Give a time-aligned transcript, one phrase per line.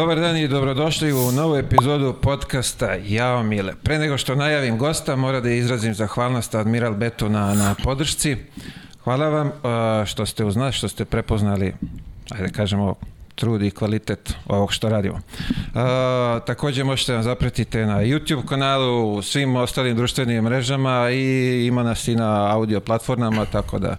[0.00, 3.72] Dobar dan i dobrodošli u novu epizodu podcasta Jao Mile.
[3.82, 8.36] Pre nego što najavim gosta, mora da izrazim zahvalnost Admiral Betu na, na podršci.
[9.04, 9.52] Hvala vam
[10.06, 11.74] što ste uz nas, što ste prepoznali,
[12.30, 12.94] ajde da kažemo,
[13.34, 15.14] trud i kvalitet ovog što radimo.
[15.14, 15.22] Uh,
[16.46, 22.08] takođe možete nam zapratiti na YouTube kanalu, u svim ostalim društvenim mrežama i ima nas
[22.08, 23.96] i na audio platformama, tako da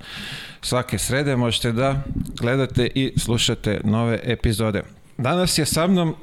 [0.61, 1.95] svake srede možete da
[2.39, 4.83] gledate i slušate nove epizode.
[5.17, 6.15] Danas je sa mnom,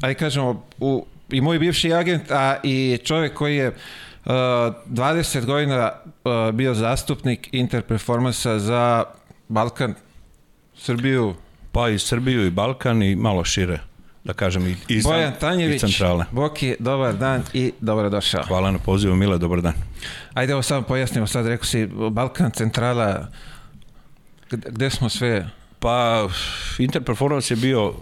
[0.00, 5.92] aj kažemo, u, i moj bivši agent, a i čovjek koji je uh, 20 godina
[5.92, 9.04] uh, bio zastupnik Interperformansa za
[9.48, 9.94] Balkan,
[10.76, 11.34] Srbiju.
[11.72, 13.78] Pa i Srbiju i Balkan i malo šire,
[14.24, 16.24] da kažem, i, i, Bojan Tanjević, i centrale.
[16.30, 18.42] Boki, dobar dan i dobrodošao.
[18.48, 19.74] Hvala na pozivu, Mile, dobar dan.
[20.34, 23.26] Ajde, ovo samo pojasnimo, sad rekao si Balkan, centrala,
[24.50, 26.28] gde smo sve Pa,
[26.78, 27.92] Interperformance je bio,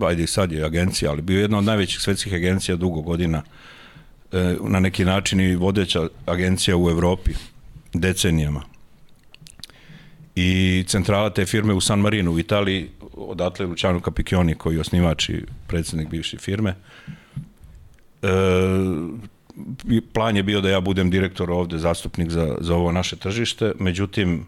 [0.00, 3.42] ajde sad je agencija, ali bio jedna od najvećih svetskih agencija dugo godina,
[4.32, 7.30] e, na neki način i vodeća agencija u Evropi,
[7.94, 8.62] decenijama.
[10.34, 15.28] I centrala te firme u San Marinu u Italiji, odatle Luciano Capicchioni koji je osnivač
[15.28, 16.74] i predsednik bivše firme.
[18.22, 18.28] E,
[20.12, 24.46] plan je bio da ja budem direktor ovde, zastupnik za, za ovo naše tržište, međutim,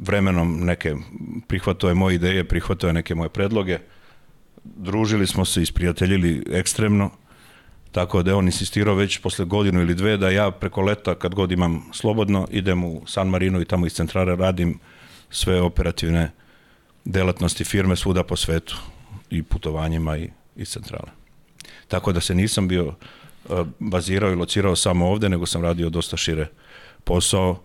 [0.00, 0.94] vremenom neke
[1.48, 3.78] prihvatao je moje ideje, prihvatao je neke moje predloge.
[4.64, 7.10] Družili smo se, isprijateljili ekstremno,
[7.92, 11.34] tako da je on insistirao već posle godinu ili dve da ja preko leta kad
[11.34, 14.78] god imam slobodno idem u San Marino i tamo iz centrale radim
[15.30, 16.30] sve operativne
[17.04, 18.76] delatnosti firme svuda po svetu
[19.30, 21.10] i putovanjima i iz centrale.
[21.88, 26.16] Tako da se nisam bio uh, bazirao i locirao samo ovde, nego sam radio dosta
[26.16, 26.46] šire
[27.04, 27.62] posao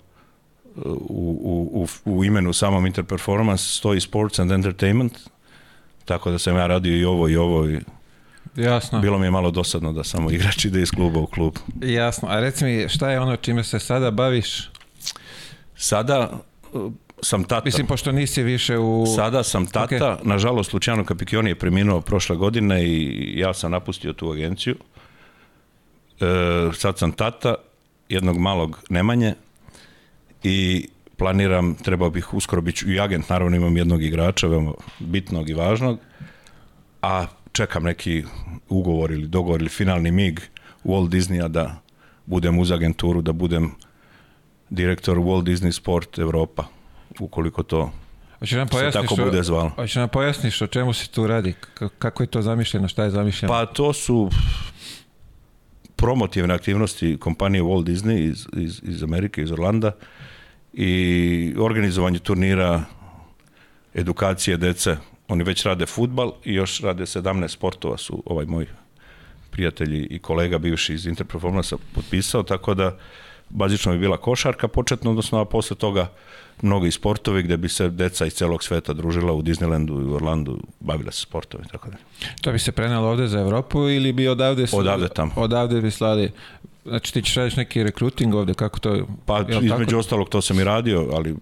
[0.76, 5.14] u, u, u imenu samom Interperformance stoji Sports and Entertainment,
[6.06, 7.80] tako da sam ja radio i ovo i ovo i
[8.56, 9.00] Jasno.
[9.00, 11.56] Bilo mi je malo dosadno da samo igrač ide iz kluba u klub.
[11.82, 12.30] Jasno.
[12.30, 14.70] A reci mi, šta je ono čime se sada baviš?
[15.76, 16.40] Sada
[16.74, 16.92] uh,
[17.22, 17.66] sam tata.
[17.66, 19.06] Mislim, pošto nisi više u...
[19.16, 19.96] Sada sam tata.
[19.96, 20.18] Okay.
[20.24, 24.76] Nažalost, Luciano Capicchioni je preminuo prošle godine i ja sam napustio tu agenciju.
[26.20, 26.26] E,
[26.74, 27.56] sad sam tata
[28.10, 29.34] jednog malog Nemanje
[30.46, 35.54] i planiram, trebao bih uskoro biti i agent, naravno imam jednog igrača, veoma bitnog i
[35.54, 36.00] važnog,
[37.02, 38.24] a čekam neki
[38.70, 40.40] ugovor ili dogovor ili finalni mig
[40.84, 41.82] Walt Disneya da
[42.26, 43.72] budem uz agenturu, da budem
[44.70, 46.64] direktor Walt Disney Sport Evropa,
[47.20, 47.92] ukoliko to
[48.40, 49.70] Hoće nam se tako bude zvalo.
[49.70, 51.54] Hoće nam pojasniš o čemu se tu radi,
[52.00, 53.54] kako je to zamišljeno, šta je zamišljeno?
[53.54, 54.30] Pa to su
[55.96, 59.92] promotivne aktivnosti kompanije Walt Disney iz, iz, iz Amerike, iz Orlanda,
[60.78, 62.84] i organizovanje turnira,
[63.94, 64.98] edukacije dece.
[65.28, 68.66] Oni već rade futbal i još rade 17 sportova su ovaj moj
[69.52, 72.98] prijatelji i kolega bivši iz Interperformansa potpisao, tako da
[73.50, 76.12] bazično bi bila košarka početno, odnosno a posle toga
[76.62, 80.60] mnogi sportovi gde bi se deca iz celog sveta družila u Disneylandu i u Orlandu,
[80.80, 81.98] bavila se sportovi, tako da.
[82.42, 84.66] To bi se prenalo ovde za Evropu ili bi odavde...
[84.74, 85.32] Odavde tamo.
[85.36, 86.32] Odavde bi slali
[86.86, 89.08] Znači ti ćeš radiš neki rekruting ovde, kako to...
[89.26, 90.00] Pa između tako?
[90.00, 91.36] ostalog to sam i radio, ali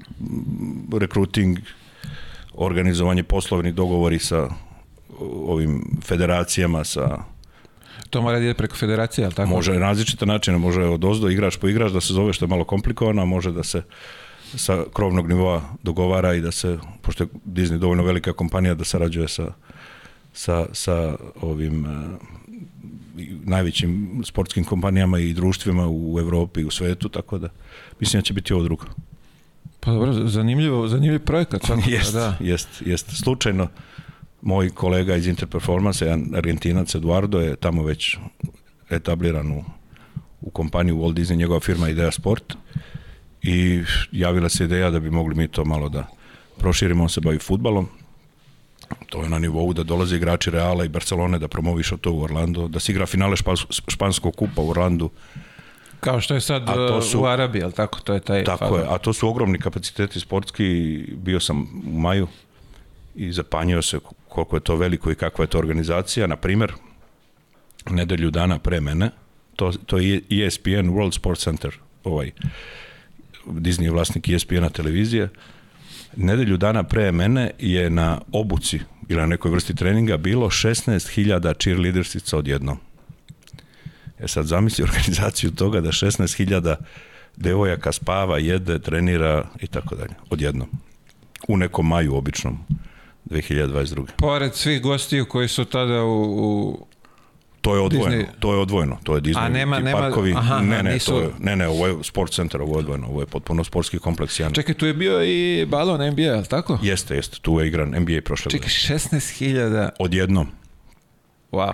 [1.00, 1.58] rekruting,
[2.54, 4.50] organizovanje poslovnih dogovori sa
[5.48, 7.18] ovim federacijama, sa
[8.10, 9.50] To mora da ide preko federacije, ali tako?
[9.50, 12.64] Može različite načine, može od ozdo igrač po igrač da se zove što je malo
[12.64, 13.82] komplikovano, a može da se
[14.56, 19.28] sa krovnog nivoa dogovara i da se, pošto je Disney dovoljno velika kompanija da sarađuje
[19.28, 19.54] sa,
[20.34, 21.86] sa, sa ovim
[23.44, 27.50] najvećim sportskim kompanijama i društvima u Evropi i u svetu, tako da
[28.00, 28.86] mislim da će biti ovo drugo.
[29.80, 31.62] Pa dobro, zanimljivo, zanimljiv projekat.
[31.88, 32.38] jest, da.
[32.40, 33.24] jest, jest.
[33.24, 33.68] Slučajno,
[34.42, 38.18] moj kolega iz Interperformance, jedan Argentinac Eduardo, je tamo već
[38.90, 39.64] etabliran u,
[40.42, 42.54] u kompaniju Walt Disney, njegova firma Idea Sport
[43.42, 46.08] i javila se ideja da bi mogli mi to malo da
[46.58, 47.88] proširimo, on se bavi futbalom,
[49.10, 52.68] to je na nivou da dolaze igrači Reala i Barcelone da promovišu to u Orlando,
[52.68, 53.36] da se igra finale
[53.88, 55.10] španskog kupa u Orlandu.
[56.00, 58.00] Kao što je sad uh, su, u Arabiji, ali tako?
[58.00, 58.80] To je taj tako fazor.
[58.80, 60.98] je, a to su ogromni kapaciteti sportski.
[61.16, 62.28] Bio sam u maju
[63.16, 64.00] i zapanjio se
[64.30, 66.28] koliko je to veliko i kakva je to organizacija.
[66.28, 66.74] Na primer,
[67.90, 69.10] nedelju dana pre mene,
[69.56, 72.32] to, to je ESPN World Sports Center, ovaj
[73.46, 75.30] Disney je vlasnik ESPN-a televizije,
[76.16, 78.80] nedelju dana pre mene je na obuci
[79.10, 82.78] ili na nekoj vrsti treninga bilo 16.000 cheerleadersica odjednom.
[84.20, 86.76] E sad zamisli organizaciju toga da 16.000
[87.36, 90.14] devojaka spava, jede, trenira i tako dalje.
[90.30, 90.68] Odjednom.
[91.48, 92.60] U nekom maju običnom.
[93.30, 94.06] 2022.
[94.18, 96.86] Pored svih gostiju koji su tada u, u
[97.64, 100.34] To je odvojeno, Disney- to je odvojeno, to je Disney A nema- ti nema- parkovi.
[100.34, 103.08] aha, ne, ne, nisu- to je, ne, ne, ovo je sport centar, ovo je odvojeno,
[103.08, 104.40] ovo je potpuno sportski kompleks.
[104.40, 104.54] Jedan.
[104.54, 106.80] Čekaj, tu je bio i balon NBA, je li tako?
[106.82, 109.00] Jeste, jeste, tu je igran NBA prošle Čekaj, godine.
[109.00, 110.48] 16.000, Odjednom,
[111.52, 111.74] wow.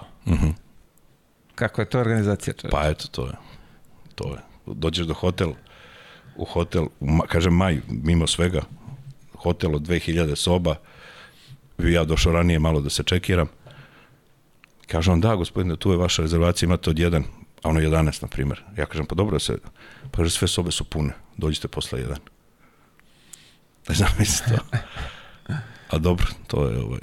[1.55, 2.53] Kako je to organizacija?
[2.53, 2.71] čovječe?
[2.71, 3.33] pa eto, to je,
[4.15, 4.39] to je.
[4.67, 5.51] Dođeš do hotel,
[6.35, 8.61] u hotel, u kažem maj, mimo svega,
[9.33, 10.75] hotel od 2000 soba,
[11.77, 13.47] ja došao ranije malo da se čekiram.
[14.91, 17.23] Kažem on, da, gospodine, tu je vaša rezervacija, imate od jedan,
[17.63, 18.63] a ono 11, na primjer.
[18.77, 19.57] Ja kažem, pa dobro se,
[20.11, 22.17] pa kaže, sve sobe su pune, dođite posle jedan.
[23.89, 24.77] Ne znam, mislim to.
[25.89, 26.99] A dobro, to je ovaj,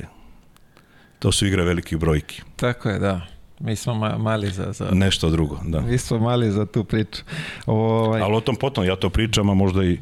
[1.19, 2.43] to su igre velikih brojki.
[2.57, 3.27] Tako je, da.
[3.61, 4.89] Mi smo ma- mali za, za...
[4.93, 5.81] Nešto drugo, da.
[5.81, 7.23] Mi smo mali za tu priču.
[7.67, 9.99] Ovaj, Ali o tom potom, ja to pričam, a možda i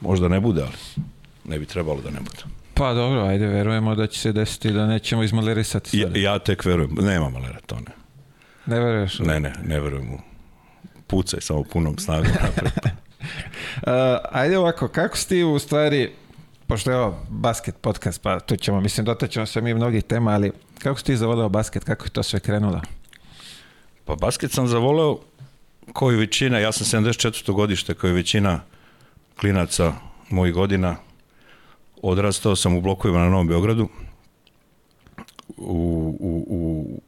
[0.00, 1.04] možda ne bude, ali
[1.44, 2.53] ne bi trebalo da ne bude.
[2.74, 6.18] Pa dobro, ajde, verujemo da će se desiti da nećemo izmalerisati Ja, sada.
[6.18, 7.92] ja tek verujem, nema malera, to ne.
[8.66, 9.18] Ne veruješ?
[9.18, 10.18] Ne, ne, ne verujem u
[11.06, 12.72] pucaj samo punom snagom napred.
[13.76, 13.90] Uh,
[14.30, 16.12] ajde ovako, kako si ti u stvari,
[16.66, 20.52] pošto je ovo basket podcast, pa tu ćemo, mislim, dotaćemo se mi mnogih tema, ali
[20.78, 22.80] kako si ti zavoleo basket, kako je to sve krenulo?
[24.04, 25.18] Pa basket sam zavoleo
[26.12, 27.52] i većina, ja sam 74.
[27.52, 28.60] godište, i većina
[29.40, 29.92] klinaca
[30.30, 30.96] mojih godina,
[32.10, 33.88] odrastao sam u blokovima na Novom Beogradu,
[35.56, 37.00] u, u, u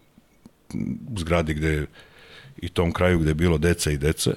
[1.17, 1.87] zgradi gde
[2.57, 4.35] i tom kraju gde je bilo deca i dece,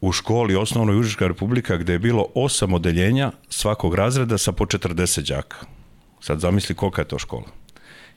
[0.00, 5.28] u školi osnovno Južička republika gde je bilo osam odeljenja svakog razreda sa po 40
[5.28, 5.56] đaka.
[6.20, 7.46] Sad zamisli kolika je to škola.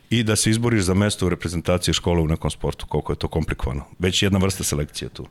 [0.10, 3.28] I da se izboriš za mesto u reprezentaciji škole u nekom sportu, koliko je to
[3.28, 3.86] komplikovano.
[4.00, 5.28] Već jedna vrsta selekcije tu.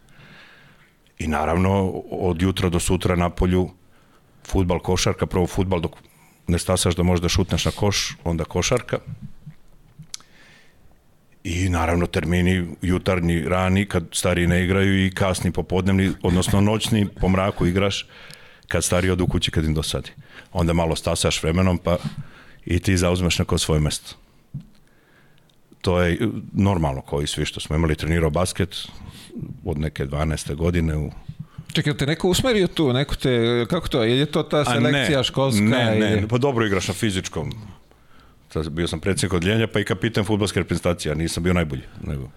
[1.18, 3.70] I naravno, od jutra do sutra na polju
[4.48, 5.96] futbal, košarka, prvo futbal dok
[6.48, 8.98] ne stasaš da možeš da šutneš na koš, onda košarka.
[11.44, 17.28] I naravno termini jutarnji, rani, kad stari ne igraju i kasni popodnevni, odnosno noćni, po
[17.28, 18.06] mraku igraš,
[18.68, 20.10] kad stari odu kući kad im dosadi.
[20.52, 21.96] Onda malo stasaš vremenom, pa
[22.66, 24.16] i ti zauzmeš neko svoje mesto.
[25.80, 26.18] To je
[26.52, 28.76] normalno, kao i svi što smo imali trenirao basket
[29.64, 30.54] od neke 12.
[30.54, 31.10] godine u
[31.72, 33.38] Čekaj, te neko usmerio tu, neko te,
[33.70, 35.62] kako to, je to ta selekcija školska?
[35.62, 37.52] Ne, ne, ili- pa dobro igraš na fizičkom.
[38.70, 41.82] Bio sam predsjednik odljenja, pa i kapitan futbolske reprezentacije, nisam bio najbolji.
[42.02, 42.30] Nego.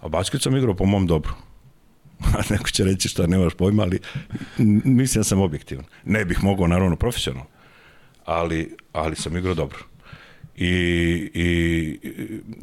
[0.00, 1.32] A basket sam igrao po mom dobru.
[2.36, 3.98] A neko će reći šta nemaš pojma, ali
[4.84, 5.84] mislim da sam objektivan.
[6.04, 7.46] Ne bih mogao, naravno, profesionalno,
[8.24, 9.78] ali, ali sam igrao dobro.
[10.56, 10.68] I,
[11.34, 11.98] i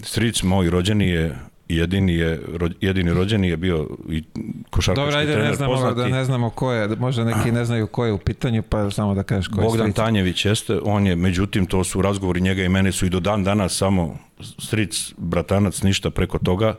[0.04, 1.36] stric moj rođeni je
[1.70, 2.42] jedini je
[2.82, 4.24] jedini rođeni je bio i
[4.70, 5.96] košarkaški Dobro, ajde, trener ne znamo, poznati.
[5.96, 9.16] da ne znamo ko je, možda neki ne znaju ko je u pitanju, pa samo
[9.16, 9.96] da kažeš ko je Bogdan stric.
[9.96, 13.44] Tanjević jeste, on je, međutim, to su razgovori njega i mene su i do dan
[13.44, 14.18] danas samo
[14.60, 16.76] stric, bratanac, ništa preko toga.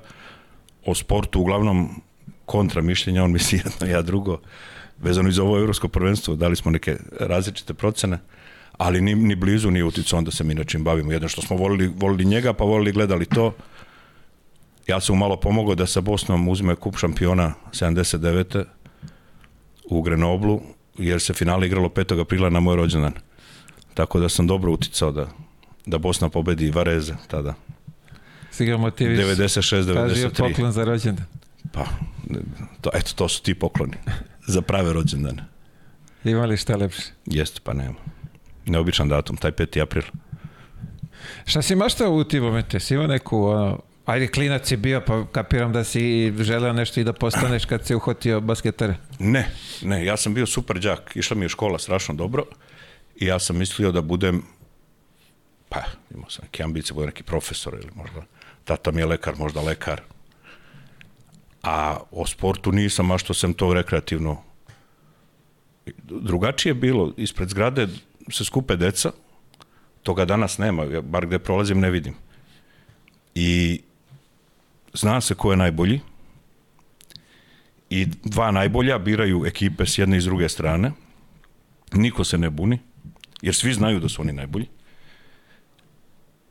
[0.86, 2.02] O sportu uglavnom
[2.46, 4.38] kontra mišljenja, on misli jedno, ja drugo.
[4.98, 8.18] Vezano i za ovo evropsko prvenstvo, dali smo neke različite procene,
[8.76, 11.12] ali ni, ni blizu nije uticao onda se mi način bavimo.
[11.12, 13.54] Jedno što smo volili, volili njega, pa volili gledali to.
[14.88, 18.64] Ja sam mu malo pomogao da sa Bosnom uzme kup šampiona 79
[19.90, 20.60] u Grenoblu,
[20.98, 22.20] jer se finale igralo 5.
[22.20, 23.12] aprila na moj rođendan.
[23.94, 25.26] Tako da sam dobro uticao da,
[25.86, 27.54] da Bosna pobedi Vareze tada.
[28.50, 29.18] Si ga motiviš.
[29.18, 30.48] 96, Kaži joj 93.
[30.48, 31.26] poklon za rođendan.
[31.72, 31.84] Pa,
[32.80, 33.96] to, eto, to su ti pokloni
[34.54, 35.44] za prave rođendane.
[36.24, 37.02] Ima li šta lepše?
[37.26, 37.98] Jeste, pa nema.
[38.66, 39.82] Neobičan datum, taj 5.
[39.82, 40.04] april.
[41.44, 42.80] Šta si maštao u ti momente?
[42.80, 47.04] Si imao neku, ono, ajde klinac si bio, pa kapiram da si želeo nešto i
[47.04, 48.94] da postaneš kad si uhvatio basketara.
[49.18, 49.50] Ne,
[49.82, 51.16] ne, ja sam bio super đak.
[51.16, 52.44] Išla mi je škola strašno dobro
[53.16, 54.42] i ja sam mislio da budem
[55.68, 55.82] pa,
[56.14, 58.22] imao sam neke ambicije, budem neki profesor ili možda
[58.64, 60.00] tata mi je lekar, možda lekar.
[61.62, 64.42] A o sportu nisam, a što sam to rekreativno
[66.04, 67.88] drugačije je bilo, ispred zgrade
[68.30, 69.12] se skupe deca,
[70.02, 72.14] toga danas nema, ja bar gde prolazim ne vidim.
[73.34, 73.80] I
[75.00, 76.00] zna se ko je najbolji,
[77.90, 80.92] i dva najbolja biraju ekipe s jedne i s druge strane.
[81.92, 82.78] Niko se ne buni,
[83.42, 84.66] jer svi znaju da su oni najbolji.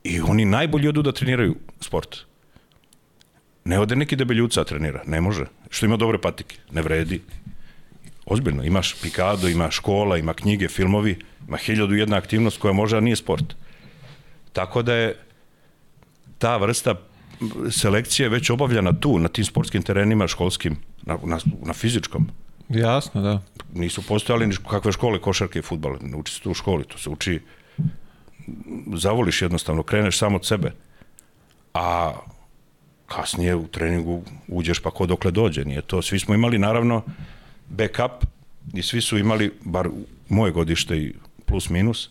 [0.04, 2.16] I oni najbolji odu da treniraju sport.
[3.64, 5.46] Ne ode neki debeljuca trenira, ne može.
[5.70, 7.20] Što ima dobre patike, ne vredi.
[8.26, 13.00] Ozbiljno, imaš pikado, ima škola, ima knjige, filmovi, ima hiljadu jedna aktivnost koja može, a
[13.00, 13.54] nije sport.
[14.52, 15.16] Tako da je
[16.38, 16.94] ta vrsta
[17.70, 22.28] selekcije već obavljana tu, na tim sportskim terenima školskim, na, na, na fizičkom.
[22.68, 23.42] Jasno, da.
[23.74, 26.98] Nisu postojali ni kakve škole košarke i futbala, ne uči se tu u školi, to
[26.98, 27.40] se uči
[28.94, 30.72] zavoliš jednostavno, kreneš samo od sebe.
[31.74, 32.12] A
[33.06, 36.02] kasnije u treningu uđeš pa ko dokle dođe, nije to.
[36.02, 37.02] Svi smo imali naravno
[37.68, 38.24] backup
[38.74, 39.88] i svi su imali, bar
[40.28, 41.14] moje godište i
[41.46, 42.10] plus minus,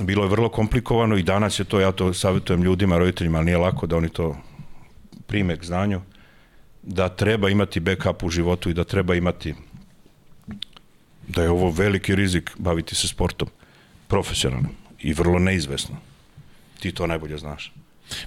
[0.00, 3.58] bilo je vrlo komplikovano i danas je to, ja to savjetujem ljudima, roditeljima, ali nije
[3.58, 4.36] lako da oni to
[5.26, 6.00] prime k znanju,
[6.82, 9.54] da treba imati backup u životu i da treba imati
[11.28, 13.48] da je ovo veliki rizik baviti se sportom
[14.08, 14.68] profesionalno
[15.00, 15.96] i vrlo neizvesno.
[16.80, 17.72] Ti to najbolje znaš.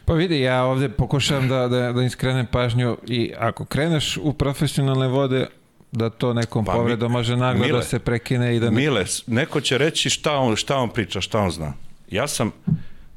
[0.06, 5.08] Pa vidi, ja ovde pokušavam da, da, da iskrenem pažnju i ako kreneš u profesionalne
[5.08, 5.48] vode,
[5.96, 8.70] da to nekom pa, povredom može naglo da da se prekine i da...
[8.70, 8.76] Ne...
[8.76, 11.74] Mile, neko će reći šta on, šta on priča, šta on zna.
[12.10, 12.52] Ja sam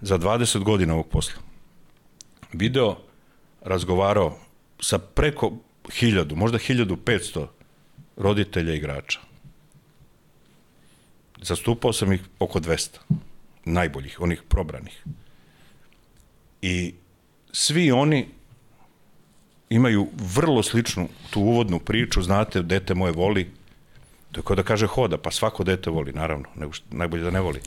[0.00, 1.48] za 20 godina ovog posla
[2.52, 2.96] video,
[3.62, 4.38] razgovarao
[4.80, 5.52] sa preko
[5.92, 7.46] hiljadu, možda 1500
[8.16, 9.20] roditelja igrača.
[11.42, 12.98] Zastupao sam ih oko 200,
[13.64, 15.04] najboljih, onih probranih.
[16.62, 16.94] I
[17.52, 18.28] svi oni
[19.70, 23.50] imaju vrlo sličnu tu uvodnu priču, znate, dete moje voli,
[24.32, 27.30] to je kao da kaže hoda, pa svako dete voli, naravno, nego što, najbolje da
[27.30, 27.60] ne voli.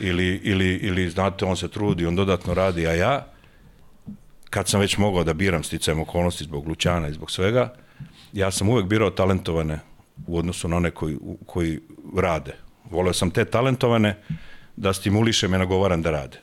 [0.00, 3.26] Ili, ili, ili, znate, on se trudi, on dodatno radi, a ja,
[4.50, 7.74] kad sam već mogao da biram sticajem okolnosti zbog Lućana i zbog svega,
[8.32, 9.78] ja sam uvek birao talentovane
[10.26, 11.80] u odnosu na one koji, koji
[12.16, 12.54] rade.
[12.90, 14.16] Voleo sam te talentovane
[14.76, 16.38] da stimulišem i nagovaram da rade.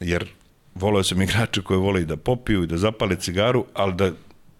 [0.00, 0.28] Jer
[0.74, 4.12] voleo sam igrače koji vole i da popiju i da zapale cigaru, ali da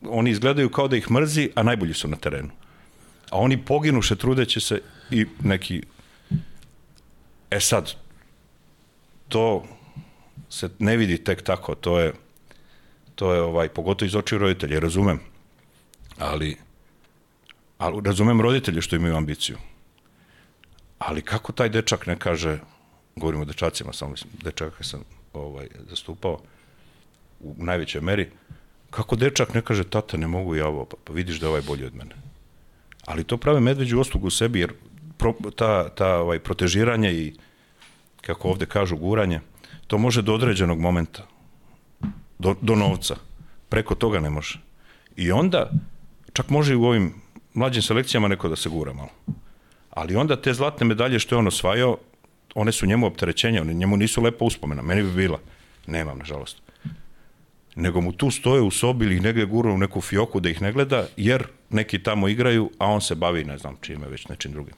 [0.02, 2.50] oni izgledaju kao da ih mrzi, a najbolji su na terenu.
[3.30, 5.82] A oni poginuše trudeće se i neki...
[7.50, 7.92] E sad,
[9.28, 9.64] to
[10.50, 12.12] se ne vidi tek tako, to je
[13.14, 15.20] to je ovaj pogotovo iz očiju roditelja, razumem.
[16.18, 16.56] Ali
[17.78, 19.56] ali razumem roditelje što imaju ambiciju.
[20.98, 22.58] Ali kako taj dečak ne kaže,
[23.16, 26.40] govorimo o dečacima, samo mislim, dečaka sam ovaj, zastupao
[27.40, 28.30] u najvećoj meri,
[28.90, 31.62] kako dečak ne kaže, tata, ne mogu ja ovo, pa, pa vidiš da je ovaj
[31.62, 32.14] bolji od mene.
[33.06, 34.72] Ali to prave medveđu oslugu u sebi, jer
[35.18, 37.32] pro, ta, ta ovaj, protežiranje i,
[38.20, 39.40] kako ovde kažu, guranje,
[39.86, 41.26] to može do određenog momenta,
[42.38, 43.16] do, do novca.
[43.68, 44.60] Preko toga ne može.
[45.16, 45.70] I onda,
[46.32, 47.14] čak može i u ovim
[47.54, 49.10] mlađim selekcijama neko da se gura malo.
[49.90, 51.96] Ali onda te zlatne medalje što je on osvajao,
[52.54, 55.38] one su njemu opterećenja, one njemu nisu lepa uspomena, meni bi bila.
[55.86, 56.62] Nemam, nažalost.
[57.76, 60.62] Nego mu tu stoje u sobi ili ih negde gura u neku fioku da ih
[60.62, 64.52] ne gleda, jer neki tamo igraju, a on se bavi, ne znam čime, već nečim
[64.52, 64.74] drugim.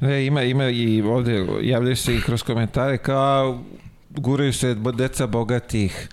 [0.00, 3.64] Ne, ima, ima i ovde, javljaju se i kroz komentare kao
[4.10, 6.08] guraju se deca bogatih,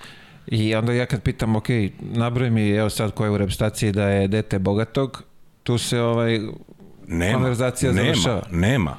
[0.47, 1.67] I onda ja kad pitam, ok,
[1.99, 5.23] nabroj mi, evo sad koja je u repstaciji da je dete bogatog,
[5.63, 6.39] tu se ovaj
[7.07, 8.41] nema, konverzacija nema, završava.
[8.51, 8.97] Nema, nema.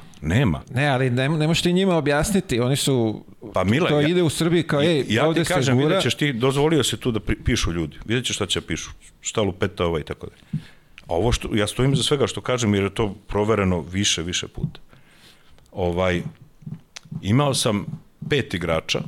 [0.69, 4.23] Ne, ali ne, ne možeš ti njima objasniti, oni su, pa, Mila, to ja, ide
[4.23, 7.19] u Srbiji kao, ej, ja ovde ti kažem, vidjet ćeš ti, dozvolio se tu da
[7.19, 8.89] pri, pišu ljudi, vidjet ćeš šta će pišu,
[9.21, 10.59] šta lupeta ovaj i tako da.
[11.01, 14.47] A ovo što, ja stojim za svega što kažem jer je to provereno više, više
[14.47, 14.79] puta.
[15.71, 16.21] Ovaj,
[17.21, 17.85] imao sam
[18.29, 18.99] pet igrača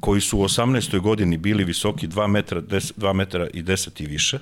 [0.00, 1.00] koji su u 18.
[1.00, 4.38] godini bili visoki 2 metra, 10, 2 metra i 10 i više.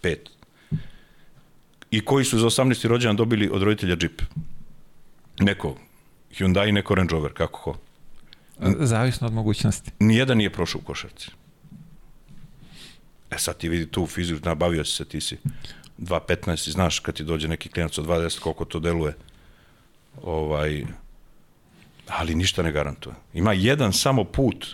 [0.00, 0.37] Pet
[1.90, 2.86] i koji su za 18.
[2.86, 4.22] rođendan dobili od roditelja džip.
[5.40, 5.76] Neko
[6.38, 7.78] Hyundai, neko Range Rover, kako ko.
[8.78, 9.90] Zavisno od mogućnosti.
[10.00, 11.30] Nijedan nije prošao u košarci.
[13.30, 15.36] E sad ti vidi tu fiziku, nabavio si se, ti si
[15.98, 19.14] 2.15 i znaš kad ti dođe neki klinac od 20 koliko to deluje.
[20.22, 20.84] Ovaj,
[22.08, 23.14] ali ništa ne garantuje.
[23.34, 24.66] Ima jedan samo put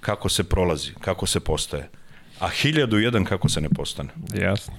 [0.00, 1.90] kako se prolazi, kako se postaje,
[2.40, 4.10] a hiljadu jedan kako se ne postane.
[4.34, 4.74] Jasno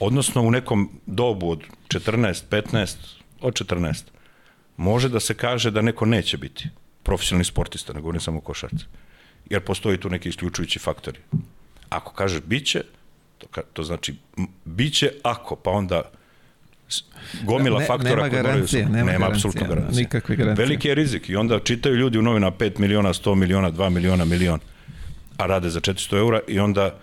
[0.00, 2.96] odnosno u nekom dobu od 14, 15,
[3.40, 4.02] od 14,
[4.76, 6.68] može da se kaže da neko neće biti
[7.02, 8.84] profesionalni sportista, ne govorim samo košarci.
[9.50, 11.18] Jer postoji tu neki isključujući faktori.
[11.88, 12.82] Ako kažeš biće,
[13.38, 14.14] to, to znači
[14.64, 16.02] biće ako, pa onda
[17.42, 20.02] gomila ne, faktora nema garancije, nema, nema apsolutno garancije.
[20.02, 20.66] Nikakve garancije.
[20.66, 24.24] Veliki je rizik i onda čitaju ljudi u novina 5 miliona, 100 miliona, 2 miliona,
[24.24, 24.60] milion,
[25.36, 26.98] a rade za 400 eura i onda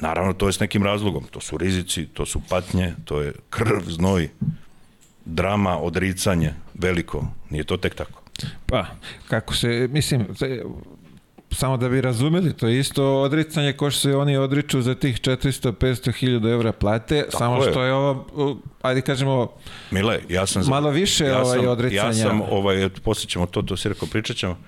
[0.00, 1.24] Naravno, to je s nekim razlogom.
[1.30, 4.28] To su rizici, to su patnje, to je krv, znoj,
[5.24, 7.26] drama, odricanje, veliko.
[7.50, 8.22] Nije to tek tako.
[8.66, 8.86] Pa,
[9.28, 10.26] kako se, mislim,
[11.50, 15.20] samo da bi razumeli, to je isto odricanje ko što se oni odriču za tih
[15.20, 17.70] 400-500 hiljada evra plate, Tako samo je.
[17.70, 18.26] što je ovo,
[18.82, 19.52] ajde kažemo,
[19.90, 22.08] Mile, ja sam malo više ja ovaj odricanja.
[22.08, 24.58] Ja sam, ovaj, posjećamo to, to si rekao, pričat ćemo,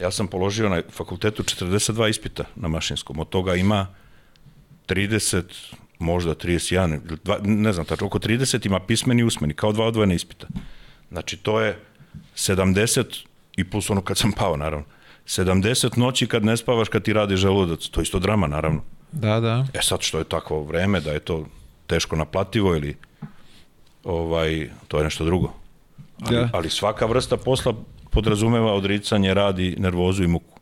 [0.00, 3.86] ja sam položio na fakultetu 42 ispita na mašinskom, od toga ima
[4.90, 5.42] 30,
[5.98, 10.14] možda 31, dva, ne znam tačno, oko 30 ima pismeni i usmeni, kao dva odvojena
[10.14, 10.46] ispita.
[11.10, 11.78] Znači, to je
[12.36, 13.04] 70
[13.56, 14.86] i plus ono kad sam pao, naravno.
[15.26, 17.88] 70 noći kad ne spavaš, kad ti radi želudac.
[17.88, 18.82] To je isto drama, naravno.
[19.12, 19.66] Da, da.
[19.74, 21.46] E sad što je takvo vreme da je to
[21.86, 22.96] teško naplativo ili
[24.04, 25.52] ovaj, to je nešto drugo.
[26.22, 26.50] Ali, Da.
[26.52, 27.74] ali svaka vrsta posla
[28.10, 30.58] podrazumeva odricanje, radi, nervozu i muku.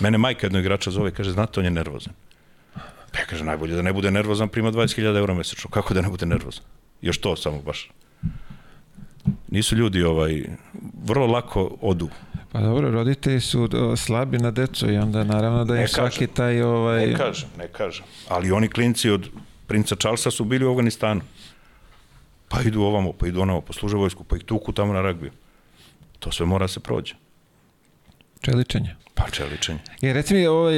[0.00, 2.14] Mene majka jednog igrača zove i kaže, znate, on je nervozan.
[3.12, 5.70] Pa ja kažem, najbolje da ne bude nervozan, prima 20.000 eura mesečno.
[5.70, 6.64] Kako da ne bude nervozan?
[7.02, 7.90] Još to samo baš.
[9.48, 10.44] Nisu ljudi ovaj,
[11.04, 12.08] vrlo lako odu.
[12.52, 16.18] Pa dobro, roditelji su o, slabi na decu i onda naravno da im Ne svaki
[16.18, 16.34] kažem.
[16.34, 17.06] taj ovaj...
[17.06, 18.04] Ne kažem, ne kažem.
[18.28, 19.28] Ali oni klinci od
[19.66, 21.20] princa Charlesa su bili u Afganistanu.
[22.48, 25.30] Pa idu ovamo, pa idu onamo, posluže vojsku, pa ih tuku tamo na ragbiju.
[26.18, 27.14] To sve mora se prođe.
[28.40, 28.96] Čeličenje.
[29.20, 29.78] Pa čeličenje.
[30.02, 30.74] I reci mi, ovaj,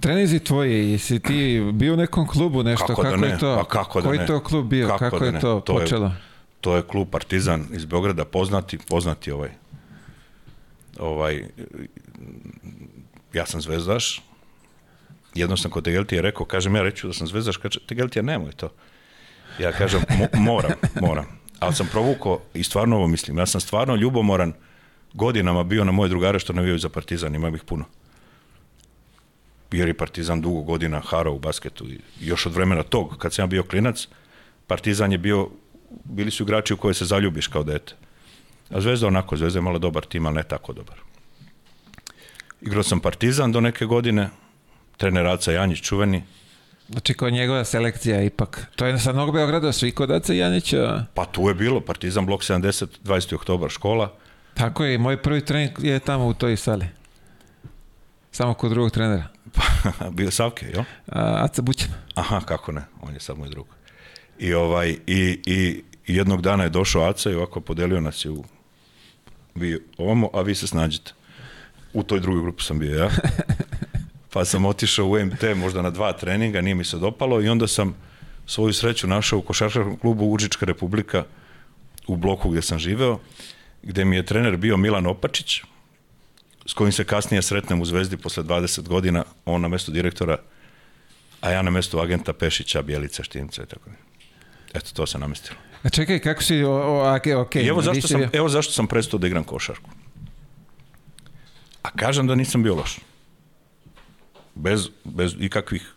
[0.00, 2.86] trenizi tvoji, jesi ti bio u nekom klubu nešto?
[2.86, 3.28] Kako da ne?
[3.28, 3.56] je to?
[3.56, 4.26] Pa kako da Koji ne?
[4.26, 4.88] to klub bio?
[4.88, 5.40] Kako Kako, da je ne?
[5.40, 6.12] to, To je- počelo?
[6.60, 9.50] To je klub Partizan iz Beograda, poznati, poznati ovaj,
[10.98, 11.44] ovaj,
[13.32, 14.22] ja sam zvezdaš,
[15.34, 18.68] jedno sam kod Tegeltija rekao, kažem ja reću da sam zvezdaš, kaže Tegeltija nemoj to.
[19.58, 21.24] Ja kažem, mo, moram, moram.
[21.58, 24.52] Ali sam provukao, i stvarno ovo mislim, ja sam stvarno ljubomoran
[25.14, 27.84] godinama bio na moje drugare što navijaju za Partizan, ima ih puno.
[29.72, 33.42] Jer je Partizan dugo godina harao u basketu i još od vremena tog, kad sam
[33.42, 34.08] ja bio klinac,
[34.66, 35.48] Partizan je bio,
[36.04, 37.94] bili su igrači u koje se zaljubiš kao dete.
[38.70, 40.96] A Zvezda onako, Zvezda je malo dobar tim, ali ne tako dobar.
[42.60, 44.30] Igrao sam Partizan do neke godine,
[44.96, 46.22] trener Aca Janjić čuveni,
[46.88, 48.66] Znači, kod njegova selekcija ipak.
[48.76, 51.04] To je sa Novog Beograda, svi kod Aca Janića.
[51.14, 53.34] pa tu je bilo, Partizan blok 70, 20.
[53.34, 54.12] oktobar škola,
[54.54, 56.86] Tako je, moj prvi trening je tamo u toj sali.
[58.32, 59.28] Samo kod drugog trenera.
[60.16, 60.84] bio Savke, jel?
[61.06, 61.90] A, Aca Bućan.
[62.14, 63.66] Aha, kako ne, on je sad moj drug.
[64.38, 68.44] I, ovaj, i, i, jednog dana je došao Aca i ovako podelio nas je u
[69.54, 71.12] vi ovamo, a vi se snađete.
[71.92, 73.10] U toj drugoj grupi sam bio ja.
[74.32, 77.66] Pa sam otišao u MT možda na dva treninga, nije mi se dopalo i onda
[77.66, 77.94] sam
[78.46, 81.24] svoju sreću našao u košarkaškom klubu Učička republika
[82.06, 83.18] u bloku gdje sam živeo,
[83.84, 85.62] gdje mi je trener bio Milan Opačić,
[86.66, 90.38] s kojim se kasnije sretnem u Zvezdi posle 20 godina, on na mesto direktora,
[91.40, 93.90] a ja na mesto agenta Pešića, Bjelica, Štimca i tako.
[93.90, 94.02] dalje.
[94.74, 95.56] Eto, to se namestilo.
[95.82, 98.72] A čekaj, kako si, o, o, okay, ok, I evo zašto, sam, bio- evo zašto
[98.72, 99.90] sam prestao da igram košarku.
[101.82, 102.98] A kažem da nisam bio loš.
[104.54, 105.94] Bez, bez ikakvih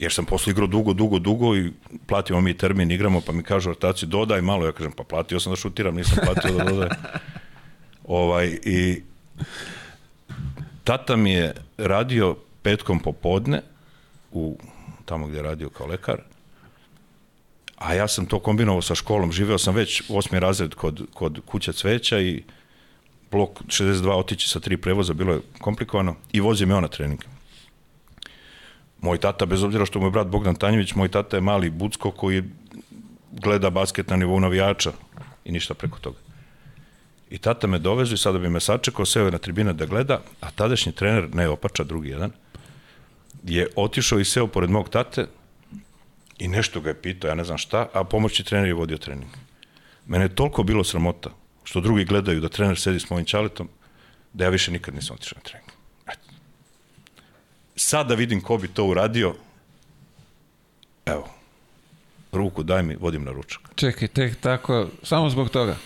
[0.00, 1.72] jer sam posle igrao dugo, dugo, dugo i
[2.06, 5.52] platimo mi termin, igramo, pa mi kažu ortaci, dodaj malo, ja kažem, pa platio sam
[5.52, 6.88] da šutiram, nisam platio da dodaj.
[8.04, 9.02] ovaj, I
[10.84, 13.62] tata mi je radio petkom popodne,
[14.32, 14.58] u,
[15.04, 16.20] tamo gdje je radio kao lekar,
[17.76, 21.72] a ja sam to kombinovao sa školom, živeo sam već osmi razred kod, kod kuća
[21.72, 22.42] cveća i
[23.30, 27.20] blok 62 otići sa tri prevoza, bilo je komplikovano i vozio me on na trening.
[29.02, 32.10] Moj tata, bez obzira što mu je brat Bogdan Tanjević, moj tata je mali Bucko
[32.10, 32.42] koji
[33.32, 34.92] gleda basket na nivou navijača
[35.44, 36.18] i ništa preko toga.
[37.30, 40.20] I tata me dovezu i sada bi me sačekao, seo je na tribine da gleda,
[40.40, 42.30] a tadašnji trener, ne Opača, drugi jedan,
[43.42, 45.26] je otišao i seo pored mog tate
[46.38, 49.30] i nešto ga je pitao, ja ne znam šta, a pomoćni trener je vodio trening.
[50.06, 51.30] Mene je toliko bilo sramota
[51.64, 53.68] što drugi gledaju da trener sedi s mojim čaletom,
[54.32, 55.79] da ja više nikad nisam otišao na trening.
[57.90, 59.34] Sad da vidim ko bi to uradio,
[61.06, 61.28] evo,
[62.32, 63.60] ruku daj mi, vodim na ručak.
[63.74, 65.76] Čekaj, tek tako, samo zbog toga.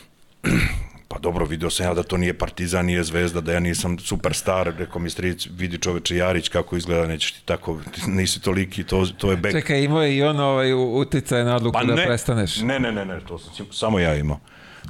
[1.09, 4.75] Pa dobro, video sam ja da to nije Partizan, nije Zvezda, da ja nisam superstar,
[4.79, 7.81] rekao mi stric, vidi čoveče Jarić kako izgleda, nećeš ti tako,
[8.19, 9.53] nisi toliki, to, to je bek.
[9.53, 12.61] Čekaj, imao je i on ovaj uticaj na odluku Pa da ne, prestaneš.
[12.61, 14.41] Ne, ne, ne, ne, to sam samo ja imao.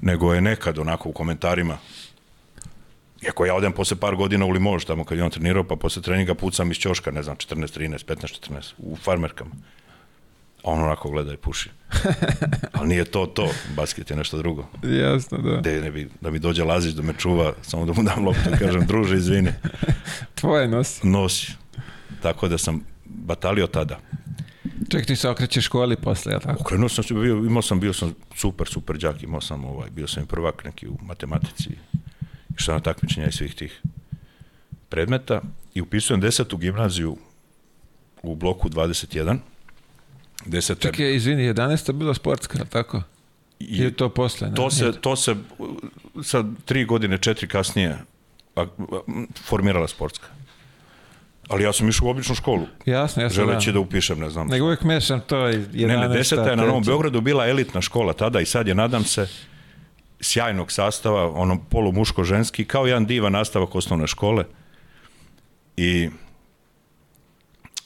[0.03, 1.79] Nego je nekad onako u komentarima,
[3.23, 6.03] iako ja odem posle par godina u Limož, tamo kad je on trenirao, pa posle
[6.03, 9.51] treninga pucam iz ćoška, ne znam, 14, 13, 15, 14, u farmerkama.
[10.65, 11.71] A on onako gleda i puši.
[12.73, 14.67] Ali nije to to, basket je nešto drugo.
[14.83, 15.57] Jasno, da.
[15.61, 18.51] De, ne bi, da mi dođe Lazić da me čuva, samo da mu dam loptu
[18.55, 19.51] i kažem, druže, izvini,
[20.41, 21.07] Tvoje nosi.
[21.07, 21.53] nosi.
[22.23, 23.99] Tako da sam batalio tada.
[24.91, 26.61] Čekaj, ti se okrećeš školi posle, jel tako?
[26.61, 30.07] Okrenuo sam se, bio, imao sam, bio sam super, super đak, imao sam, ovaj, bio
[30.07, 31.71] sam i prvak neki u matematici,
[32.59, 33.83] išao na takmičenja i svih tih
[34.89, 35.41] predmeta
[35.75, 37.17] i upisujem desetu gimnaziju
[38.23, 39.39] u bloku 21.
[40.47, 41.93] Deseta, Čekaj, izvini, 11.
[41.93, 43.03] bila sportska, tako?
[43.61, 44.49] i Ili to posle?
[44.49, 44.55] Ne?
[44.55, 45.37] to se, to se
[46.23, 47.99] sa tri godine, četiri kasnije
[49.45, 50.27] formirala sportska.
[51.49, 53.73] Ali ja sam išao u običnu školu, Jasno, jasno, želeći da.
[53.73, 55.87] da upišem, ne znam, Nego uvijek mešam to 11.
[55.87, 56.83] Ne, ne, deseta je na Novom.
[56.83, 59.29] Beogradu bila elitna škola tada i sad je, nadam se,
[60.25, 64.45] sjajnog sastava, ono polumuško-ženski, kao jedan divan nastavak osnovne škole.
[65.77, 66.11] I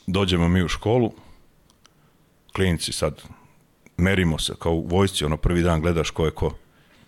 [0.06, 1.12] dođemo mi u školu,
[2.52, 3.22] klinici sad,
[3.96, 6.56] merimo se kao u vojsci, ono prvi dan gledaš ko je ko.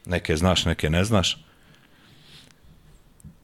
[0.07, 1.45] Neke znaš, neke ne znaš.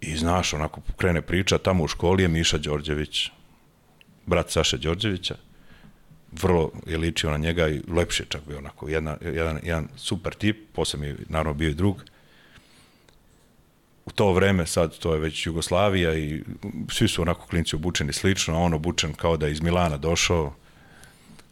[0.00, 3.30] I znaš, onako krene priča, tamo u školi je Miša Đorđević,
[4.26, 5.36] brat Saše Đorđevića,
[6.42, 10.56] vrlo je ličio na njega i lepše čak bio onako, jedna, jedan, jedan super tip,
[10.72, 12.04] posle mi je naravno bio i drug.
[14.06, 16.42] U to vreme, sad to je već Jugoslavija i
[16.92, 20.54] svi su onako klinci obučeni slično, a on obučen kao da je iz Milana došao,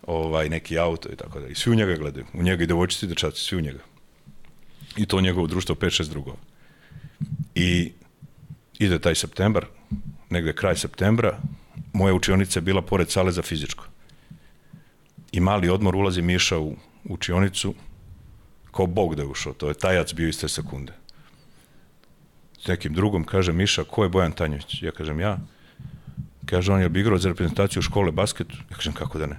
[0.07, 1.49] ovaj, neki auto i tako da.
[1.49, 3.81] I svi u njega gledaju, u njega i devojčici i dečaci, svi u njega.
[4.97, 6.37] I to njegovo društvo 5-6 drugova.
[7.55, 7.93] I
[8.79, 9.67] ide taj septembar,
[10.31, 11.39] negde kraj septembra,
[11.93, 13.85] moja učionica je bila pored sale za fizičko.
[15.35, 17.75] I mali odmor ulazi Miša u učionicu,
[18.71, 20.93] kao bog da je ušao, to je tajac bio iste sekunde.
[22.59, 24.83] S nekim drugom kaže Miša, ko je Bojan Tanjević?
[24.83, 25.39] Ja kažem ja.
[26.47, 28.53] Kaže on je bi igrao za reprezentaciju škole basket?
[28.71, 29.39] Ja kažem kako da ne.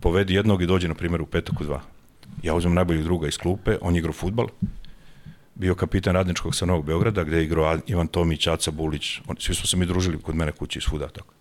[0.00, 1.80] Povedi jednog i dođe na primjer u petak u dva.
[2.42, 4.48] Ja uzmem najboljeg druga iz klupe, on je igrao futbal,
[5.54, 9.66] bio kapitan radničkog sa Novog Beograda, gde je igrao Ivan Tomić, Aca Bulić, svi smo
[9.66, 11.33] se mi družili kod mene kući iz svuda, tako.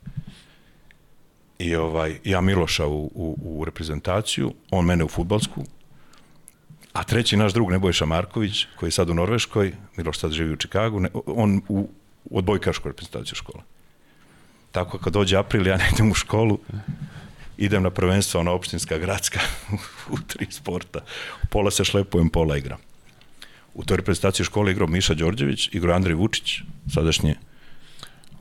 [1.64, 5.64] I ovaj, ja Miloša u, u, u reprezentaciju, on mene u futbalsku,
[6.94, 10.58] a treći naš drug Nebojša Marković, koji je sad u Norveškoj, Miloš sad živi u
[10.58, 11.90] Čikagu, ne, on u
[12.32, 13.64] odbojkašku reprezentaciju škola.
[14.72, 16.60] Tako kad dođe april, ja ne idem u školu,
[17.58, 19.40] idem na prvenstvo na opštinska, gradska,
[20.14, 21.00] u tri sporta.
[21.50, 22.80] Pola se šlepujem, pola igram.
[23.74, 26.62] U toj reprezentaciji škole igrao Miša Đorđević, igrao Andrej Vučić,
[26.94, 27.36] sadašnji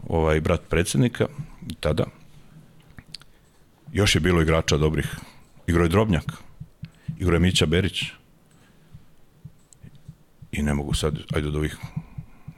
[0.08, 1.26] ovaj brat predsednika,
[1.80, 2.06] tada.
[3.92, 5.16] Još je bilo igrača dobrih.
[5.66, 6.32] Igrao je Drobnjak,
[7.18, 8.02] igrao je Mića Berić.
[10.52, 11.76] I ne mogu sad, ajde od ovih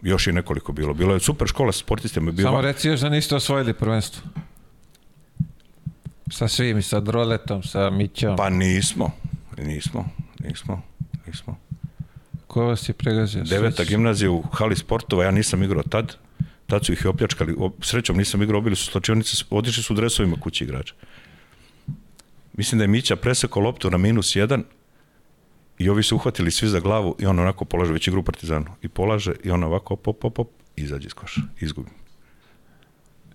[0.03, 0.95] još i nekoliko bilo.
[0.95, 2.33] Bilo je super škola sa sportistima.
[2.33, 2.49] Bilo...
[2.49, 4.23] Samo reci još da niste osvojili prvenstvo.
[6.31, 8.37] Sa svim, sa Droletom, sa Mićom.
[8.37, 9.11] Pa nismo,
[9.59, 10.09] nismo,
[10.41, 10.83] nismo,
[11.27, 11.59] nismo.
[12.47, 13.45] Ko vas je pregazio?
[13.45, 16.17] Deveta gimnazija u hali sportova, ja nisam igrao tad.
[16.67, 17.57] Tad su ih i opljačkali.
[17.81, 20.95] Srećom nisam igrao, obili su slačionice, otišli su u dresovima kući igrača.
[22.55, 24.65] Mislim da je Mića presekao loptu na minus jedan
[25.79, 28.67] i ovi su uhvatili svi za glavu i on onako polaže, već igru Partizanu.
[28.83, 31.91] I polaže i on ovako op, op, op, op, izađe iz koša, izgubi.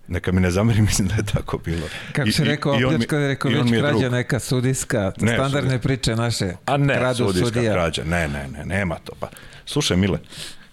[0.07, 1.87] Neka mi ne zameri, mislim da je tako bilo.
[2.13, 5.87] Kako se rekao, opljačka je rekao već krađa neka sudijska, ne, standardne sudijska.
[5.87, 6.53] priče naše.
[6.65, 7.73] A ne, kradu sudijska sudija.
[7.73, 9.13] krađa, ne, ne, ne, nema to.
[9.19, 9.29] Pa,
[9.65, 10.19] slušaj, Mile,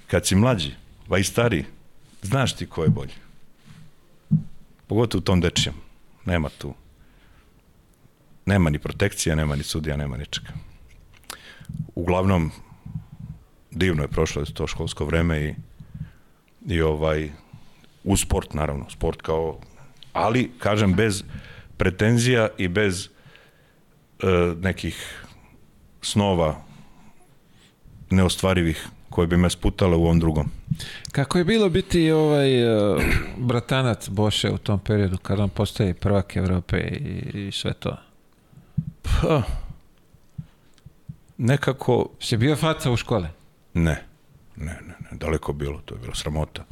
[0.07, 0.75] kad si mlađi,
[1.09, 1.65] pa i stariji,
[2.23, 3.13] znaš ti ko je bolji.
[4.87, 5.75] Pogotovo u tom dečijem.
[6.25, 6.75] Nema tu.
[8.47, 10.53] Nema ni protekcija, nema ni sudija, nema ničega.
[11.95, 12.51] Uglavnom,
[13.71, 15.55] divno je prošlo to školsko vreme i,
[16.67, 17.31] i ovaj,
[18.05, 19.61] u sport naravno, sport kao,
[20.13, 21.25] ali kažem bez
[21.77, 23.09] pretenzija i bez e,
[24.61, 25.25] nekih
[26.03, 26.57] snova
[28.11, 30.51] neostvarivih koje bi me sputale u ovom drugom.
[31.13, 33.03] Kako je bilo biti ovaj uh,
[33.37, 37.97] bratanac Boše u tom periodu kada on postaje prvak Evrope i, i sve to?
[39.21, 39.43] Pa,
[41.39, 42.09] nekako...
[42.21, 43.29] Si bio faca u škole?
[43.75, 44.05] Ne,
[44.57, 46.65] ne, ne, ne, daleko bilo, to je bilo sramota.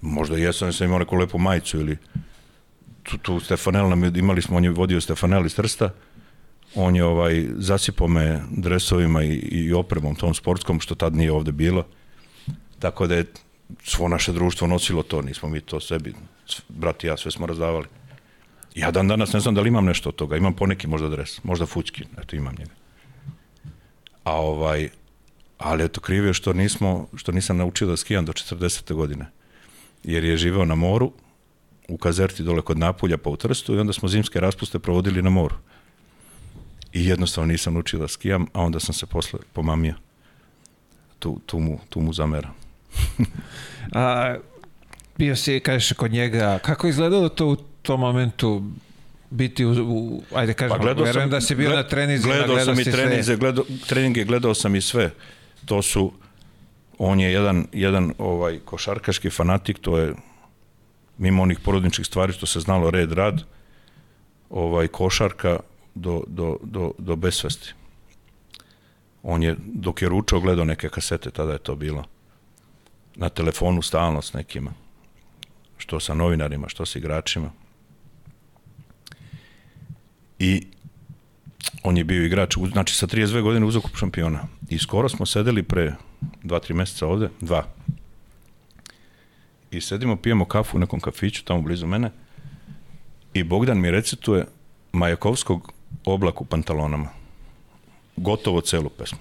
[0.00, 1.96] Možda jesam, sam imao neku lepu majicu ili
[3.02, 5.90] tu, tu Stefanel nam je, imali smo, on je vodio Stefanel iz Trsta,
[6.74, 11.52] on je ovaj, zasipao me dresovima i, i opremom tom sportskom, što tad nije ovde
[11.52, 11.86] bilo.
[12.78, 13.26] Tako da je
[13.82, 16.14] svo naše društvo nosilo to, nismo mi to sebi,
[16.68, 17.86] brat i ja, sve smo razdavali.
[18.76, 21.44] Ja dan danas ne znam da li imam nešto od toga, imam poneki možda dres,
[21.44, 22.70] možda fućki, eto imam njega.
[24.24, 24.88] A ovaj,
[25.58, 28.94] ali eto krivio što nismo, što nisam naučio da skijam do 40.
[28.94, 29.26] godine
[30.04, 31.12] jer je živeo na moru,
[31.88, 35.30] u Kazerti dole kod Napulja pa u Trstu i onda smo zimske raspuste provodili na
[35.30, 35.54] moru.
[36.92, 39.94] I jednostavno nisam naučio da skijam, a onda sam se posle pomamio.
[41.18, 42.50] Tu, tu, mu, tu mu zamera.
[43.94, 44.36] a,
[45.18, 48.62] bio si, kažeš, kod njega, kako je izgledalo to u tom momentu
[49.30, 52.54] biti u, u ajde kažem, pa verujem sam, da si bio gled, na treninzima, gledao,
[52.54, 55.10] gledao sam i treninze, gledao, treninge, gledao sam i sve.
[55.64, 56.12] To su,
[56.98, 60.14] on je jedan, jedan ovaj košarkaški fanatik, to je
[61.18, 63.42] mimo onih porodničkih stvari što se znalo red rad,
[64.50, 65.58] ovaj košarka
[65.94, 67.74] do, do, do, do besvesti.
[69.22, 72.04] On je, dok je ručao, gledao neke kasete, tada je to bilo.
[73.16, 74.70] Na telefonu stalno s nekima.
[75.78, 77.50] Što sa novinarima, što sa igračima.
[80.38, 80.66] I
[81.82, 84.44] on je bio igrač, znači sa 32 godine uzeo kup šampiona.
[84.68, 85.94] I skoro smo sedeli pre
[86.44, 87.64] 2-3 meseca ovde, dva.
[89.70, 92.10] I sedimo, pijemo kafu u nekom kafiću tamo blizu mene
[93.34, 94.46] i Bogdan mi recituje
[94.92, 95.72] Majakovskog
[96.04, 97.08] oblak u pantalonama.
[98.16, 99.18] Gotovo celu pesmu.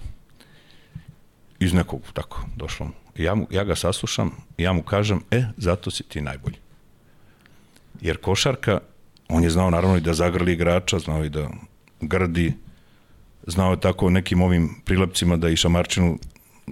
[1.59, 2.93] Iz nekog tako došlo mu.
[3.17, 6.55] Ja, mu, ja ga saslušam ja mu kažem, e, zato si ti najbolji.
[8.01, 8.79] Jer košarka,
[9.29, 11.49] on je znao naravno i da zagrli igrača, znao i da
[12.01, 12.53] grdi,
[13.47, 16.17] znao je tako nekim ovim prilepcima da i šamarčinu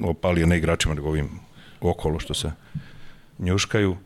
[0.02, 1.30] opali, ne igračima, nego ovim
[1.82, 2.52] okolo što se
[3.40, 3.98] njuškaju.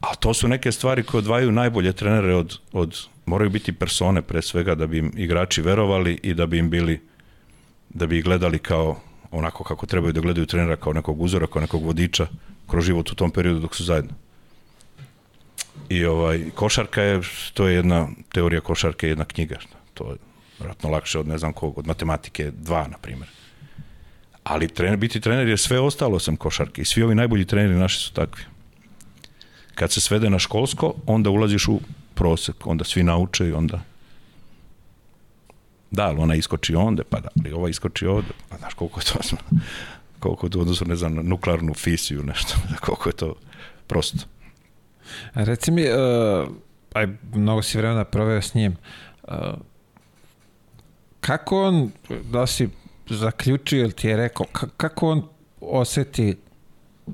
[0.00, 4.42] A to su neke stvari koje odvajaju najbolje trenere od, od moraju biti persone pre
[4.42, 7.00] svega da bi im igrači verovali i da bi im bili
[7.88, 11.60] da bi ih gledali kao onako kako trebaju da gledaju trenera kao nekog uzora, kao
[11.62, 12.26] nekog vodiča
[12.66, 14.14] kroz život u tom periodu dok su zajedno.
[15.90, 17.20] I ovaj, košarka je,
[17.54, 19.58] to je jedna, teorija košarke je jedna knjiga.
[19.94, 20.16] To je
[20.58, 23.28] vratno lakše od ne znam kog, od matematike 2, na primjer.
[24.44, 27.98] Ali trener, biti trener je sve ostalo sam košarke i svi ovi najbolji treneri naši
[27.98, 28.44] su takvi.
[29.74, 31.80] Kad se svede na školsko, onda ulaziš u
[32.14, 33.80] prosek, onda svi nauče i onda
[35.90, 39.04] da, ali ona iskoči onda, pa da, ali ova iskoči ovde, pa znaš koliko je
[39.04, 39.36] to,
[40.18, 43.34] koliko je to odnosno, ne znam, na nuklearnu fisiju, nešto, koliko je to
[43.86, 44.18] prosto.
[45.32, 46.48] A reci mi, uh,
[46.94, 48.76] aj, mnogo si vremena proveo s njim,
[49.22, 49.34] uh,
[51.20, 51.90] kako on,
[52.32, 52.68] da si
[53.10, 55.22] zaključio ili ti je rekao, ka- kako on
[55.60, 56.36] oseti,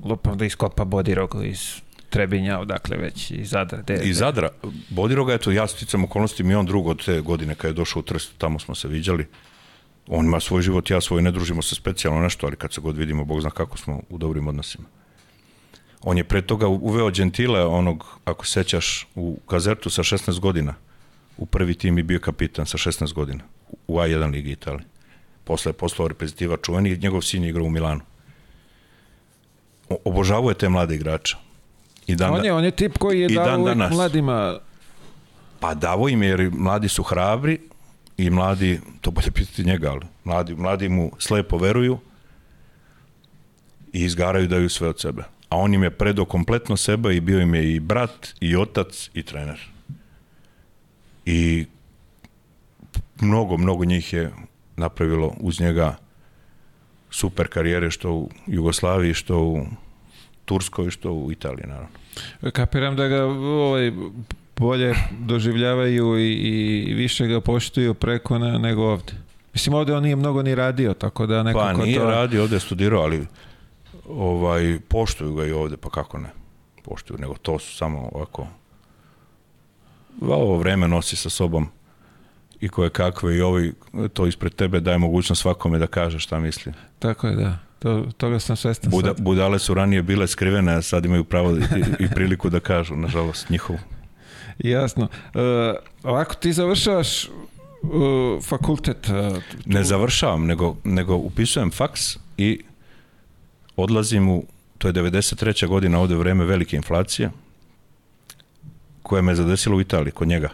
[0.03, 3.81] lupam da iskopa Bodirog iz Trebinja, odakle već iz Zadra.
[3.81, 4.49] De, I Zadra,
[4.89, 8.03] Bodiroga, eto, ja sticam okolnosti, mi on drug od te godine kad je došao u
[8.03, 9.27] Trst, tamo smo se viđali.
[10.07, 12.97] On ima svoj život, ja svoj, ne družimo se specijalno nešto, ali kad se god
[12.97, 14.87] vidimo, Bog zna kako smo u dobrim odnosima.
[16.07, 20.73] On je pre toga uveo Gentile, onog, ako sećaš, u Kazertu sa 16 godina.
[21.37, 23.43] U prvi tim i bio kapitan sa 16 godina.
[23.87, 24.85] U A1 ligi Italije.
[25.43, 28.01] Posle je poslao reprezentativa čuveni njegov sin je igrao u Milanu.
[29.89, 31.35] O- Obožavuje te mlade igrače.
[32.07, 33.91] I dan, on je, on je tip koji je dao dan danas.
[33.91, 34.59] mladima
[35.59, 37.59] Pa davo im je, jer mladi su hrabri
[38.17, 41.97] i mladi, to bolje pitati njega, ali mladi, mladi mu slepo veruju
[43.93, 45.23] i izgaraju daju sve od sebe.
[45.49, 49.09] A on im je predao kompletno sebe i bio im je i brat, i otac,
[49.13, 49.59] i trener.
[51.25, 51.65] I
[53.21, 54.31] mnogo, mnogo njih je
[54.75, 55.95] napravilo uz njega
[57.09, 59.65] super karijere što u Jugoslaviji, što u
[60.45, 61.89] Turskoj, što u Italiji, naravno.
[62.53, 63.91] Kapiram da ga ovaj,
[64.57, 66.33] bolje doživljavaju i,
[66.87, 69.13] i više ga poštuju preko ne, nego ovde.
[69.53, 72.05] Mislim, ovde on nije mnogo ni radio, tako da nekako Pa nije to...
[72.05, 73.25] radio, ovde je studirao, ali
[74.09, 76.29] ovaj, poštuju ga i ovde, pa kako ne?
[76.83, 78.47] Poštuju, nego to su samo ovako...
[80.21, 81.67] Ovo vreme nosi sa sobom
[82.59, 83.73] i koje kakve i ovi
[84.13, 86.73] to ispred tebe daje mogućnost svakome da kaže šta misli.
[86.99, 87.57] Tako je, da.
[87.79, 89.21] To, toga sam svestan Buda, sad.
[89.21, 91.61] budale su ranije bile skrivene, a sad imaju pravo i,
[91.99, 93.79] i priliku da kažu, nažalost, njihovu.
[94.59, 95.07] Jasno.
[95.33, 95.39] E,
[96.03, 97.29] ovako ti završavaš e,
[98.43, 99.09] fakultet.
[99.09, 102.61] e, Ne završavam, nego, nego upisujem faks i
[103.77, 104.45] odlazim u,
[104.77, 105.67] to je 93.
[105.67, 107.31] godina, ovde vreme velike inflacije,
[109.03, 110.49] koja me zadesila u Italiji, kod njega.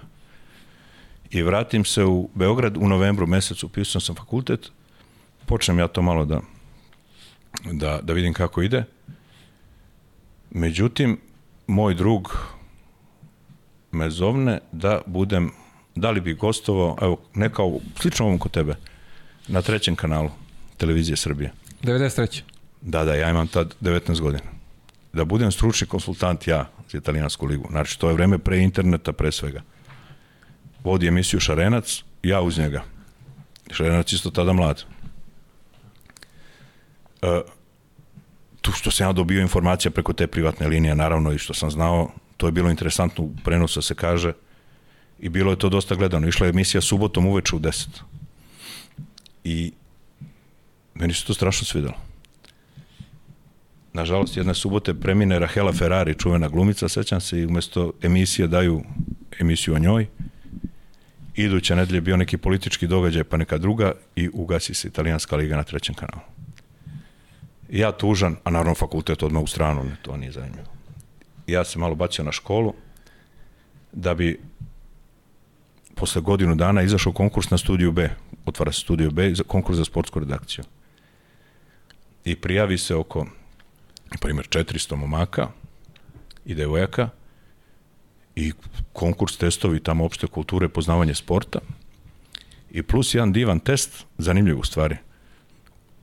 [1.32, 4.72] I vratim se u Beograd u novembru mesecu, upisujem sam fakultet,
[5.46, 6.42] počnem ja to malo da,
[7.72, 8.84] da, da vidim kako ide.
[10.52, 11.20] Međutim,
[11.68, 12.38] moj drug
[13.92, 15.52] me zovne da budem,
[15.96, 18.76] da li bi gostovao, evo, ne kao, slično ovom kod tebe,
[19.48, 20.30] na trećem kanalu
[20.78, 21.52] televizije Srbije.
[21.84, 22.53] 93.
[22.86, 24.44] Da, da, ja imam tad 19 godina.
[25.14, 27.68] Da budem stručni konsultant ja za italijansku ligu.
[27.72, 29.62] Znači, to je vreme pre interneta, pre svega.
[30.84, 32.84] Vodi emisiju Šarenac, ja uz njega.
[33.72, 34.84] Šarenac isto tada mlad.
[37.22, 37.42] E,
[38.62, 42.12] tu što sam ja dobio informacija preko te privatne linije, naravno, i što sam znao,
[42.38, 43.30] to je bilo interesantno
[43.76, 44.34] da se kaže
[45.20, 46.28] i bilo je to dosta gledano.
[46.28, 47.88] Išla je emisija subotom uveče u 10.
[49.44, 49.72] I
[50.94, 52.13] meni se to strašno svidelo.
[53.94, 58.82] Nažalost, jedne subote premine Rahela Ferrari, čuvena glumica, sećam se, i umesto emisije daju
[59.40, 60.08] emisiju o njoj.
[61.36, 65.56] Iduća nedelja je bio neki politički događaj, pa neka druga i ugasi se italijanska liga
[65.56, 66.22] na trećem kanalu.
[67.70, 70.68] Ja tužan, a naravno fakultet odmah u stranu, ne, to nije zanimljivo.
[71.48, 72.74] Ja se malo bacio na školu,
[73.92, 74.40] da bi
[75.96, 78.10] posle godinu dana izašao konkurs na studiju B.
[78.46, 80.64] Otvara se studiju B, konkurs za sportsku redakciju.
[82.26, 83.26] I prijavi se oko,
[84.14, 85.48] na primjer, 400 momaka
[86.46, 87.10] i devojaka
[88.36, 88.52] i
[88.94, 91.60] konkurs testovi tamo opšte kulture, poznavanje sporta.
[92.72, 94.98] I plus jedan divan test, zanimljiv u stvari.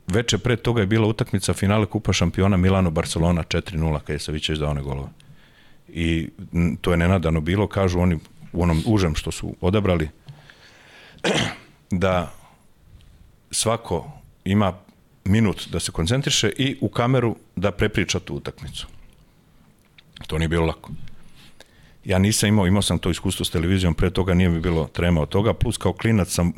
[0.07, 4.71] Veče pre toga je bila utakmica finale Kupa šampiona Milano-Barcelona 4-0 kada je Savićeć dao
[4.71, 5.09] one golove.
[5.87, 6.29] I
[6.81, 8.19] to je nenadano bilo, kažu oni
[8.53, 10.09] u onom užem što su odabrali,
[11.91, 12.33] da
[13.51, 14.11] svako
[14.43, 14.73] ima
[15.25, 18.87] minut da se koncentriše i u kameru da prepriča tu utakmicu.
[20.27, 20.91] To nije bilo lako.
[22.05, 25.21] Ja nisam imao, imao sam to iskustvo s televizijom, pre toga nije mi bilo trema
[25.21, 26.53] od toga, plus kao klinac sam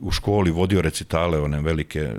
[0.00, 2.12] u školi vodio recitale, one velike,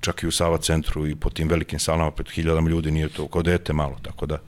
[0.00, 3.28] čak i u Sava centru i po tim velikim salama pred hiljadama ljudi, nije to
[3.28, 4.38] kao dete malo, tako da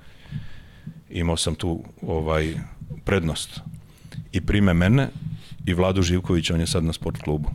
[1.11, 2.55] imao sam tu ovaj
[3.05, 3.61] prednost.
[4.33, 5.09] I prime mene
[5.66, 7.51] i Vladu Živković, on je sad na sport klubu.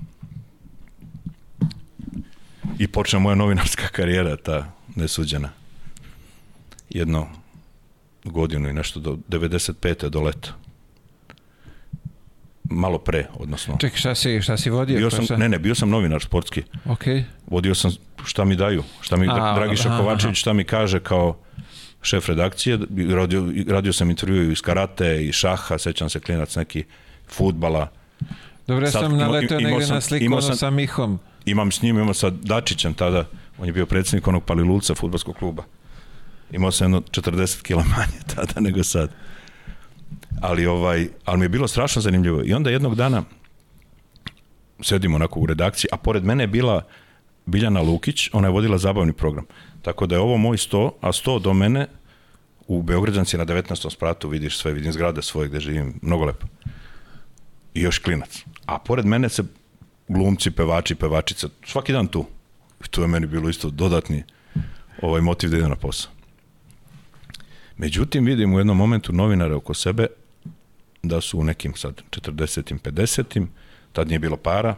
[2.80, 5.50] I počne moja novinarska karijera, ta nesuđena.
[6.90, 7.28] Jedno
[8.24, 10.10] godinu i nešto do 95.
[10.10, 10.50] do leta.
[12.70, 13.78] Malo pre, odnosno.
[13.80, 14.98] Čekaj, šta si, šta si vodio?
[14.98, 15.38] Bio sam, šta?
[15.38, 16.64] ne, ne, bio sam novinar sportski.
[16.86, 17.04] Ok.
[17.48, 17.92] Vodio sam
[18.26, 21.38] šta mi daju, šta mi A, Dragiša aha, Kovačević šta mi kaže kao
[22.02, 22.80] šef redakcije.
[23.10, 26.84] Radio, radio sam intervju iz karate i šaha, sećam se klinac neki
[27.30, 27.88] futbala.
[28.68, 29.58] Dobro, ja sam imao negde
[29.90, 31.20] na sliku ono sam- sa Mihom.
[31.48, 33.26] Imam s njim, imao sa Dačićem tada,
[33.58, 35.64] on je bio predsjednik onog Palilulca futbolskog kluba.
[36.52, 39.12] Imao sam jedno 40 kila manje tada nego sad.
[40.42, 42.42] Ali, ovaj, ali mi je bilo strašno zanimljivo.
[42.46, 43.24] I onda jednog dana
[44.82, 46.84] sedimo onako u redakciji, a pored mene je bila
[47.46, 49.46] Biljana Lukić, ona je vodila zabavni program.
[49.82, 51.88] Tako da je ovo moj 100, a 100 do mene
[52.68, 53.92] u Beograđanci na 19.
[53.92, 56.48] spratu vidiš sve, vidim zgrade svoje gde živim, mnogo lepo.
[57.74, 58.44] I još klinac.
[58.66, 59.44] A pored mene se
[60.08, 62.26] glumci, pevači, pevačica, svaki dan tu.
[62.86, 64.24] I to je meni bilo isto dodatni
[65.02, 66.12] ovaj motiv da idem na posao.
[67.78, 70.08] Međutim, vidim u jednom momentu novinare oko sebe
[71.04, 72.80] da su u nekim sad 40.
[72.80, 73.46] 50.
[73.94, 74.76] tad nije bilo para.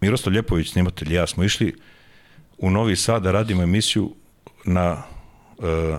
[0.00, 1.74] Miroslav Ljepović, snimatelj ja smo išli
[2.58, 4.14] u Novi Sad da radimo emisiju
[4.64, 5.02] na
[5.58, 5.98] e,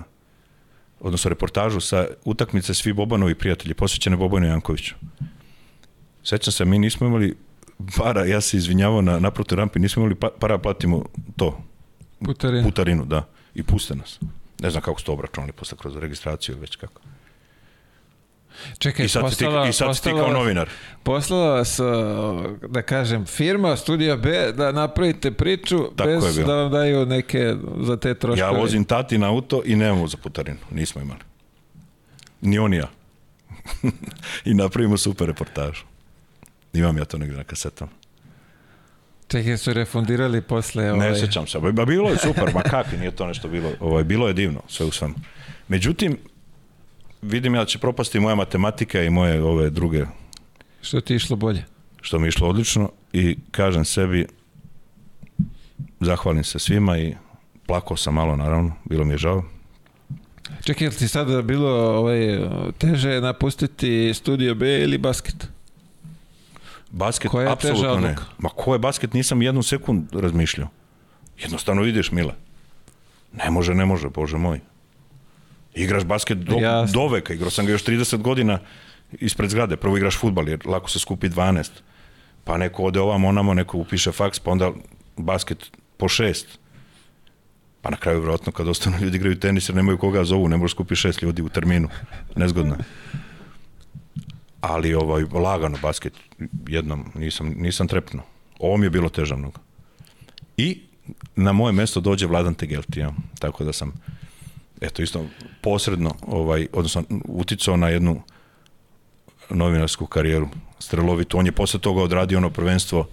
[0.99, 4.95] odnosno reportažu sa utakmice Svi Bobanovi prijatelji, posvećene Bobanu Jankoviću.
[6.23, 7.35] Sećam se, mi nismo imali
[7.97, 11.03] para, ja se izvinjavao na naprotoj rampi, nismo imali pa, para platimo
[11.35, 11.61] to,
[12.25, 12.63] Putarina.
[12.63, 14.19] putarinu, da, i puste nas.
[14.61, 17.01] Ne znam kako su to obračunali posle kroz registraciju već kako.
[18.77, 20.69] Čekaj, I sad, si ti, postala, i sad si ti postala kao novinar.
[21.03, 21.79] Poslala vas,
[22.67, 27.97] da kažem, firma Studio B da napravite priču Tako bez da vam daju neke za
[27.97, 28.53] te troškove.
[28.55, 30.59] Ja vozim tati na auto i nemamo za putarinu.
[30.71, 31.19] Nismo imali.
[32.41, 32.89] Ni on ni ja.
[34.45, 35.83] I napravimo super reportažu.
[36.73, 37.91] Imam ja to negdje na kasetama.
[39.27, 40.83] Čekaj, su refundirali posle...
[40.83, 41.19] Ne ovaj...
[41.19, 41.59] sjećam se.
[41.59, 43.71] Ba bilo je super, ma kakvi nije to nešto bilo.
[43.79, 45.15] Ovaj, bilo je divno, sve u svemu.
[45.67, 46.17] Međutim,
[47.21, 50.05] vidim ja da će propasti moja matematika i moje ove druge,
[50.81, 51.63] Što ti je išlo bolje?
[52.01, 54.27] što mi je išlo odlično i kažem sebi,
[55.99, 57.15] zahvalim se svima i
[57.65, 59.43] plakao sam malo, naravno, bilo mi je žao.
[60.63, 62.39] Čekaj, jel ti sada bilo ovaj,
[62.77, 65.47] teže napustiti Studio B ili basket?
[66.93, 68.07] Basket, Koja je teža apsolutno ne.
[68.13, 68.23] odluka?
[68.37, 70.67] Ma ko je basket, nisam jednu sekund razmišljao.
[71.39, 72.33] Jednostavno vidiš, Mile.
[73.33, 74.59] Ne može, ne može, bože moj.
[75.73, 76.93] Igraš basket do, Jasno.
[76.93, 78.59] do veka, igrao sam ga još 30 godina
[79.11, 79.77] ispred zgrade.
[79.77, 81.69] Prvo igraš futbal, jer lako se skupi 12.
[82.43, 84.71] Pa neko ode ovamo, onamo, neko upiše faks, pa onda
[85.17, 86.59] basket po šest.
[87.81, 90.71] Pa na kraju, vjerojatno, kad ostanu ljudi igraju tenis, jer nemaju koga zovu, ne može
[90.71, 91.89] skupi šest ljudi u terminu.
[92.35, 92.75] Nezgodno
[94.63, 96.13] ali ovaj lagano basket
[96.67, 98.23] jednom nisam nisam trepnuo.
[98.59, 99.59] Ovo mi je bilo teže mnogo.
[100.57, 100.81] I
[101.35, 103.13] na moje mesto dođe Vladan Tegelti, ja.
[103.39, 103.93] tako da sam
[104.81, 105.25] eto isto
[105.61, 108.21] posredno ovaj odnosno uticao na jednu
[109.49, 110.47] novinarsku karijeru
[110.79, 111.37] strelovitu.
[111.37, 113.07] On je posle toga odradio ono prvenstvo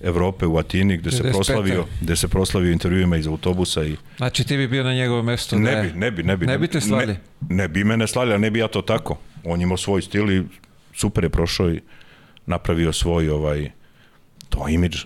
[0.00, 1.32] Evrope u Atini gde se 95.
[1.32, 5.58] proslavio, gde se proslavio intervjuima iz autobusa i Znači ti bi bio na njegovom mestu.
[5.58, 6.46] ne da bi, ne bi, ne bi.
[6.46, 7.06] Ne bi te slali?
[7.06, 9.18] Ne, ne bi mene slali, ali ne bi ja to tako.
[9.44, 10.44] On je imao svoj stil i
[10.98, 11.80] super je prošao i
[12.46, 13.70] napravio svoj ovaj
[14.48, 15.04] to imidž.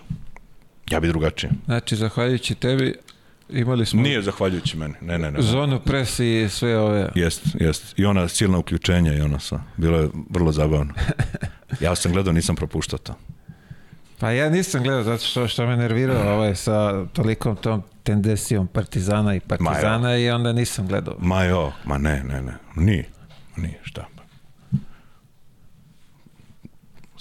[0.89, 1.51] Ja bi drugačije.
[1.65, 2.95] Znači, zahvaljujući tebi
[3.49, 4.93] imali smo Nije zahvaljujući meni.
[5.01, 5.41] Ne, ne, ne.
[5.41, 7.09] zonu pres i sve ove...
[7.15, 7.99] Jest, jest.
[7.99, 9.59] I ona silna uključenja i ona sa.
[9.77, 10.93] Bilo je vrlo zabavno.
[11.79, 13.15] Ja sam gledao, nisam propuštao to.
[14.19, 19.35] Pa ja nisam gledao zato što, što me nervirao ovaj, sa tolikom tom tendencijom Partizana
[19.35, 21.15] i Partizana i onda nisam gledao.
[21.19, 22.53] Ma jo, ma ne, ne, ne.
[22.75, 23.05] Nije.
[23.57, 24.05] Nije, šta.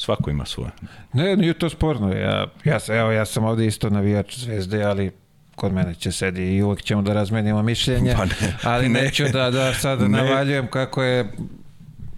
[0.02, 0.70] Svako ima svoje.
[1.12, 2.12] Ne, nije to sporno.
[2.12, 5.10] Ja, ja, evo, ja sam ovdje isto navijač zvezde, ali
[5.54, 9.02] kod mene će sedi i uvek ćemo da razmenimo mišljenje, Pa ne, ali ne.
[9.02, 10.08] neću da, da sad Ne.
[10.08, 11.32] navaljujem kako je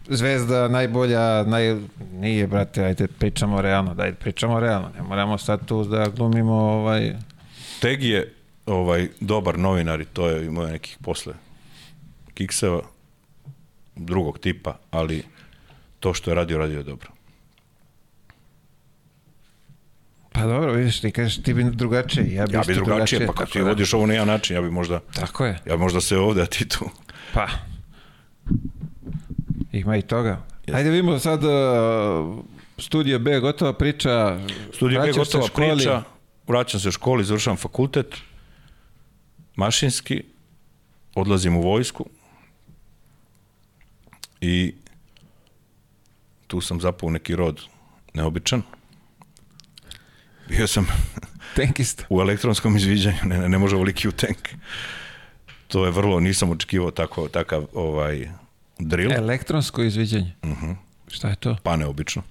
[0.09, 1.77] zvezda najbolja, naj...
[2.13, 7.13] nije, brate, ajde pričamo realno, daj pričamo realno, ne moramo sad tu da glumimo ovaj...
[7.81, 8.33] Teg je
[8.67, 11.35] ovaj, dobar novinar i to je imao nekih posle
[12.35, 12.81] kikseva
[13.97, 15.23] drugog tipa, ali
[16.01, 17.14] to što je radio, radio je dobro.
[20.35, 23.39] Pa dobro, vidiš, ti kažeš ti bi drugačije, ja bi, Ja bi drugačije, pa tako
[23.39, 23.65] kad ti da.
[23.65, 26.43] vodiš ovo na jedan način, ja bi možda, Tako je, ja bi možda se ovde,
[26.43, 26.91] a ti tu.
[27.35, 27.47] pa.
[29.73, 30.43] Ima i toga.
[30.73, 31.51] Ajde vidimo sad uh,
[32.79, 34.39] Studio B, gotova priča.
[34.75, 35.71] Studij je vraćaš se gotova školi.
[35.77, 36.03] priča,
[36.49, 38.15] vraćam se u školi, završavam fakultet,
[39.57, 40.23] mašinski,
[41.15, 42.07] odlazim u vojsku
[44.41, 44.75] i
[46.47, 47.61] tu sam zapao neki rod
[48.15, 48.63] neobičan.
[50.49, 50.87] Bio sam
[51.57, 52.05] Tenkista.
[52.09, 54.49] u elektronskom izviđanju, ne, ne, ne može ovoliki u tank.
[55.69, 58.29] To je vrlo, nisam očekivao tako, takav ovaj,
[58.79, 60.35] drill, Elektronsko izviđanje.
[60.45, 60.73] Mhm.
[61.09, 61.57] Šta je to?
[61.63, 62.23] pa neobično.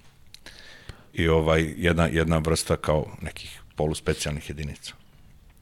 [1.14, 4.94] I ovaj, jedna, jedna vrsta kao nekih poluspecijalnih jedinica.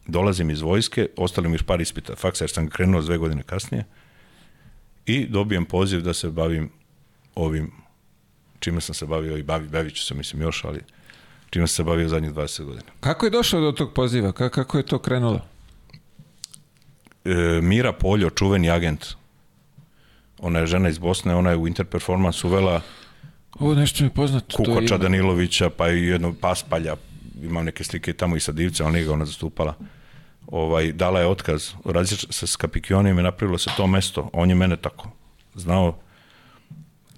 [0.06, 3.84] Dolazim iz vojske, ostali mi još par ispita faksa, jer sam krenuo dve godine kasnije
[5.06, 6.70] i dobijem poziv da se bavim
[7.34, 7.72] ovim
[8.58, 10.80] čime sam se bavio i bavi, bavit ću se mislim još, ali
[11.52, 12.90] čime se bavio zadnjih 20 godina.
[13.00, 14.32] Kako je došao do tog poziva?
[14.32, 15.40] Ka- Kako je to krenulo?
[17.24, 17.30] E,
[17.62, 19.06] Mira Poljo, čuveni agent,
[20.38, 22.80] ona je žena iz Bosne, ona je u Interperformance uvela
[23.54, 24.46] Ovo nešto mi je poznato.
[24.48, 24.98] to Kukoča ima.
[24.98, 26.96] Danilovića, pa i jedno Paspalja,
[27.42, 29.74] imam neke slike tamo i sa Divcem, ali nije ga ona zastupala.
[30.46, 34.30] Ovaj, dala je otkaz, radi se s Kapikionim i napravilo se to mesto.
[34.32, 35.08] On je mene tako
[35.54, 35.98] znao.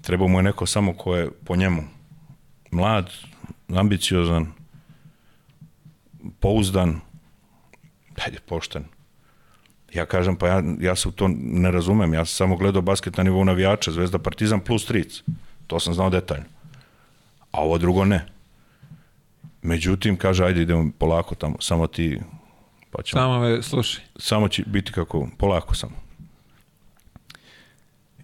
[0.01, 1.83] Trebao mu je neko samo ko je po njemu
[2.71, 3.09] mlad,
[3.69, 4.47] ambiciozan,
[6.39, 6.99] pouzdan,
[8.25, 8.83] ajde, pošten.
[9.93, 13.17] Ja kažem, pa ja, ja se u to ne razumem, ja sam samo gledao basket
[13.17, 15.21] na nivou navijača, Zvezda Partizan plus tric.
[15.67, 16.45] To sam znao detaljno.
[17.51, 18.25] A ovo drugo ne.
[19.61, 22.19] Međutim, kaže, ajde idemo polako tamo, samo ti,
[22.91, 24.03] pa ćemo, Samo me slušaj.
[24.15, 25.93] samo će biti kako, polako samo.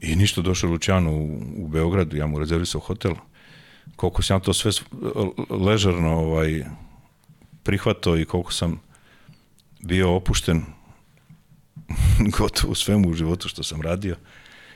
[0.02, 3.14] I ništa došao Lučano u, u Beogradu, ja mu rezervisao hotel.
[3.96, 4.72] Koliko sam to sve
[5.52, 6.64] ležerno ovaj,
[7.64, 8.80] prihvatao i koliko sam
[9.80, 10.62] bio opušten
[12.38, 14.16] gotovo u svemu u životu što sam radio.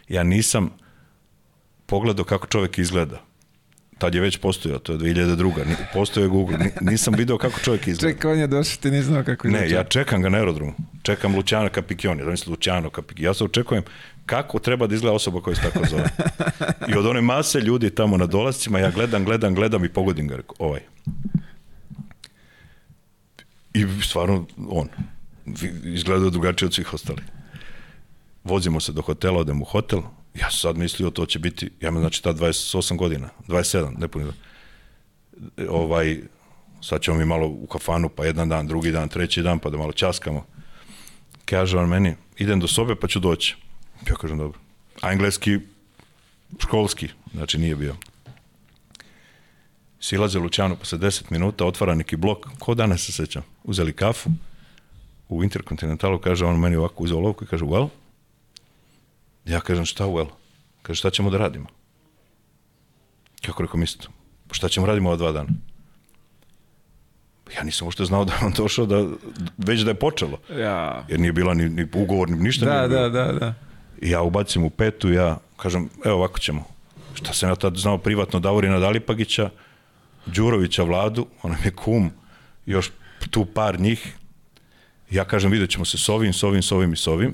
[0.08, 0.70] Ja nisam
[1.86, 3.22] pogledao kako čovjek izgleda.
[3.98, 5.66] Tad je već postojao, to je 2002.
[5.66, 6.58] Ni- Postojao je Google.
[6.58, 8.14] Ni- Nisam video kako čovjek izgleda.
[8.14, 9.76] Čekaj, on je došao, ti nisi znao kako Ne, izgleda.
[9.76, 10.74] ja čekam ga na aerodromu.
[11.04, 12.92] Čekam Luciano Capikioni, da misli Luciano.
[13.18, 13.84] Ja se očekujem
[14.26, 16.10] kako treba da izgleda osoba koja se tako zove.
[16.88, 20.40] I od one mase ljudi tamo na dolascima, ja gledam, gledam, gledam i pogodim ga.
[20.60, 20.82] Ovaj.
[23.74, 24.88] I stvarno, on.
[25.84, 27.24] Izgleda drugačije od svih ostalih.
[28.44, 30.00] Vozimo se do hotela, odem u hotel.
[30.34, 34.08] Ja sam sad mislio to će biti, ja imam znači ta 28 godina, 27, ne
[34.08, 34.34] puno.
[35.70, 36.20] Ovaj,
[36.82, 39.78] sad ćemo mi malo u kafanu, pa jedan dan, drugi dan, treći dan, pa da
[39.78, 40.46] malo časkamo.
[41.46, 43.56] Kaže on meni, idem do sobe pa ću doći.
[44.08, 44.60] Ja kažem, dobro.
[45.02, 45.60] A engleski,
[46.60, 47.96] školski, znači nije bio.
[50.00, 54.30] Silaze Lučano posle 10 minuta, otvara neki blok, ko danas se sećam, uzeli kafu,
[55.30, 57.90] u Interkontinentalu, kaže on meni ovako uzeo lovku i kaže, well?
[59.46, 60.30] Ja kažem, šta well?
[60.82, 61.66] Kaže, šta ćemo da radimo?
[63.46, 64.08] Kako rekao, mislite?
[64.52, 65.50] Šta ćemo radimo ova dva dana?
[67.56, 69.06] Ja nisam uopšte znao da on došao da,
[69.58, 70.40] već da je počelo.
[70.58, 71.06] Ja.
[71.10, 72.66] Jer nije bila ni, ni ugovor, ni ništa.
[72.66, 73.54] Da, da, da, da.
[74.02, 76.64] I ja ubacim u petu, ja kažem, evo ovako ćemo.
[77.14, 79.50] Šta sam ja tad znao privatno Davorina Dalipagića,
[80.26, 82.12] Đurovića Vladu, on je kum,
[82.66, 82.92] još
[83.30, 84.16] tu par njih.
[85.10, 87.32] Ja kažem, vidjet ćemo se s ovim, s ovim, s ovim i s ovim.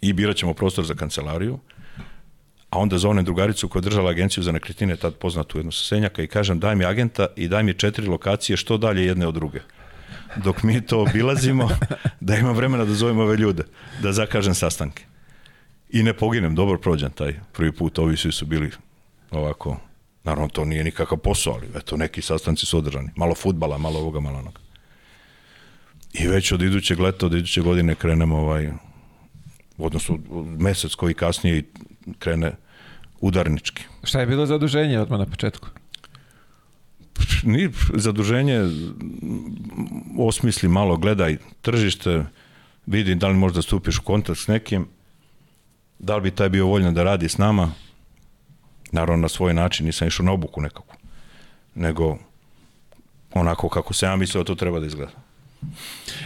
[0.00, 1.58] I birat ćemo prostor za kancelariju.
[2.70, 6.26] A onda zovem drugaricu koja držala agenciju za nekretnine, tad poznatu jednu sa Senjaka, i
[6.26, 9.60] kažem, daj mi agenta i daj mi četiri lokacije što dalje jedne od druge.
[10.36, 11.68] Dok mi to obilazimo,
[12.20, 13.62] da imam vremena da zovem ove ljude,
[14.02, 15.04] da zakažem sastanke.
[15.90, 18.70] I ne poginem, dobro prođem taj prvi put, ovi svi su bili
[19.30, 19.76] ovako,
[20.24, 24.20] naravno to nije nikakav posao, ali eto neki sastanci su održani, malo futbala, malo ovoga,
[24.20, 24.60] malo onoga.
[26.12, 28.70] I već od idućeg leta, od iduće godine krenemo ovaj,
[29.78, 30.18] odnosno
[30.58, 31.62] mesec koji kasnije
[32.18, 32.52] krene
[33.20, 33.82] udarnički.
[34.04, 35.68] Šta je bilo zaduženje odmah na početku?
[37.42, 38.60] Ni zaduženje
[40.18, 42.24] osmisli malo, gledaj tržište,
[42.86, 44.88] vidi da li možda stupiš u kontakt s nekim,
[45.98, 47.72] da li bi taj bio voljan da radi s nama,
[48.92, 50.96] naravno na svoj način, nisam išao na obuku nekako,
[51.74, 52.18] nego
[53.34, 55.12] onako kako se ja mislio da to treba da izgleda.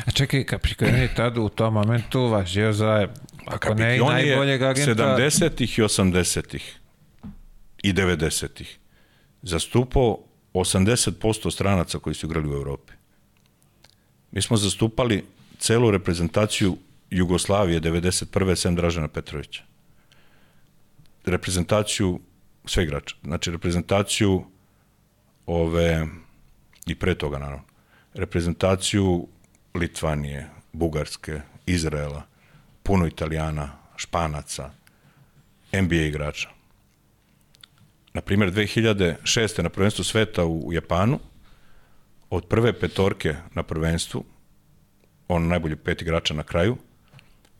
[0.07, 3.09] A čekaj, Kapšikon je tad u tom momentu važio za
[3.47, 5.17] Ako ne i najboljeg agenta...
[5.19, 6.79] 70-ih i 80-ih
[7.83, 8.79] i 90-ih
[9.43, 10.19] zastupao
[10.61, 12.93] 80% stranaca koji su igrali u Evropi.
[14.33, 15.25] Mi smo zastupali
[15.59, 16.77] celu reprezentaciju
[17.11, 18.57] Jugoslavije 91.
[18.57, 19.63] sem Dražana Petrovića.
[21.25, 22.21] Reprezentaciju
[22.65, 23.17] sve igrača.
[23.25, 24.45] Znači reprezentaciju
[25.47, 26.07] ove
[26.87, 27.65] i pre toga naravno.
[28.15, 29.29] Reprezentaciju
[29.75, 32.23] Litvanije, Bugarske, Izraela,
[32.83, 34.71] puno Italijana, Španaca,
[35.73, 36.56] NBA igrača.
[38.17, 39.63] Na primjer, 2006.
[39.63, 41.19] na prvenstvu sveta u Japanu,
[42.31, 44.25] od prve petorke na prvenstvu,
[45.29, 46.77] on najbolji pet igrača na kraju,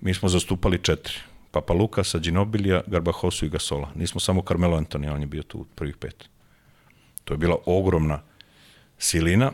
[0.01, 1.15] mi smo zastupali četiri.
[1.51, 3.91] Papa Lukasa, Ginobilija, Garbahosu i Gasola.
[3.95, 6.25] Nismo samo Carmelo Antonija, on je bio tu prvih pet.
[7.25, 8.23] To je bila ogromna
[8.99, 9.53] silina,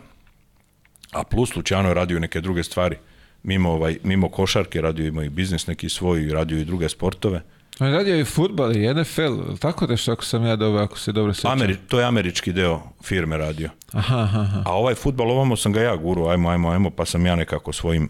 [1.12, 2.96] a plus Luciano je radio neke druge stvari.
[3.42, 7.42] Mimo, ovaj, mimo košarke radio ima i biznis neki svoj, radio i druge sportove.
[7.80, 10.98] On je radio i futbal i NFL, tako da što ako sam ja dobro, ako
[10.98, 11.52] se dobro sjećam.
[11.52, 13.70] Ameri, to je američki deo firme radio.
[13.92, 14.62] Aha, aha.
[14.64, 17.72] A ovaj futbal ovamo sam ga ja guru, ajmo, ajmo, ajmo, pa sam ja nekako
[17.72, 18.08] svojim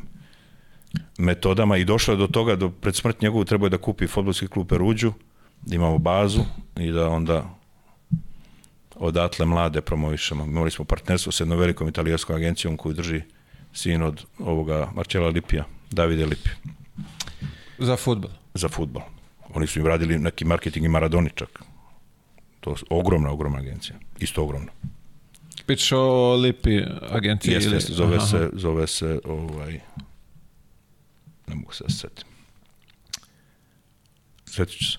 [1.19, 4.49] metodama i došlo je do toga, do pred smrt njegovu trebao je da kupi fudbalski
[4.49, 5.13] klub Peruđu,
[5.63, 6.41] da imamo bazu
[6.77, 7.45] i da onda
[8.97, 10.45] odatle mlade promovišemo.
[10.45, 13.23] Imali smo partnerstvo s jednom velikom italijanskom agencijom koju drži
[13.73, 16.51] sin od ovoga Marcela Lipija, Davide Lipi.
[17.79, 18.31] Za futbol?
[18.55, 19.03] Za futbol.
[19.55, 21.63] Oni su im radili neki marketing i Maradoni čak.
[22.61, 23.97] To je ogromna, ogromna agencija.
[24.19, 24.73] Isto ogromna.
[25.67, 27.53] Pričaš o Lipi agenciji?
[27.53, 27.77] Jeste, ili...
[27.77, 29.81] jeste, zove Aha, se, zove se, ovaj,
[31.47, 32.25] ne mogu se da se setim.
[34.45, 34.99] Svetit ću se.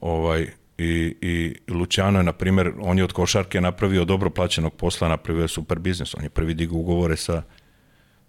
[0.00, 0.46] Ovaj,
[0.78, 5.42] i, i Luciano je, na primjer, on je od košarke napravio dobro plaćenog posla, napravio
[5.42, 6.14] je super biznis.
[6.14, 7.42] On je prvi digao ugovore sa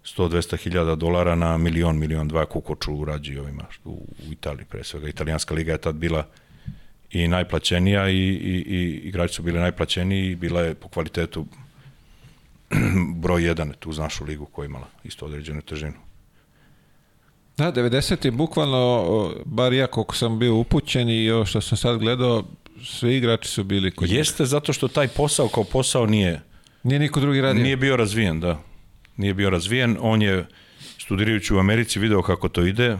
[0.04, 3.90] 100-200 hiljada dolara na milion, milion dva kukoču urađi ovima u,
[4.28, 5.08] u Italiji, pre svega.
[5.08, 6.26] Italijanska liga je tad bila
[7.10, 11.46] i najplaćenija i, i, i igrači su bili najplaćeniji i bila je po kvalitetu
[13.22, 15.96] broj jedan tu uz našu ligu koja je imala isto određenu težinu.
[17.56, 18.30] Da, 90.
[18.30, 22.44] bukvalno, bar ja koliko sam bio upućen i ovo što sam sad gledao,
[22.84, 24.10] svi igrači su bili kod.
[24.10, 26.40] Jeste zato što taj posao kao posao nije
[26.82, 27.62] Nije niko drugi radio.
[27.62, 28.58] Nije bio razvijen, da.
[29.16, 29.96] Nije bio razvijen.
[30.00, 30.46] On je,
[30.98, 32.98] studirajući u Americi, video kako to ide,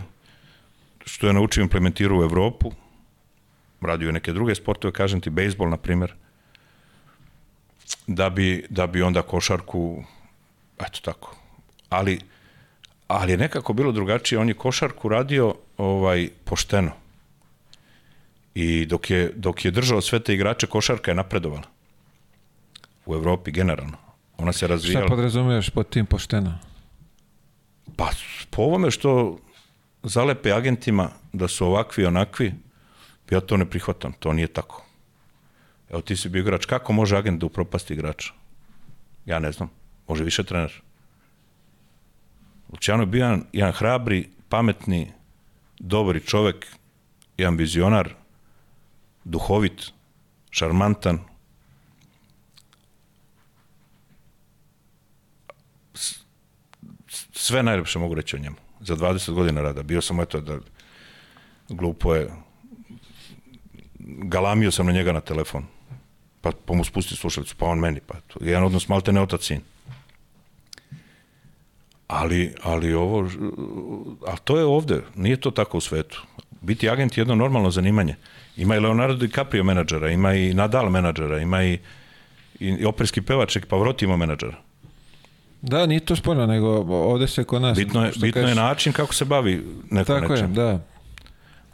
[1.04, 2.72] što je naučio implementirao u Evropu,
[3.80, 6.14] radio je neke druge sportove, kažem ti, bejsbol, na primjer,
[8.06, 10.04] da bi, da bi onda košarku,
[10.78, 11.36] eto tako.
[11.88, 12.18] Ali,
[13.08, 16.92] ali je nekako bilo drugačije, on je košarku radio ovaj pošteno.
[18.54, 21.62] I dok je, dok je držao sve te igrače, košarka je napredovala.
[23.06, 24.11] U Evropi generalno.
[24.42, 25.06] Ona se Šta razvijala.
[25.06, 26.58] podrazumiješ pod tim pošteno?
[27.96, 28.10] Pa
[28.50, 29.38] po ovome što
[30.02, 32.54] zalepe agentima da su ovakvi i onakvi,
[33.30, 34.84] ja to ne prihvatam, to nije tako.
[35.90, 38.32] Evo ti si bio igrač, kako može agent da upropasti igrača?
[39.26, 39.70] Ja ne znam,
[40.08, 40.82] može više trener.
[42.72, 45.12] Luciano je bio jedan, jedan hrabri, pametni,
[45.78, 46.66] dobri čovek,
[47.38, 48.14] jedan vizionar,
[49.24, 49.92] duhovit,
[50.50, 51.18] šarmantan,
[57.42, 58.56] sve najlepše mogu reći o njemu.
[58.80, 59.82] Za 20 godina rada.
[59.82, 60.58] Bio sam, eto, da
[61.68, 62.30] glupo je,
[63.98, 65.64] galamio sam na njega na telefon.
[66.40, 68.00] Pa, pa mu spusti slušalicu, pa on meni.
[68.06, 69.60] Pa, to, je jedan odnos malte ne otac sin.
[72.08, 73.28] Ali, ali ovo,
[74.26, 76.22] a to je ovde, nije to tako u svetu.
[76.60, 78.16] Biti agent je jedno normalno zanimanje.
[78.56, 81.78] Ima i Leonardo DiCaprio menadžera, ima i Nadal menadžera, ima i,
[82.60, 84.71] i, i operski pevač, Pavroti ima menadžera.
[85.62, 87.78] Da, nije to sporno, nego ovde se kod nas...
[87.78, 90.54] Bitno je, bitno je kažeš- način kako se bavi neko Tako je, nečem.
[90.54, 90.80] da.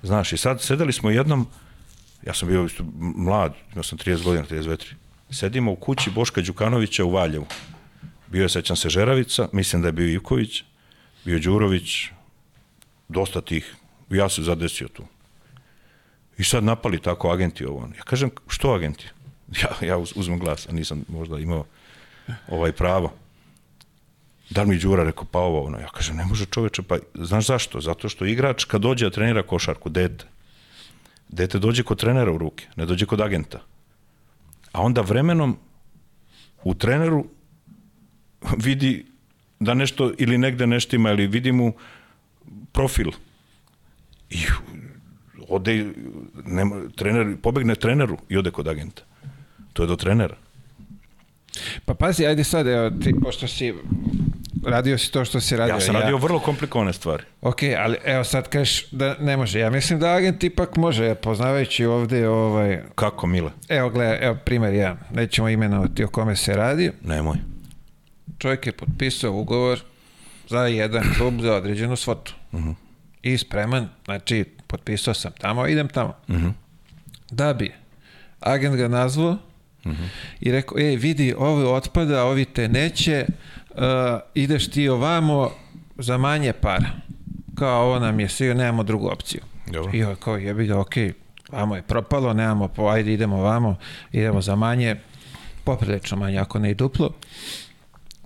[0.02, 1.46] Znaš, i sad sedeli smo jednom,
[2.26, 4.92] ja sam bio isto mlad, imao sam 30 godina, 32.
[5.30, 7.46] Sedimo u kući Boška Đukanovića u Valjevu.
[8.26, 10.62] Bio je, sećam se, Žeravica, mislim da je bio Ivković,
[11.24, 12.06] bio je Đurović,
[13.08, 13.74] dosta tih.
[14.10, 15.02] Ja se zadesio tu.
[16.38, 17.88] I sad napali tako agenti ovo.
[17.96, 19.06] Ja kažem, što agenti?
[19.62, 21.64] Ja, ja uz- uzmem glas, a nisam možda imao
[22.48, 23.12] ovaj pravo.
[24.50, 25.78] Da li mi Đura rekao, pa ovo, ono.
[25.78, 27.80] Ja kažem, ne može čoveče, pa znaš zašto?
[27.80, 30.24] Zato što igrač kad dođe da trenira košarku, dete,
[31.28, 33.60] dete dođe kod trenera u ruke, ne dođe kod agenta.
[34.72, 35.58] A onda vremenom
[36.64, 37.26] u treneru
[38.64, 39.06] vidi
[39.60, 41.72] da nešto ili negde nešto ima, ili vidi mu
[42.72, 43.10] profil.
[44.30, 44.44] I
[45.48, 45.92] ode,
[46.44, 49.02] nema, trener, pobegne treneru i ode kod agenta.
[49.72, 50.36] To je do trenera.
[51.84, 53.74] Pa pazi, ajde sad, evo, ti, pošto si
[54.64, 55.74] radio si to što si radio.
[55.74, 57.22] Ja sam radio vrlo komplikovane stvari.
[57.40, 59.58] Ok, ali evo sad kažeš da ne može.
[59.58, 62.82] Ja mislim da agent ipak može, poznavajući ovde ovaj...
[62.94, 63.50] Kako, Mile?
[63.68, 64.96] Evo, gledaj, evo primjer ja.
[65.10, 66.92] Nećemo imenovati o kome se radi.
[67.04, 67.36] Nemoj.
[68.38, 69.80] Čovjek je potpisao ugovor
[70.48, 72.34] za jedan klub za određenu svotu.
[72.52, 72.74] Uh -huh.
[73.22, 76.14] I spreman, znači, potpisao sam tamo, idem tamo.
[76.28, 76.52] Uh -huh.
[77.30, 77.72] Da bi
[78.40, 79.30] agent ga nazvao
[79.84, 80.08] uh -huh.
[80.40, 83.26] i rekao, ej, vidi, ovo otpada, ovi te neće,
[83.78, 85.50] uh, ideš ti ovamo
[85.98, 86.90] za manje para.
[87.54, 89.40] Kao ovo nam je sve, nemamo drugu opciju.
[89.66, 89.90] Dobro.
[89.94, 90.94] I kao jebi ga, ok,
[91.52, 93.76] vamo je propalo, nemamo, po, ajde idemo vamo,
[94.12, 94.96] idemo za manje,
[95.64, 97.10] poprilično manje, ako ne i duplo.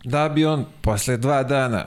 [0.04, 1.84] Da bi on posle dva dana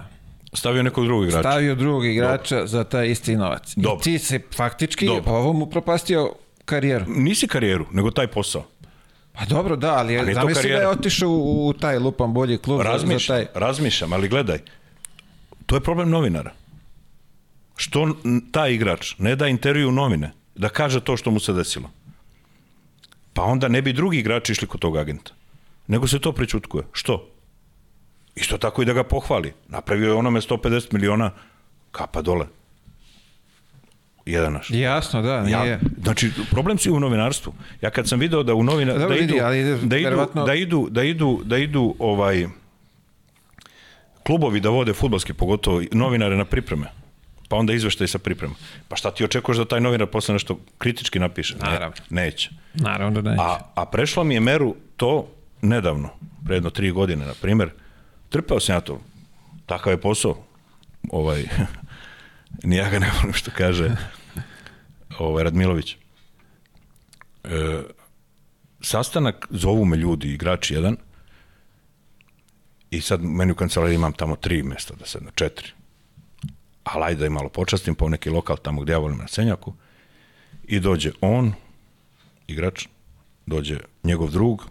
[0.53, 1.49] Stavio nekog drugog igrača.
[1.49, 2.67] stavio drugog igrača Dobro.
[2.67, 3.73] za taj isti novac.
[3.75, 3.99] Dobro.
[3.99, 5.33] I ti se faktički Dobro.
[5.33, 6.33] ovo mu propastio
[6.65, 7.05] karijeru.
[7.07, 8.63] Nisi karijeru, nego taj posao.
[9.37, 12.81] Pa dobro, da, ali Ali zamisli da je otišao u, u taj lupan bolji klub
[12.83, 13.47] za, za taj...
[13.53, 14.59] razmišljam, ali gledaj,
[15.65, 16.51] to je problem novinara.
[17.77, 18.15] Što
[18.51, 21.89] taj igrač ne da intervju novine, da kaže to što mu se desilo.
[23.33, 25.31] Pa onda ne bi drugi igrači išli kod tog agenta.
[25.87, 26.83] Nego se to prečutkuje.
[26.91, 27.29] Što?
[28.35, 29.53] Isto tako i da ga pohvali.
[29.67, 31.31] Napravio je onome 150 miliona
[31.91, 32.47] kapa dole.
[34.25, 34.71] Jedan naš.
[34.71, 35.69] Jasno, da, nije...
[35.69, 37.53] Ja, znači, problem si u novinarstvu.
[37.81, 40.45] Ja kad sam video da u novina, Dobro, da, idu, vidi, ali da, idu, verovatno-
[40.45, 42.47] da idu, da idu, da idu ovaj
[44.23, 46.87] klubovi da vode fudbalski, pogotovo i novinare na pripreme,
[47.49, 48.53] pa onda izveštaj sa priprema.
[48.87, 51.55] Pa šta ti očekuješ da taj novinar posle nešto kritički napiše?
[51.55, 51.95] Ne, Naravno.
[52.09, 52.49] neće.
[52.73, 53.43] Naravno da neće.
[53.43, 55.27] A, a prešlo mi je meru to
[55.61, 56.09] nedavno,
[56.45, 57.69] pre jedno tri godine, na primer,
[58.29, 59.01] trpeo sam ja to.
[59.65, 60.37] Takav je posao.
[61.11, 61.43] Ovaj,
[62.63, 63.95] ni ja ga ne volim što kaže
[65.19, 65.97] ovaj, Radmilović.
[67.43, 67.83] E,
[68.81, 70.97] sastanak, zovu me ljudi, igrač jedan,
[72.91, 75.67] i sad meni u kancelariji imam tamo tri mesta da sedne, četiri.
[76.83, 79.27] Ali ajde da je malo počastim, pa u neki lokal tamo gdje ja volim na
[79.27, 79.73] Senjaku.
[80.63, 81.53] I dođe on,
[82.47, 82.87] igrač,
[83.45, 84.65] dođe njegov drug,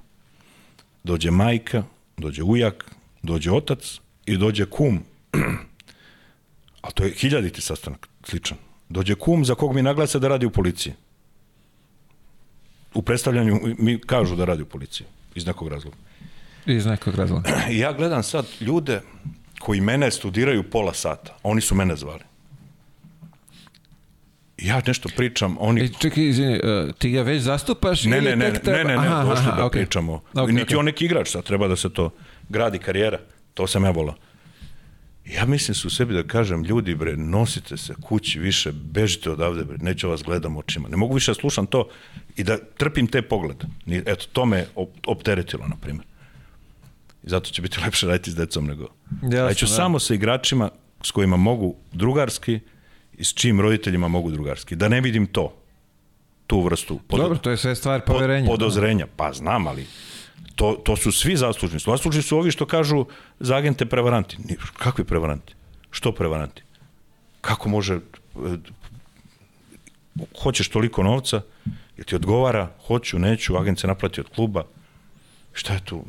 [1.04, 1.82] dođe majka,
[2.16, 2.90] dođe ujak,
[3.22, 5.02] dođe otac i dođe kum.
[6.84, 8.58] A to je hiljaditi sastanak, sličan.
[8.88, 10.92] Dođe kum za kog mi naglase da radi u policiji.
[12.94, 15.96] U predstavljanju mi kažu da radi u policiji, iz nekog razloga.
[16.66, 17.50] Iz nekog razloga.
[17.70, 19.00] Ja gledam sad ljude
[19.58, 21.36] koji mene studiraju pola sata.
[21.42, 22.22] Oni su mene zvali.
[24.58, 25.84] Ja nešto pričam, oni...
[25.84, 28.04] E, čekaj, izvini, uh, ti ga već zastupaš?
[28.04, 29.82] Ne, ne, ne, ne, treba- ne, ne, Aha, došli aha, da okej.
[29.82, 30.22] pričamo.
[30.34, 30.76] Okej, Niti okej.
[30.76, 32.10] on neki igrač, sad treba da se to
[32.48, 33.18] gradi karijera.
[33.54, 34.14] To sam ja volao.
[35.26, 39.78] Ja mislim su sebi da kažem, ljudi bre, nosite se kući više, bežite odavde bre,
[39.78, 40.88] neću vas gledam očima.
[40.88, 41.88] Ne mogu više da slušam to
[42.36, 43.64] i da trpim te poglede.
[43.86, 46.06] Eto, to me op opteretilo, na primjer.
[47.22, 48.88] I zato će biti lepše raditi s decom nego...
[49.22, 49.72] Jasno, ja ću da.
[49.72, 50.70] samo sa igračima
[51.02, 52.60] s kojima mogu drugarski
[53.18, 54.76] i s čijim roditeljima mogu drugarski.
[54.76, 55.56] Da ne vidim to,
[56.46, 58.46] tu vrstu pod- Dobro, to je sve stvar pod- poverenja.
[58.46, 59.06] podozrenja.
[59.16, 59.86] Pa znam, ali
[60.54, 61.78] to, to su svi zaslužni.
[61.78, 63.04] Zaslužni su ovi što kažu
[63.40, 64.36] za agente prevaranti.
[64.78, 65.54] Kakvi prevaranti?
[65.90, 66.62] Što prevaranti?
[67.40, 67.94] Kako može...
[67.94, 68.56] e,
[70.42, 71.40] Hoćeš toliko novca,
[71.96, 74.64] jer ti odgovara, hoću, neću, agent se naplati od kluba.
[75.52, 76.04] Šta je tu?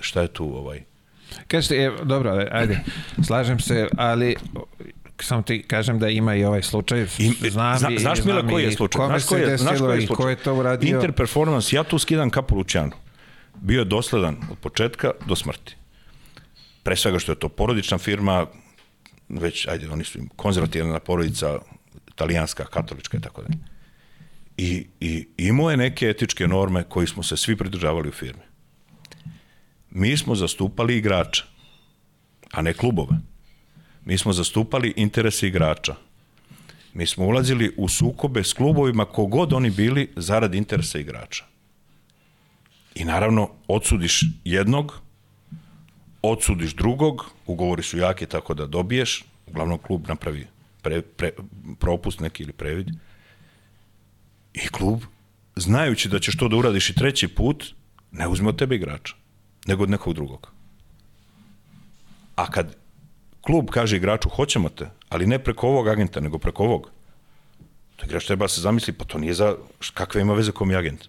[0.00, 0.82] Šta je tu ovaj...
[1.48, 2.80] Kažete, je, dobro, ajde,
[3.22, 4.36] slažem se, ali
[5.20, 7.06] samo ti kažem da ima i ovaj slučaj.
[7.18, 8.98] I, znam zna, i, znaš Mila koji je slučaj?
[8.98, 10.24] Kome Znaš koji je, znaš koji je i slučaj?
[10.24, 10.94] ko je to uradio?
[10.96, 12.92] Interperformance, ja tu skidam kapu Lučanu.
[13.60, 15.76] Bio je dosledan od početka do smrti.
[16.82, 18.46] Pre svega što je to porodična firma,
[19.28, 21.58] već, ajde, oni su konzervativna porodica,
[22.08, 23.58] italijanska, katolička i tako dalje.
[24.56, 28.42] I, i imao je neke etičke norme koji smo se svi pridržavali u firmi.
[29.90, 31.44] Mi smo zastupali igrača,
[32.52, 33.16] a ne klubove.
[34.04, 35.94] Mi smo zastupali interese igrača.
[36.94, 41.44] Mi smo ulazili u sukobe s klubovima kogod oni bili zarad interesa igrača.
[42.98, 45.00] I naravno, odsudiš jednog,
[46.22, 50.46] odsudiš drugog, ugovori su jaki tako da dobiješ, uglavnom klub napravi
[50.82, 51.30] pre, pre,
[51.78, 52.88] propust neki ili previd.
[54.54, 55.02] I klub,
[55.56, 57.64] znajući da ćeš to da uradiš i treći put,
[58.12, 59.14] ne uzme od tebe igrača,
[59.66, 60.52] nego od nekog drugog.
[62.36, 62.76] A kad
[63.40, 66.90] klub kaže igraču hoćemo te, ali ne preko ovog agenta, nego preko ovog,
[67.96, 69.54] to igrač treba da se zamisli, pa to nije za,
[69.94, 71.08] kakve ima veze kom je agent.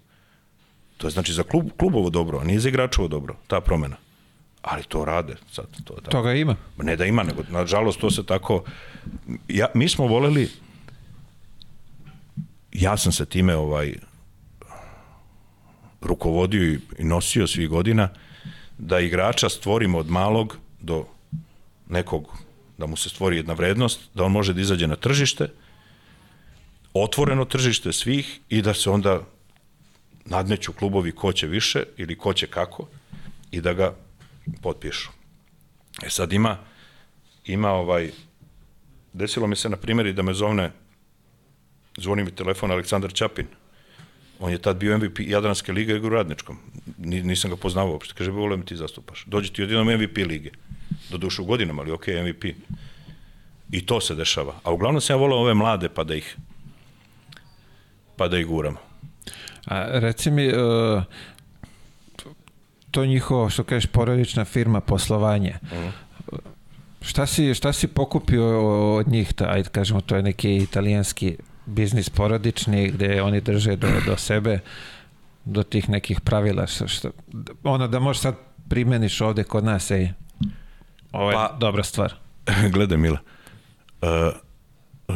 [1.00, 3.96] To je znači za klub, klubovo dobro, a nije za igračovo dobro, ta promena.
[4.62, 5.66] Ali to rade sad.
[5.84, 6.10] To, da.
[6.10, 6.56] Toga ima.
[6.78, 8.64] Ne da ima, nego nažalost to se tako...
[9.48, 10.50] Ja, mi smo voleli...
[12.72, 13.94] Ja sam se time ovaj
[16.02, 18.10] rukovodio i, i nosio svih godina
[18.78, 21.06] da igrača stvorimo od malog do
[21.90, 22.38] nekog,
[22.78, 25.50] da mu se stvori jedna vrednost, da on može da izađe na tržište,
[26.94, 29.22] otvoreno tržište svih i da se onda
[30.30, 32.88] nadmeću klubovi ko će više ili ko će kako
[33.52, 33.96] i da ga
[34.62, 35.10] potpišu.
[36.04, 36.58] E sad ima,
[37.46, 38.12] ima ovaj,
[39.14, 40.72] desilo mi se na primjer i da me zovne,
[41.98, 43.48] zvoni mi telefon Aleksandar Ćapin,
[44.40, 46.58] on je tad bio MVP Jadranske lige i Radničkom.
[46.98, 48.14] Ni, nisam ga poznavao uopšte.
[48.18, 49.26] Kaže, volio mi ti zastupaš.
[49.26, 50.52] Dođi ti odjednom MVP lige.
[51.10, 52.46] Do duše u godinama, ali ok, MVP.
[53.72, 54.60] I to se dešava.
[54.64, 56.38] A uglavnom sam ja volao ove mlade pa da ih
[58.16, 58.89] pa da ih guramo.
[59.66, 61.04] A, reci mi, uh,
[62.92, 65.90] to njihovo, što kažeš, porodična firma, poslovanje, mm.
[67.02, 72.10] šta, si, šta si pokupio od njih, ta, ajde kažemo, to je neki italijanski biznis
[72.10, 74.60] porodični, gde oni drže do, do sebe,
[75.46, 77.12] do tih nekih pravila, što, što,
[77.64, 78.36] ono da možeš sad
[78.70, 80.10] primeniš ovde kod nas, ej,
[81.12, 82.14] ovo je pa, dobra stvar.
[82.74, 83.18] Gledaj, Mila,
[84.02, 84.10] uh,
[85.08, 85.16] uh,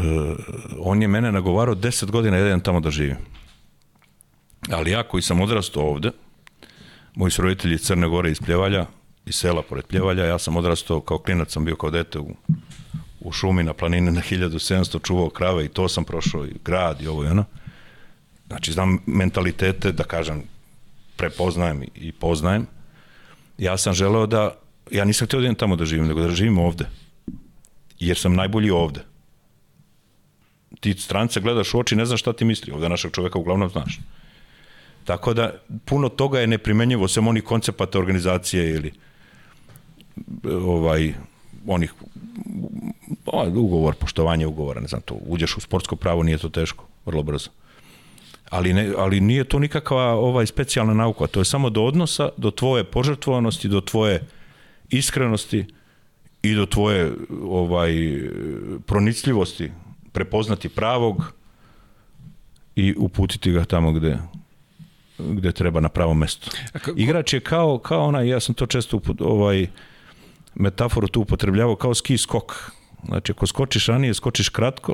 [0.79, 3.17] on je mene nagovarao 10 godina jedan tamo da živim.
[4.71, 6.11] Ali ja koji sam odrastao ovde,
[7.15, 8.85] moji su roditelji Crne Gore iz Pljevalja,
[9.25, 12.35] iz sela pored Pljevalja, ja sam odrastao kao klinac, sam bio kao dete u,
[13.19, 17.07] u šumi na planini na 1700, čuvao krave i to sam prošao i grad i
[17.07, 17.45] ovo i ono.
[18.47, 20.43] Znači, znam mentalitete, da kažem,
[21.17, 22.67] prepoznajem i poznajem.
[23.57, 24.55] Ja sam želeo da,
[24.91, 26.85] ja nisam htio da idem tamo da živim, nego da živim ovde.
[27.99, 29.03] Jer sam najbolji ovde
[30.83, 32.73] ti strance gledaš u oči, ne znaš šta ti misli.
[32.73, 33.99] Ovde našeg čoveka uglavnom znaš.
[35.03, 35.53] Tako da,
[35.85, 38.91] puno toga je neprimenjivo, sem onih koncepata organizacije ili
[40.43, 41.13] ovaj,
[41.67, 41.93] onih
[43.25, 47.23] ovaj, ugovor, poštovanje ugovora, ne znam to, uđeš u sportsko pravo, nije to teško, vrlo
[47.23, 47.49] brzo.
[48.49, 52.51] Ali, ne, ali nije to nikakva ovaj specijalna nauka, to je samo do odnosa, do
[52.51, 54.27] tvoje požrtvovanosti, do tvoje
[54.89, 55.65] iskrenosti
[56.41, 57.11] i do tvoje
[57.43, 57.93] ovaj
[58.85, 59.71] pronicljivosti
[60.11, 61.33] prepoznati pravog
[62.75, 64.17] i uputiti ga tamo gde,
[65.17, 66.51] gde treba na pravo mesto.
[66.95, 69.67] Igrač je kao, kao onaj, ja sam to često uput, ovaj,
[70.55, 72.71] metaforu tu upotrebljavao, kao ski skok.
[73.05, 74.93] Znači, ako skočiš ranije, skočiš kratko,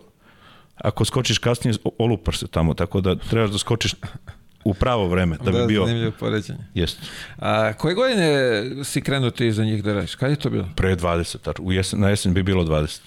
[0.75, 3.95] ako skočiš kasnije, olupaš se tamo, tako da trebaš da skočiš
[4.63, 5.85] u pravo vreme, da, da bi bio...
[5.85, 6.59] Zanimljivo poređenje.
[6.73, 7.01] Jeste.
[7.37, 10.15] A koje godine si krenuo ti za njih da radiš?
[10.15, 10.69] Kada je to bilo?
[10.75, 12.99] Pre 20, u jesen, na jesen bi bilo 20.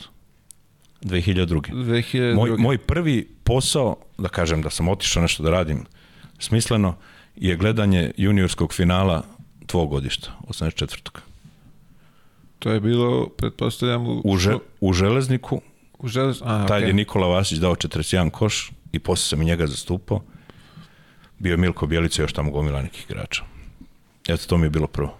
[1.02, 1.60] 2002.
[1.72, 2.34] 2002.
[2.34, 5.84] Moj, moj prvi posao, da kažem da sam otišao nešto da radim
[6.44, 6.96] smisleno,
[7.36, 9.22] je gledanje juniorskog finala
[9.66, 11.10] tvog godišta, 84.
[12.58, 14.20] To je bilo, pretpostavljam, u...
[14.24, 15.60] U, že, u železniku.
[15.98, 16.42] U želez...
[16.44, 16.86] A, Tad okay.
[16.86, 20.22] je Nikola Vasić dao 41 koš i posle sam i njega zastupao.
[21.38, 23.42] Bio je Milko Bjelica još tamo gomila nekih igrača.
[24.28, 25.18] Eto, to mi je bilo prvo.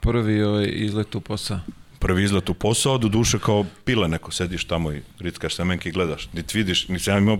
[0.00, 1.60] Prvi ovaj izlet u posao
[1.98, 5.92] prvi izlet u posao, do duše kao pile neko, sediš tamo i rickaš semenke i
[5.92, 7.38] gledaš, niti vidiš, niti sam imao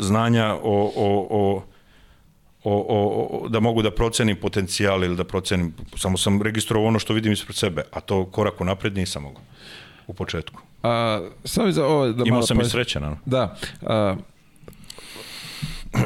[0.00, 1.62] znanja o, o, o
[2.64, 6.98] O, o, o, da mogu da procenim potencijal ili da procenim, samo sam registrovao ono
[6.98, 9.40] što vidim ispred sebe, a to korak u napred nisam mogu
[10.06, 10.60] u početku.
[10.82, 12.62] A, samo za ovo da Imao sam pa...
[12.62, 13.22] i sreće, naravno.
[13.26, 13.56] Da.
[13.82, 14.16] A,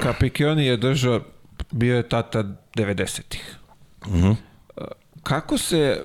[0.02, 1.20] Kapikioni je držao,
[1.70, 2.44] bio je tata
[2.76, 3.56] 90-ih.
[4.06, 4.26] Uh mhm.
[4.26, 4.36] -huh.
[5.22, 6.04] Kako se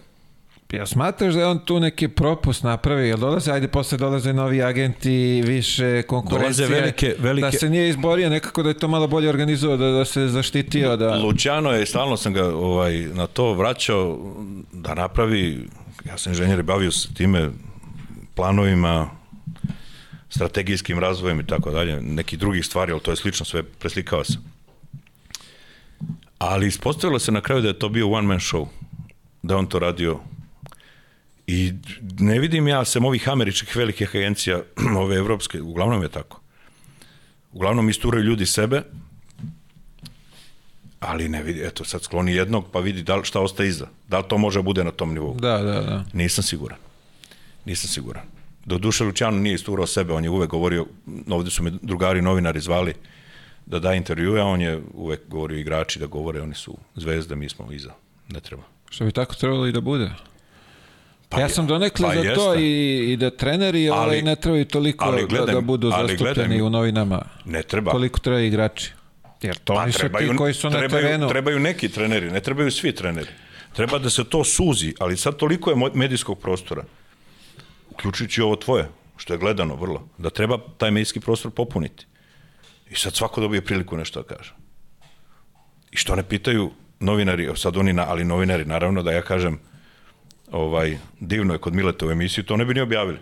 [0.73, 4.63] Ja smatraš da je on tu neki propust napravio, jel dolaze, ajde posle dolaze novi
[4.63, 7.41] agenti, više konkurencije, dolaze velike, velike...
[7.41, 10.97] da se nije izborio nekako da je to malo bolje organizovao, da, da se zaštitio.
[10.97, 11.15] Da...
[11.15, 14.19] Luciano je, stalno sam ga ovaj, na to vraćao
[14.73, 15.67] da napravi,
[16.05, 17.49] ja sam inženjer i bavio se time,
[18.35, 19.09] planovima,
[20.29, 24.37] strategijskim razvojem i tako dalje, neki drugih stvari, ali to je slično, sve preslikava se.
[26.37, 28.65] Ali ispostavilo se na kraju da je to bio one man show,
[29.43, 30.19] da on to radio
[31.51, 31.73] I
[32.19, 34.61] ne vidim ja sem ovih američkih velikih agencija,
[35.03, 36.41] ove evropske, uglavnom je tako.
[37.51, 38.83] Uglavnom isturaju ljudi sebe,
[40.99, 43.87] ali ne vidi, eto sad skloni jednog pa vidi da li, šta ostaje iza.
[44.07, 45.33] Da li to može bude na tom nivou?
[45.39, 46.03] Da, da, da.
[46.13, 46.77] Nisam siguran.
[47.65, 48.23] Nisam siguran.
[48.65, 50.85] Do duše Luciano nije isturao sebe, on je uvek govorio,
[51.29, 52.93] ovde su me drugari novinari zvali
[53.65, 57.49] da da intervjue, a on je uvek govorio igrači da govore, oni su zvezde, mi
[57.49, 57.93] smo iza.
[58.29, 58.63] Ne treba.
[58.89, 60.11] Što bi tako trebalo i da bude?
[61.29, 62.35] Pa ja sam donekle pa za jeste.
[62.35, 65.89] to i, i da treneri ali, ovaj, ne trebaju toliko ali gledam, da, da budu
[65.89, 67.25] zastupljeni gledam, u novinama.
[67.45, 67.91] Ne treba.
[67.91, 68.91] Koliko treba igrači.
[69.41, 71.29] Jer to pa, su trebaju, ti koji su trebaju, na terenu.
[71.29, 73.29] Trebaju neki treneri, ne trebaju svi treneri.
[73.73, 76.83] Treba da se to suzi, ali sad toliko je medijskog prostora,
[77.89, 82.05] uključujući ovo tvoje, što je gledano vrlo, da treba taj medijski prostor popuniti.
[82.89, 84.53] I sad svako dobije priliku nešto da kaže.
[85.91, 89.59] I što ne pitaju novinari, sad oni, na, ali novinari, naravno da ja kažem,
[90.51, 93.19] ovaj, divno je kod Mileta u emisiji, to ne bi ni objavili.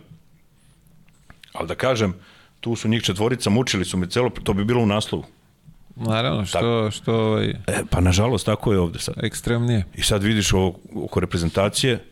[1.54, 2.14] Ali da kažem,
[2.60, 5.26] tu su njih četvorica, mučili su me celo, to bi bilo u naslovu.
[5.96, 9.16] Naravno, što, što ovaj, E, pa nažalost, tako je ovde sad.
[9.24, 9.86] ekstremnije.
[9.96, 12.04] I sad vidiš ovo oko reprezentacije,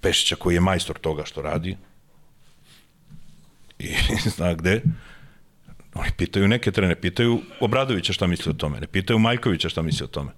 [0.00, 1.76] Pešića koji je majstor toga što radi
[3.78, 3.94] i
[4.36, 4.82] zna gde,
[5.94, 10.04] oni pitaju neke trene, pitaju Obradovića šta misli o tome, ne pitaju Majkovića šta misli
[10.04, 10.30] o tome.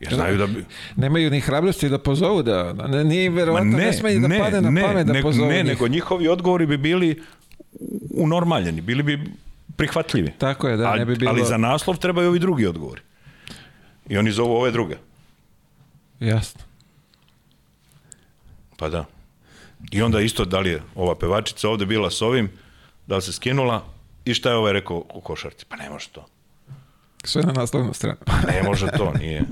[0.00, 0.64] Jer znaju da bi...
[0.96, 4.38] Nemaju ni hrabrosti da pozovu, da, ne, nije verovatno, ne, ne, sme ni da ne,
[4.38, 5.64] pade na ne, pamet da nego, pozovu ne, njih.
[5.64, 7.22] nego njihovi odgovori bi bili
[8.10, 9.20] unormaljeni, bili bi
[9.76, 10.32] prihvatljivi.
[10.38, 11.30] Tako je, da, ne bi bilo...
[11.30, 13.00] ali za naslov trebaju ovi drugi odgovori.
[14.08, 14.96] I oni zovu ove druge.
[16.20, 16.60] Jasno.
[18.76, 19.04] Pa da.
[19.90, 22.50] I onda isto da li je ova pevačica ovde bila s ovim,
[23.06, 23.84] da li se skinula
[24.24, 25.64] i šta je ovaj rekao u košarci?
[25.68, 26.26] Pa ne može to.
[27.26, 28.16] Sve na naslovnu stranu.
[28.52, 29.44] Ne može to, nije.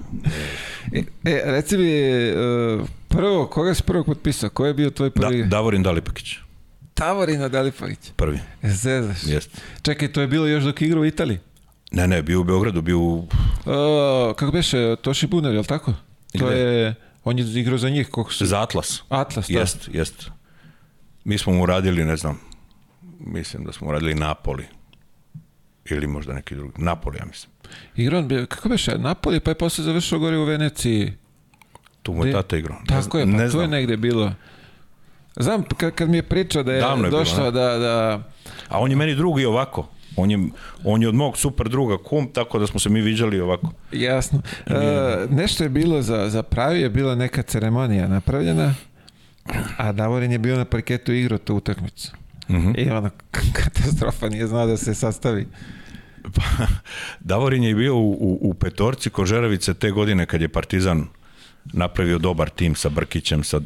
[0.92, 1.04] nije.
[1.24, 2.34] E, e, reci mi, e,
[3.08, 4.50] prvo, koga si prvo potpisao?
[4.50, 5.44] Ko je bio tvoj Da, prvi?
[5.44, 6.36] Davorin Dalipakić,
[6.94, 7.98] Tavorina Dalipović.
[8.16, 8.38] prvi.
[8.62, 9.24] Zezaš.
[9.26, 9.60] Jeste.
[9.82, 11.38] Čekaj, to je bilo još dok igra u Italiji.
[11.92, 13.28] Ne, ne, bio u Beogradu, bio u...
[13.66, 15.94] O, kako beše, Toši Bunar, je li tako?
[16.38, 16.94] To je,
[17.24, 18.46] on je igrao za njih, koliko su?
[18.46, 19.02] za Atlas.
[19.08, 19.58] Atlas, da.
[19.58, 20.30] Jest, jest.
[21.24, 22.40] Mi smo mu radili, ne znam,
[23.20, 24.64] mislim da smo mu radili Napoli.
[25.90, 26.72] Ili možda neki drugi.
[26.82, 27.52] Napoli, ja mislim.
[27.96, 31.12] Igrao on, kako beše, Napoli, pa je posle završio gore u Veneciji.
[32.02, 32.78] Tu mu je tata igrao.
[32.86, 33.70] Tako je, pa ne je znam.
[33.70, 34.32] negde bilo.
[35.36, 37.50] Znam, kad, kad mi je pričao da je, Davno je bilo, došao ne?
[37.50, 38.22] da, da,
[38.68, 39.88] A on je meni drug i ovako.
[40.16, 40.38] On je,
[40.84, 43.72] on je od mog super druga kum, tako da smo se mi viđali ovako.
[43.92, 44.42] Jasno.
[44.66, 48.74] E, nešto je bilo za, za pravi, je bila neka ceremonija napravljena,
[49.76, 52.12] a Davorin je bio na parketu igrao tu utakmicu.
[52.50, 52.70] Mhm.
[52.76, 53.10] I ono,
[53.62, 55.46] katastrofa, nije znao da se sastavi.
[56.22, 56.42] Pa,
[57.20, 61.06] Davorin je bio u, u, u petorci Kožeravice te godine kad je Partizan
[61.64, 63.60] napravio dobar tim sa Brkićem, sa,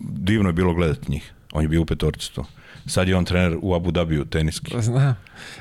[0.00, 1.32] divno je bilo gledati njih.
[1.52, 2.44] On je bio u petorci to.
[2.86, 4.82] Sad je on trener u Abu Dhabiju teniski.
[4.82, 5.16] Znam.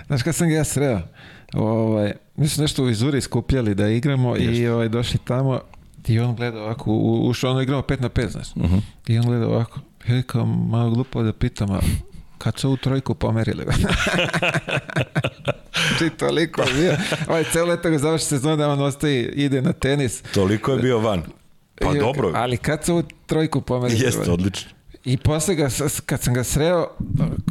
[0.08, 1.02] Znaš kad sam ga ja sreo?
[1.54, 5.62] Ovaj, mi smo nešto u Izuri skupljali da igramo i ovaj, došli tamo
[6.08, 6.93] i on gleda ovako,
[7.24, 8.56] ušao, ono igramo 5 na 5, znaš.
[8.56, 8.78] Mhm.
[9.08, 9.80] I on gleda ovako,
[10.10, 11.80] ja kao malo glupo da pitam, a
[12.38, 13.66] kad su ovu trojku pomerili?
[15.99, 16.93] Či toliko bio.
[17.28, 20.22] Ovaj, celo leto ga završi sezona, on ostaje, ide na tenis.
[20.34, 21.24] Toliko je bio van.
[21.82, 22.32] Pa I- dobro.
[22.36, 24.01] Ali kad su ovu trojku pomerili?
[24.05, 24.72] Jeste, odlično.
[25.05, 25.70] I posle ga,
[26.05, 26.88] kad sam ga sreo,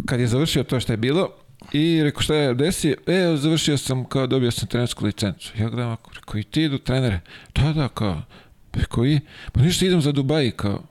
[0.07, 1.31] kad je završio to što je bilo,
[1.73, 5.53] i rekao šta je desi, e, završio sam, kao dobio sam trenersku licencu.
[5.59, 7.21] Ja gledam, ako, rekao, i ti idu trenere?
[7.55, 8.23] Da, da, kao,
[8.73, 9.21] rekao, i,
[9.53, 10.83] pa ništa idem za Dubai, kao,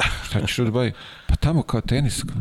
[0.00, 0.92] rekao, šta ćeš u Dubai?
[1.26, 2.36] Pa tamo kao tenis, kao.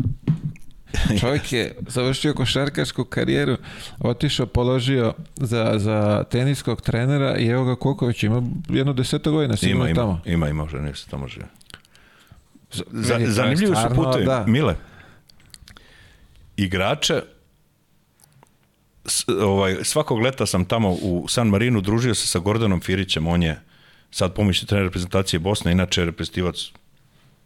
[1.20, 3.58] Čovjek je završio košarkašku karijeru,
[4.00, 9.58] otišao, položio za, za teniskog trenera i evo ga koliko već ima, jedno deseto godina
[9.58, 10.22] sigurno Ima, ima, tamo.
[10.26, 11.46] ima, ima, može, nešto tamo žive.
[12.92, 14.26] Za, zanimljivi su putevi.
[14.26, 14.46] da.
[14.48, 14.76] Mile,
[16.58, 17.22] igrače,
[19.42, 23.60] ovaj, svakog leta sam tamo u San Marinu družio se sa Gordanom Firićem, on je
[24.12, 26.56] sad pomoćni trener reprezentacije Bosne, inače je reprezentativac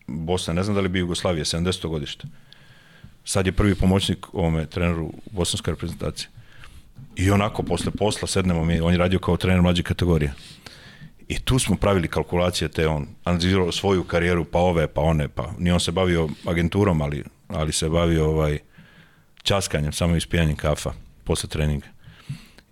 [0.08, 1.88] Bosne, ne znam da li bi Jugoslavije, 70.
[1.88, 2.28] godište.
[3.24, 6.28] Sad je prvi pomoćnik ovome treneru u bosanskoj reprezentaciji.
[7.16, 10.34] I onako, posle posla sednemo mi, on je radio kao trener mlađe kategorije.
[11.28, 15.52] I tu smo pravili kalkulacije te on analizirao svoju karijeru, pa ove, pa one, pa
[15.58, 18.60] ni on se bavio agenturom, ali, ali se bavio ovaj
[19.44, 20.94] časkanjem, samo ispijanjem kafa
[21.24, 21.88] posle treninga.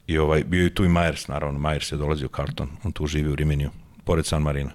[0.08, 3.30] I ovaj, bio je tu i Majers, naravno, Majers je dolazio Karton, on tu živi
[3.30, 3.70] u Riminiju,
[4.04, 4.72] pored San Marina.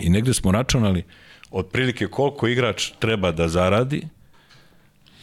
[0.00, 1.04] I negde smo računali
[1.50, 4.08] otprilike koliko igrač treba da zaradi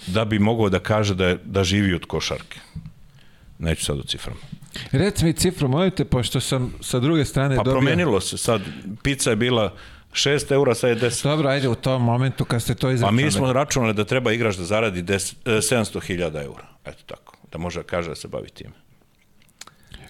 [0.08, 2.60] da bi mogao da kaže da, je, da živi od košarke.
[3.60, 4.40] Neću sad o ciframa.
[4.92, 7.72] Reci mi cifru, molite, pošto sam sa druge strane Pa dobio...
[7.80, 8.62] promenilo se sad,
[9.04, 9.74] pizza je bila
[10.14, 11.24] 6 eura, sad je 10.
[11.24, 13.24] Dobro, ajde u tom momentu kad ste to Pa izračunali.
[13.26, 16.68] mi smo računali da treba igrač da zaradi 10, e, 700.000 eura.
[16.86, 17.38] Eto tako.
[17.52, 18.74] Da može da kaže da se bavi time.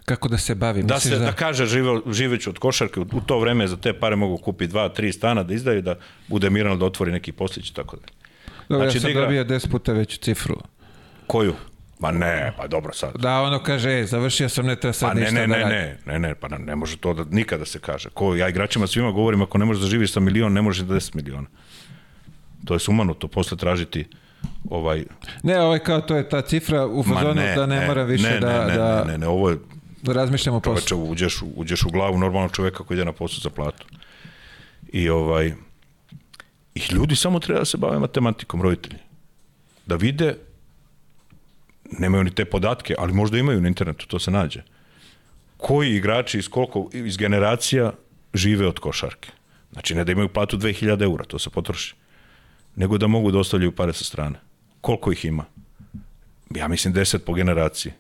[0.08, 0.84] Kako da se bavi?
[0.84, 3.93] Da Misliš se da kaže žive, živeću od košarke, u, u to vreme za te
[3.93, 5.95] pare mogu kupiti dva, tri stana da izdaju, da
[6.28, 8.05] bude miran da otvori neki poslić i tako da.
[8.70, 10.58] Dobro, znači ja da sam igra- dobio 10 puta veću cifru.
[11.28, 11.53] Koju?
[11.99, 13.12] Ma ne, pa dobro sad.
[13.20, 15.60] Da, ono kaže, ej, završio sam, ne treba sad Pa ne, ništa ne, da ne,
[15.64, 15.78] radim.
[15.78, 18.10] ne, ne, ne, pa ne, ne može to da nikada se kaže.
[18.10, 20.95] Ko, ja igračima svima govorim, ako ne možeš da živiš sa milion, ne možeš da
[20.95, 21.47] 10 miliona.
[22.66, 24.05] To je sumanuto, posle tražiti
[24.70, 25.03] ovaj...
[25.43, 28.60] Ne, ovaj kao to je ta cifra u fazonu da ne, mora više ne, da,
[28.60, 29.76] ne, ne, da, ne, ne, ne, ovo je da
[30.14, 30.88] razmišljamo posle.
[30.88, 33.88] čoveče, uđeš, uđeš u glavu normalnog čoveka koji ide na posao za platu.
[34.91, 35.53] I ovaj
[36.76, 38.99] i ljudi samo treba da se bave matematikom, roditelji.
[39.86, 40.36] Da vide
[41.99, 44.64] nemaju ni te podatke, ali možda imaju na internetu, to se nađe.
[45.58, 47.93] Koji igrači iz koliko iz generacija
[48.34, 49.30] žive od košarke.
[49.72, 51.95] Znači, ne da imaju platu 2000 eura, to se potroši.
[52.76, 54.39] Nego da mogu da ostavljaju pare sa strane.
[54.82, 55.45] Koliko ih ima?
[56.55, 57.91] Ja mislim 10 po generaciji.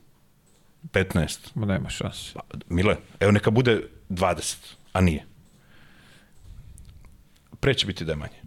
[0.91, 1.39] 15.
[1.55, 2.33] Ma nema šanse.
[2.33, 4.55] Pa, Mile, evo neka bude 20,
[4.93, 5.25] a nije.
[7.59, 8.41] Pre će biti da je manje.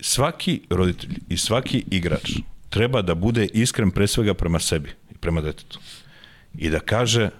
[0.00, 2.30] Svaki roditelj i svaki igrač
[2.70, 5.80] treba da bude iskren pre svega prema sebi i prema detetu.
[6.58, 7.30] I da kaže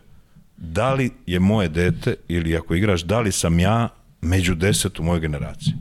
[0.57, 3.89] da li je moje dete ili ako igraš, da li sam ja
[4.20, 5.74] među deset u mojoj generaciji.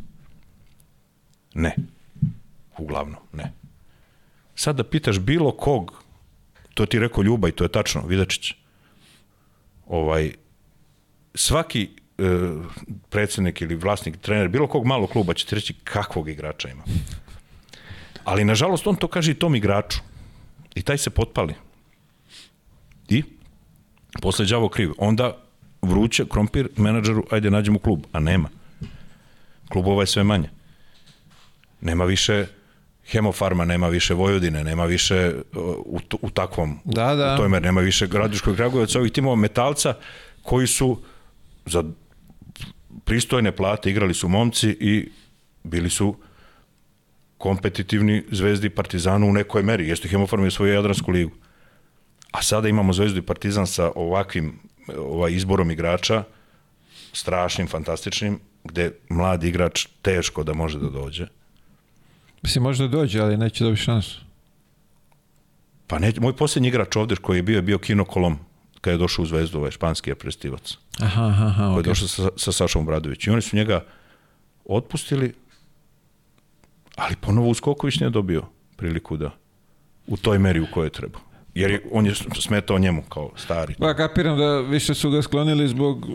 [1.54, 1.76] Ne.
[2.78, 3.52] Uglavnom, ne.
[4.56, 6.04] Sad da pitaš bilo kog,
[6.76, 8.53] to ti rekao Ljuba i to je tačno, Vidačić,
[9.88, 10.32] ovaj,
[11.34, 12.23] svaki e,
[13.09, 16.84] predsednik ili vlasnik, trener, bilo kog malog kluba će ti reći kakvog igrača ima.
[18.23, 19.99] Ali, nažalost, on to kaže i tom igraču.
[20.76, 21.53] I taj se potpali.
[23.09, 23.23] I?
[24.21, 24.91] Posle đavo kriv.
[24.97, 25.38] Onda
[25.82, 28.49] vruće krompir menadžeru, ajde nađemo klub, a nema.
[29.69, 30.49] Klubova je sve manje.
[31.82, 32.45] Nema više
[33.12, 37.34] Hemofarma, nema više Vojvodine, nema više uh, u, u takvom, Da, da.
[37.34, 39.93] u toj meri, nema više Gradiškog Kragujevaca, ovih timova metalca
[40.43, 41.01] koji su
[41.66, 41.84] za
[43.03, 45.10] pristojne plate igrali su momci i
[45.64, 46.16] bili su
[47.38, 49.88] kompetitivni zvezdi Partizanu u nekoj meri.
[49.88, 51.32] Jeste Hemofarm je svoju Jadransku ligu.
[52.32, 54.60] A sada imamo Zvezdu i Partizan sa ovakvim
[54.97, 56.24] ovaj, izborom igrača,
[57.14, 61.28] strašnim, fantastičnim, gde mladi igrač teško da može da dođe.
[62.46, 64.22] Mislim, možda dođe, ali neće dobiti šansu.
[65.88, 68.38] Pa ne, moj posljednji igrač ovde koji je bio, je bio Kino Kolom,
[68.82, 71.86] kada je došao u Zvezdu, ovaj španski aprestivac, Aha, aha, aha, koji je okay.
[71.86, 73.28] došao sa, sa Sašom Obradović.
[73.28, 73.84] I oni su njega
[74.66, 75.34] otpustili,
[76.96, 78.43] ali ponovo Uskoković nije dobio
[78.76, 79.32] priliku da
[80.08, 81.20] u toj meri u kojoj treba.
[81.56, 83.76] Jer je, on je smetao njemu kao stari.
[83.80, 86.08] Pa kapiram da više su ga sklonili zbog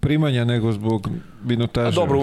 [0.00, 1.08] primanja nego zbog
[1.44, 1.88] minutaža.
[1.88, 2.20] A dobro,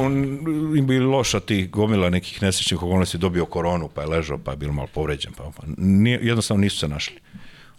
[0.77, 4.57] im bi loša ti gomila nekih nesrećnih okolnosti dobio koronu, pa je ležao, pa je
[4.57, 7.15] bilo malo povređen, pa, pa nije, jednostavno nisu se našli.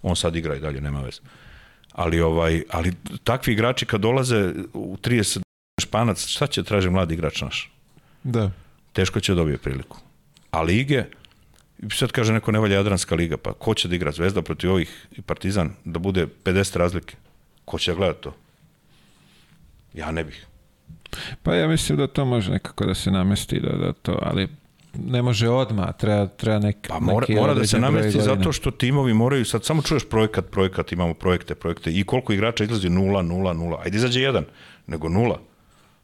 [0.03, 1.21] On sad igra i dalje, nema veze.
[1.93, 2.93] Ali ovaj, ali
[3.25, 5.41] takvi igrači kad dolaze u 30
[5.83, 7.73] španac, šta će traži mladi igrač naš?
[8.25, 8.51] Da.
[8.93, 9.99] Teško će dobije priliku.
[10.51, 11.05] A lige,
[11.91, 15.07] sad kaže neko ne valja Jadranska liga, pa ko će da igra Zvezda protiv ovih
[15.17, 17.17] i Partizan, da bude 50 razlike?
[17.65, 18.35] Ko će da gleda to?
[19.95, 20.47] Ja ne bih.
[21.43, 24.49] Pa ja mislim da to može nekako da se namesti, da, da to, ali
[24.95, 28.71] ne može odmah, treba, treba nek, Pa mora, neki mora da se namesti zato što
[28.71, 33.23] timovi moraju, sad samo čuješ projekat, projekat, imamo projekte, projekte i koliko igrača izlazi nula,
[33.23, 33.81] nula, nula.
[33.85, 34.45] Ajde izađe jedan,
[34.87, 35.41] nego nula.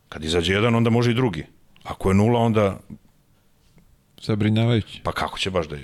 [0.08, 1.44] Kad izađe jedan, onda može i drugi.
[1.84, 2.78] Ako je nula, onda,
[4.22, 5.00] Zabrinjavajući.
[5.04, 5.76] pa kako će baš da...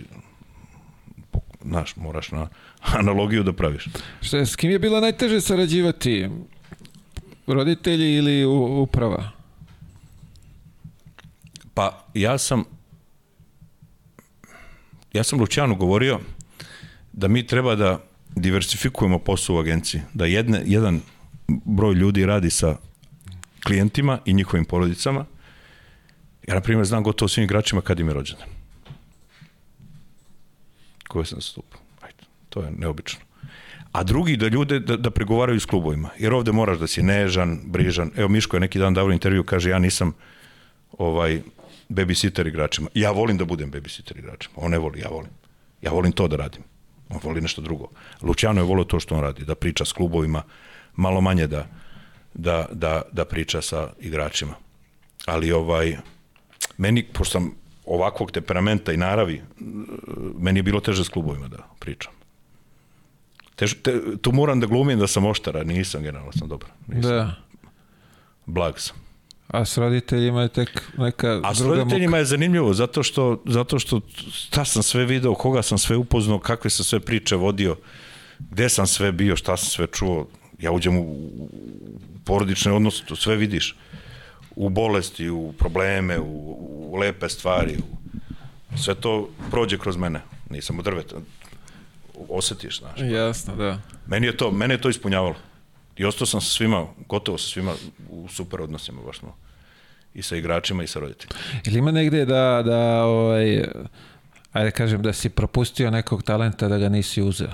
[1.65, 2.49] Znaš, moraš na
[3.01, 3.89] analogiju da praviš.
[4.21, 6.29] Šta, s kim je bilo najteže sarađivati?
[7.47, 9.31] Roditelji ili uprava?
[11.75, 12.65] Pa ja sam
[15.15, 16.21] ja sam Lučanu govorio
[17.13, 18.01] da mi treba da
[18.37, 21.01] diversifikujemo posao u agenciji, da jedne, jedan
[21.49, 22.77] broj ljudi radi sa
[23.65, 25.25] klijentima i njihovim porodicama.
[26.49, 28.49] Ja, na primjer, znam gotovo svim igračima kad im je rođendan.
[31.09, 31.81] Koje sam zastupao.
[32.01, 33.21] Ajde, to je neobično.
[33.95, 36.11] A drugi da ljude da, da pregovaraju s klubovima.
[36.19, 38.11] Jer ovde moraš da si nežan, brižan.
[38.17, 40.13] Evo Miško je neki dan dao intervju, kaže ja nisam
[40.99, 41.43] ovaj
[41.89, 42.91] babysitter igračima.
[42.95, 44.55] Ja volim da budem babysitter igračima.
[44.57, 45.31] On ne voli, ja volim.
[45.83, 46.63] Ja volim to da radim.
[47.09, 47.89] On voli nešto drugo.
[48.23, 50.43] Luciano je volio to što on radi, da priča s klubovima,
[50.97, 51.67] malo manje da,
[52.35, 54.55] da, da, da priča sa igračima.
[55.27, 55.97] Ali ovaj,
[56.79, 57.55] meni, pošto sam
[57.87, 59.43] ovakvog temperamenta i naravi,
[60.39, 62.24] meni je bilo teže s klubovima da pričam.
[63.57, 66.69] Tež, te, tu moram da glumim da sam oštara, nisam generalno sam dobro.
[66.87, 67.11] Nisam.
[67.11, 67.35] Da.
[68.47, 68.97] Blag sam.
[69.49, 74.01] A s roditeljima je tek neka A s roditeljima je zanimljivo zato što, zato što
[74.33, 77.77] šta sam sve video, koga sam sve upoznao, kakve sam sve priče vodio,
[78.39, 80.27] gde sam sve bio, šta sam sve čuo.
[80.59, 81.31] Ja uđem u,
[82.25, 83.77] porodične odnose, to sve vidiš.
[84.57, 86.57] U bolesti, u probleme, u,
[86.93, 87.77] u lepe stvari.
[87.77, 90.21] U, sve to prođe kroz mene.
[90.51, 91.17] Nisam u drveta.
[92.29, 93.01] Osetiš, znaš.
[93.01, 93.11] Muk...
[93.11, 93.79] Jasno, da.
[94.07, 95.35] Meni je to, mene je to ispunjavalo.
[95.97, 97.73] I ostao sam sa svima, gotovo sa svima
[98.11, 99.37] u super odnosima, baš smo.
[100.15, 101.41] I sa igračima i sa roditeljima.
[101.67, 103.65] Ili ima negde da, da ovaj,
[104.53, 107.53] ajde kažem, da si propustio nekog talenta da ga nisi uzeo?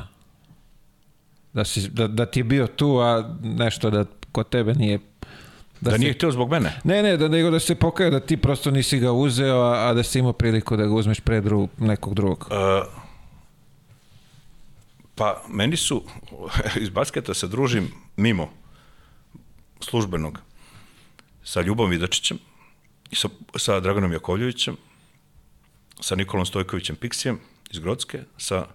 [1.52, 4.98] Da, si, da, da ti je bio tu, a nešto da kod tebe nije...
[5.80, 6.80] Da, da si, nije htio zbog mene?
[6.84, 9.94] Ne, ne, da, nego da se pokaja da ti prosto nisi ga uzeo, a, a
[9.94, 12.48] da si imao priliku da ga uzmeš pre dru, nekog drugog.
[12.50, 13.09] Uh,
[15.20, 16.02] pa, meni su,
[16.82, 18.48] iz basketa se družim mimo
[19.80, 20.38] službenog.
[21.44, 22.38] sa Ljubom Vidačićem,
[23.12, 24.76] sa, sa Draganom Jakovljevićem,
[26.00, 27.40] sa Nikolom Stojkovićem Piksijem
[27.70, 28.66] iz Grodske, sa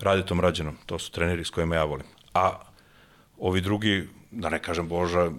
[0.00, 2.06] Radetom Rađenom, to su treneri s kojima ja volim.
[2.34, 2.58] A
[3.38, 5.30] ovi drugi, da ne kažem Boža,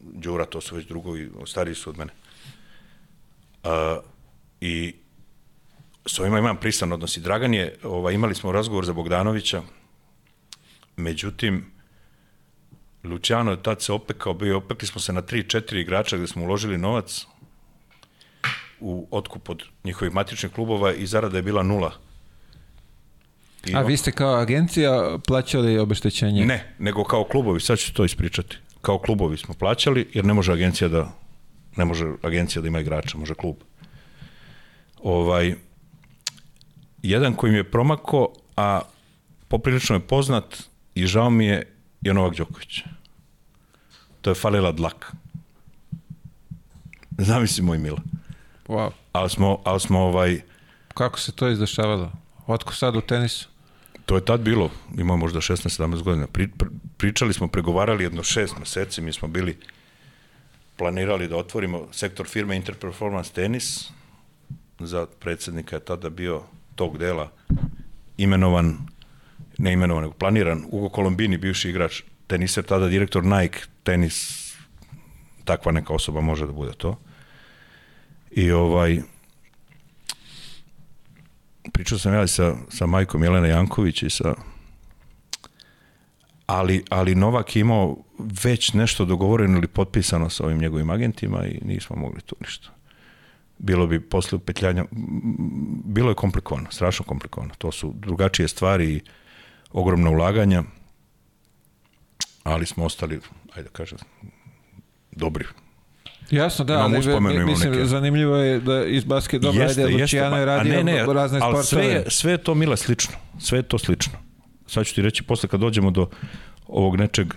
[0.00, 2.12] Đura, to su već drugovi, stariji su od mene.
[3.64, 4.00] A,
[4.60, 4.94] I
[6.06, 7.16] s ovima imam pristan odnos.
[7.16, 9.62] I Dragan je, ovaj, imali smo razgovor za Bogdanovića,
[10.96, 11.64] međutim,
[13.04, 16.78] Luciano je tad se opekao, bio, opekli smo se na 3-4 igrača gde smo uložili
[16.78, 17.26] novac
[18.80, 21.92] u otkup od njihovih matičnih klubova i zarada je bila nula.
[23.66, 26.46] I A vi ste kao agencija plaćali obeštećenje?
[26.46, 28.56] Ne, nego kao klubovi, sad ću to ispričati.
[28.82, 31.12] Kao klubovi smo plaćali, jer ne može agencija da
[31.76, 33.56] ne može agencija da ima igrača, može klub.
[35.02, 35.54] Ovaj,
[37.10, 38.80] jedan koji mi je promako, a
[39.48, 40.62] poprilično je poznat
[40.94, 42.80] i žao mi je, je Novak Đoković.
[44.20, 45.08] To je falila dlaka.
[47.18, 48.00] Zamisli moj mila.
[48.68, 48.90] Wow.
[49.12, 50.40] Ali smo, ali smo ovaj,
[50.96, 52.12] Kako se to izdešavalo?
[52.46, 53.48] Otko sad u tenisu?
[54.06, 56.26] To je tad bilo, imao možda 16-17 godina.
[56.26, 59.58] Pri, pri, pričali smo, pregovarali jedno šest meseci, mi smo bili
[60.76, 63.90] planirali da otvorimo sektor firme Interperformance Tenis.
[64.78, 66.42] Za predsednika je tada bio
[66.76, 67.30] tog dela
[68.16, 68.78] imenovan,
[69.58, 74.46] ne imenovan, nego planiran, Ugo Kolombini, bivši igrač, teniser, tada direktor Nike, tenis,
[75.44, 76.98] takva neka osoba može da bude to.
[78.30, 79.00] I ovaj,
[81.72, 84.34] pričao sam ja sa, sa majkom Jelena Janković i sa
[86.46, 87.96] ali, ali Novak je imao
[88.44, 92.75] već nešto dogovoreno ili potpisano sa ovim njegovim agentima i nismo mogli tu ništa.
[93.58, 94.84] Bilo bi posle upetljanja,
[95.84, 97.54] bilo je komplikovano, strašno komplikovano.
[97.54, 99.00] To su drugačije stvari i
[99.72, 100.62] ogromna ulaganja,
[102.42, 103.98] ali smo ostali, ajde da kažem,
[105.12, 105.44] dobri.
[106.30, 110.02] Jasno, da, ali uspomenu, mislim, neke- zanimljivo je da iz basket dobro, Jeste, ajde, jeste,
[110.16, 111.64] Luciano je radio ne, ne, razne sportove.
[111.64, 113.14] sve, je- sve je to Mila slično.
[113.38, 114.12] Sve je to slično.
[114.66, 116.08] Sad ću ti reći, posle kad dođemo do
[116.66, 117.34] ovog nečeg e,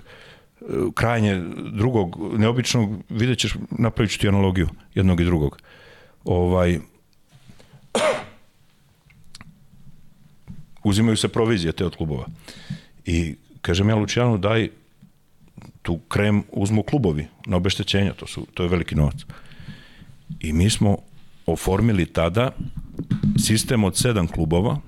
[0.94, 1.42] krajnje
[1.72, 5.60] drugog, neobičnog, vidjet ćeš, napravit ću ti analogiju jednog i drugog.
[6.24, 6.80] Ovaj,
[10.84, 12.26] uzimaju se provizije te od klubova.
[13.06, 14.70] I kažem ja Lucijanu daj
[15.82, 19.26] tu krem uzmu klubovi na obeštećenja, to, su, to je veliki novac.
[20.40, 20.98] I mi smo
[21.46, 22.52] oformili tada
[23.46, 24.80] sistem od sedam klubova,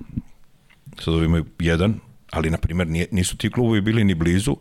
[0.98, 4.56] sad ovi imaju jedan, ali na primjer nije, nisu ti klubovi bili ni blizu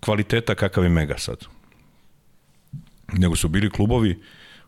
[0.00, 1.36] kvaliteta kakav je Mega sad.
[3.12, 4.18] Nego su bili klubovi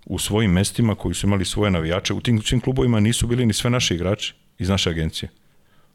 [0.07, 2.15] u svojim mestima koji su imali svoje navijače.
[2.15, 5.31] U tim svim klubovima nisu bili ni sve naši igrači iz naše agencije.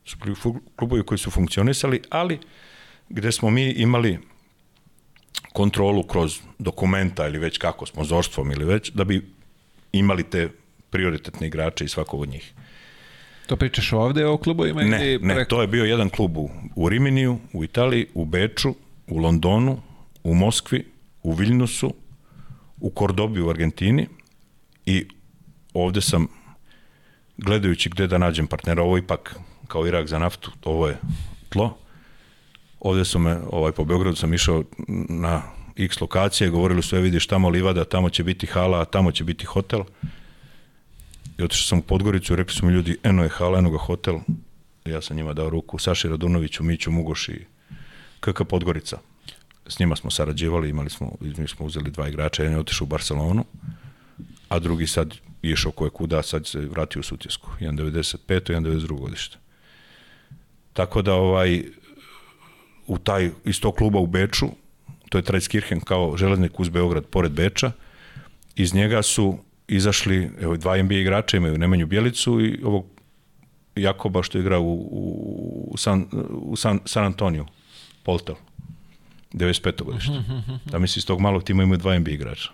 [0.05, 0.36] Su bili
[0.76, 2.39] klubovi koji su funkcionisali, ali
[3.10, 4.20] gde smo mi imali
[5.53, 9.26] kontrolu kroz dokumenta ili već kako, sponzorstvom ili već, da bi
[9.91, 10.49] imali te
[10.89, 12.53] prioritetne igrače i svakog od njih.
[13.47, 15.49] To pričaš ovde o klubovima Ne, ili ne, preko?
[15.49, 18.76] to je bio jedan klub u, u Riminiju, u Italiji, u Beču,
[19.08, 19.82] u Londonu,
[20.24, 20.86] u Moskvi,
[21.24, 21.93] u Viljnusu,
[22.80, 24.08] u Kordobi u Argentini
[24.86, 25.08] i
[25.74, 26.28] ovde sam
[27.38, 29.36] gledajući gde da nađem partnera, ovo ipak
[29.68, 30.98] kao Irak za naftu, ovo je
[31.49, 31.78] tlo.
[32.80, 34.64] Ovde su me, ovaj, po Beogradu sam išao
[35.10, 35.41] na
[35.76, 39.45] x lokacije, govorili su, je vidiš tamo livada, tamo će biti hala, tamo će biti
[39.45, 39.84] hotel.
[41.38, 44.20] I otišao sam u Podgoricu rekli su mi ljudi, eno je hala, eno ga hotel.
[44.86, 47.45] Ja sam njima dao ruku, Saši Radunoviću, Miću Mugoš i
[48.20, 48.98] KK Podgorica.
[49.68, 52.88] S njima smo sarađivali, imali smo, njih smo uzeli dva igrača, jedan je otišao u
[52.88, 53.45] Barcelonu,
[54.49, 57.49] a drugi sad išao koje kuda, sad se vratio u Sutjesku.
[57.60, 58.52] Jedan 95.
[58.52, 58.99] jedan 92.
[58.99, 59.38] godište.
[60.73, 61.64] Tako da ovaj,
[62.88, 64.48] u taj, iz tog kluba u Beču,
[65.10, 67.72] to je Trajskirchen kao železnik uz Beograd pored Beča,
[68.56, 69.38] iz njega su
[69.68, 72.85] izašli, evo, dva NBA igrača imaju Nemanju Bjelicu i ovog
[73.76, 74.73] Jakoba što igra u,
[75.72, 77.45] u, San, u San, San Antoniju,
[78.03, 78.35] Poltel,
[79.34, 79.84] 95.
[79.84, 80.12] godište.
[80.66, 82.49] Da misli, iz tog malog tima imaju dva NBA igrača.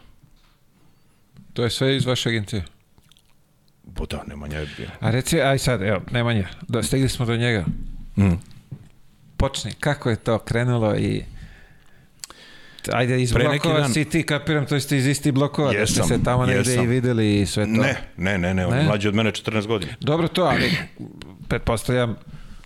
[1.54, 2.64] To je sve iz vaše agencije.
[3.84, 4.88] Bo da, Nemanja je bio.
[5.00, 7.66] A reci, aj sad, evo, Nemanja, da, stigli smo do njega.
[8.18, 8.34] Mm.
[9.38, 11.24] Počni, kako je to krenulo i...
[12.92, 16.00] Ajde, iz Pre blokova dan- si ti, kapiram, to ste iz istih blokova, da ste
[16.00, 16.84] Jesam, se tamo negde jesam.
[16.84, 17.72] i videli i sve to.
[17.72, 19.94] Ne, ne, ne, ne, on je mlađi od mene 14 godina.
[20.00, 20.72] Dobro to, ali
[21.48, 22.16] pretpostavljam,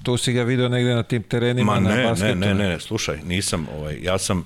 [0.07, 2.39] tu si ga video negde na tim terenima, Ma na ne, basketu.
[2.39, 4.45] ne, ne, ne, slušaj, nisam, ovaj, ja sam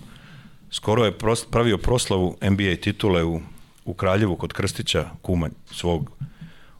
[0.71, 3.41] skoro je pros, pravio proslavu NBA titule u,
[3.85, 6.09] u Kraljevu kod Krstića, kuma svog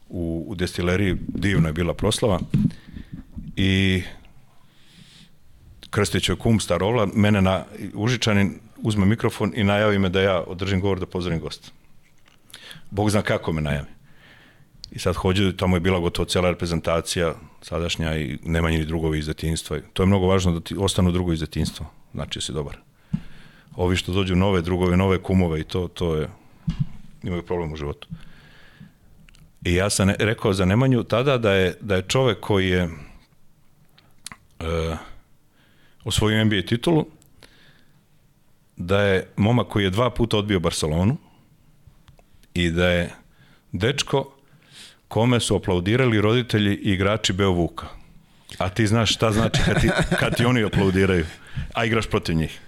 [0.08, 2.40] u, u destileriji, divna je bila proslava
[3.56, 4.02] i
[5.90, 7.64] Krstić je kum Starovla, mene na
[7.94, 11.70] Užičanin uzme mikrofon i najavi me da ja održim govor da pozdravim gosta.
[12.90, 13.88] Bog zna kako me najavi.
[14.90, 19.26] I sad hođe, tamo je bila gotovo cela reprezentacija sadašnja i nema ni drugovi iz
[19.26, 19.78] detinjstva.
[19.92, 21.86] To je mnogo važno da ti ostanu drugo iz detinjstva.
[22.12, 22.76] Znači si dobar.
[23.76, 26.28] Ovi što dođu nove drugove, nove kumove i to, to je,
[27.22, 28.08] imaju problem u životu.
[29.64, 32.90] I ja sam rekao za Nemanju tada da je, da je čovek koji je uh,
[36.04, 37.06] osvojio NBA titulu,
[38.76, 41.16] da je momak koji je dva puta odbio Barcelonu
[42.54, 43.14] i da je
[43.72, 44.41] dečko
[45.12, 47.86] kome su aplaudirali roditelji i igrači Beovuka.
[48.58, 49.88] A ti znaš šta znači kad ti,
[50.20, 51.26] kad ti oni aplaudiraju,
[51.74, 52.60] a igraš protiv njih.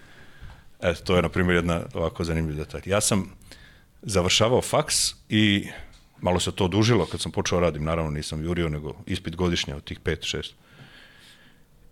[0.82, 2.82] Eto, to je, na primjer, jedna ovako zanimljiva detalj.
[2.86, 3.32] Ja sam
[4.02, 5.68] završavao faks i
[6.20, 9.84] malo se to odužilo kad sam počeo radim, naravno nisam jurio, nego ispit godišnja od
[9.84, 10.52] tih 5-6.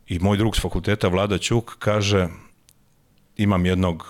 [0.08, 2.28] I moj drug s fakulteta, Vlada Ćuk, kaže,
[3.36, 4.06] imam jednog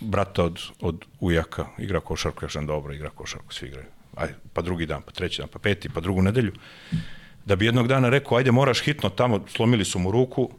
[0.00, 3.86] brata od, od ujaka, igra košarku, ja sam dobro, igra košarku, svi igraju.
[4.14, 6.52] Ajde, pa drugi dan, pa treći dan, pa peti, pa drugu nedelju.
[7.44, 10.50] Da bi jednog dana rekao, ajde moraš hitno tamo, slomili su mu ruku,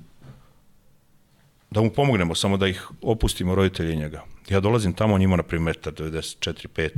[1.71, 4.23] da mu pomognemo, samo da ih opustimo roditelji njega.
[4.49, 6.89] Ja dolazim tamo, on ima na primjer 94, 5.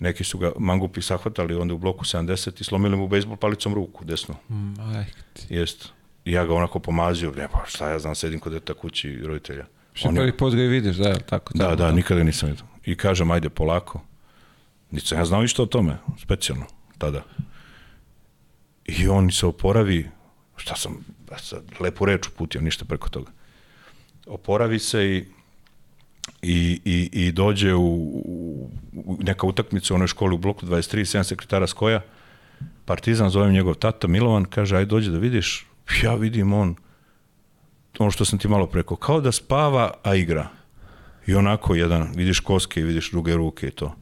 [0.00, 4.04] Neki su ga mangupi sahvatali onda u bloku 70 i slomili mu bejsbol palicom ruku,
[4.04, 4.34] desno.
[4.50, 4.74] Mm,
[5.48, 5.88] Jest.
[6.24, 9.66] I ja ga onako pomazio, ne pa šta ja znam, sedim kod deta kući roditelja.
[9.98, 11.52] Što prvi put ga i vidiš, da, tako.
[11.54, 12.64] Da, da, nikada nisam vidio.
[12.84, 14.00] I kažem, ajde polako.
[14.90, 16.64] Nisam ja znao ništa o tome, specijalno,
[16.98, 17.22] tada.
[18.84, 20.10] I on se oporavi,
[20.56, 21.04] šta sam,
[21.36, 23.30] sad, lepu reč uputio, ništa preko toga.
[24.26, 25.24] Oporavi se i
[26.42, 27.84] i, i, i dođe u,
[28.92, 32.00] u neka utakmica u onoj školi u bloku 23, 7 sekretara Skoja,
[32.84, 35.66] Partizan, zovem njegov tata Milovan, kaže, aj dođe da vidiš,
[36.04, 36.76] ja vidim on,
[37.98, 40.48] ono što sam ti malo preko, kao da spava, a igra.
[41.26, 43.94] I onako jedan, vidiš koske i vidiš druge ruke i to.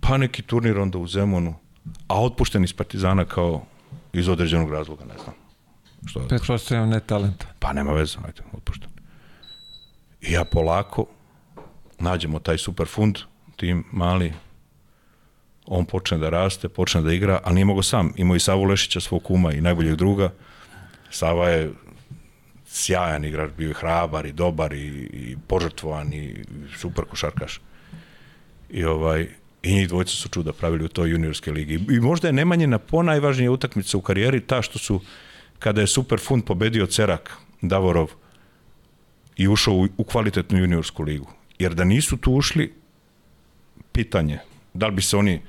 [0.00, 1.54] Pa neki turnir onda u Zemunu,
[2.08, 3.64] a otpušten iz Partizana kao
[4.12, 5.34] iz određenog razloga, ne znam.
[6.06, 7.46] Što je Pretpostavljam ne talenta.
[7.58, 8.90] Pa nema veze, ajde, otpušten.
[10.20, 11.06] I ja polako
[11.98, 13.18] nađemo taj super fund,
[13.56, 14.32] tim mali,
[15.66, 18.12] on počne da raste, počne da igra, ali nije mogo sam.
[18.16, 20.32] Imao i Savu Lešića, svog kuma i najboljeg druga.
[21.10, 21.72] Sava je
[22.74, 26.44] sjajan igrač, bio je hrabar i dobar i, i požrtvovan i
[26.76, 27.60] super košarkaš.
[28.70, 29.28] I ovaj,
[29.62, 31.74] i njih dvojica su čuda pravili u toj juniorske ligi.
[31.90, 35.00] I možda je Nemanjina po najvažnija utakmica u karijeri ta što su,
[35.58, 38.10] kada je Super Fund pobedio Cerak, Davorov,
[39.36, 41.30] i ušao u, u kvalitetnu juniorsku ligu.
[41.58, 42.72] Jer da nisu tu ušli,
[43.92, 44.38] pitanje,
[44.74, 45.40] da li bi se oni,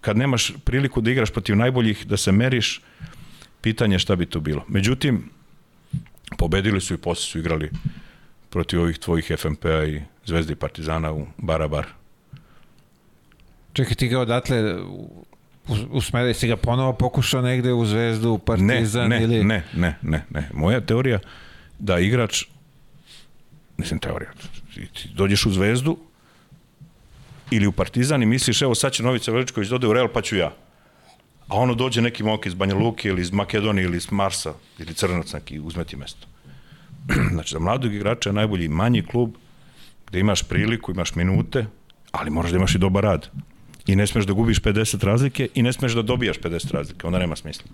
[0.00, 2.80] kad nemaš priliku da igraš protiv najboljih, da se meriš,
[3.60, 4.64] pitanje šta bi to bilo.
[4.68, 5.30] Međutim,
[6.38, 7.70] pobedili su i posle su igrali
[8.50, 11.86] protiv ovih tvojih FMP-a i Zvezde i Partizana u Barabar.
[13.72, 14.76] Čekaj, ti ga odatle
[15.90, 19.44] usmerili si ga ponovo pokušao negde u Zvezdu, u Partizan ne, ne, ili...
[19.44, 20.48] Ne, ne, ne, ne.
[20.52, 21.18] Moja teorija
[21.78, 22.44] da igrač
[23.76, 24.30] mislim teorija,
[24.74, 25.98] ti, ti dođeš u Zvezdu
[27.50, 30.36] ili u Partizan i misliš, evo sad će Novica Veličković dode u Real, pa ću
[30.36, 30.52] ja.
[31.50, 34.94] A ono dođe neki momak iz Banja Luke ili iz Makedonije ili iz Marsa ili
[34.94, 36.26] Crnac neki uzme ti mesto.
[37.32, 39.34] znači, za mladog igrača je najbolji manji klub
[40.06, 41.66] gde imaš priliku, imaš minute,
[42.12, 43.28] ali moraš da imaš i dobar rad.
[43.86, 47.18] I ne smeš da gubiš 50 razlike i ne smeš da dobijaš 50 razlike, onda
[47.18, 47.66] nema smisla.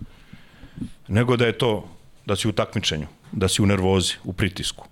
[1.09, 1.89] Nego da je to,
[2.27, 4.89] da si u takmičenju, da si u nervozi, u pritisku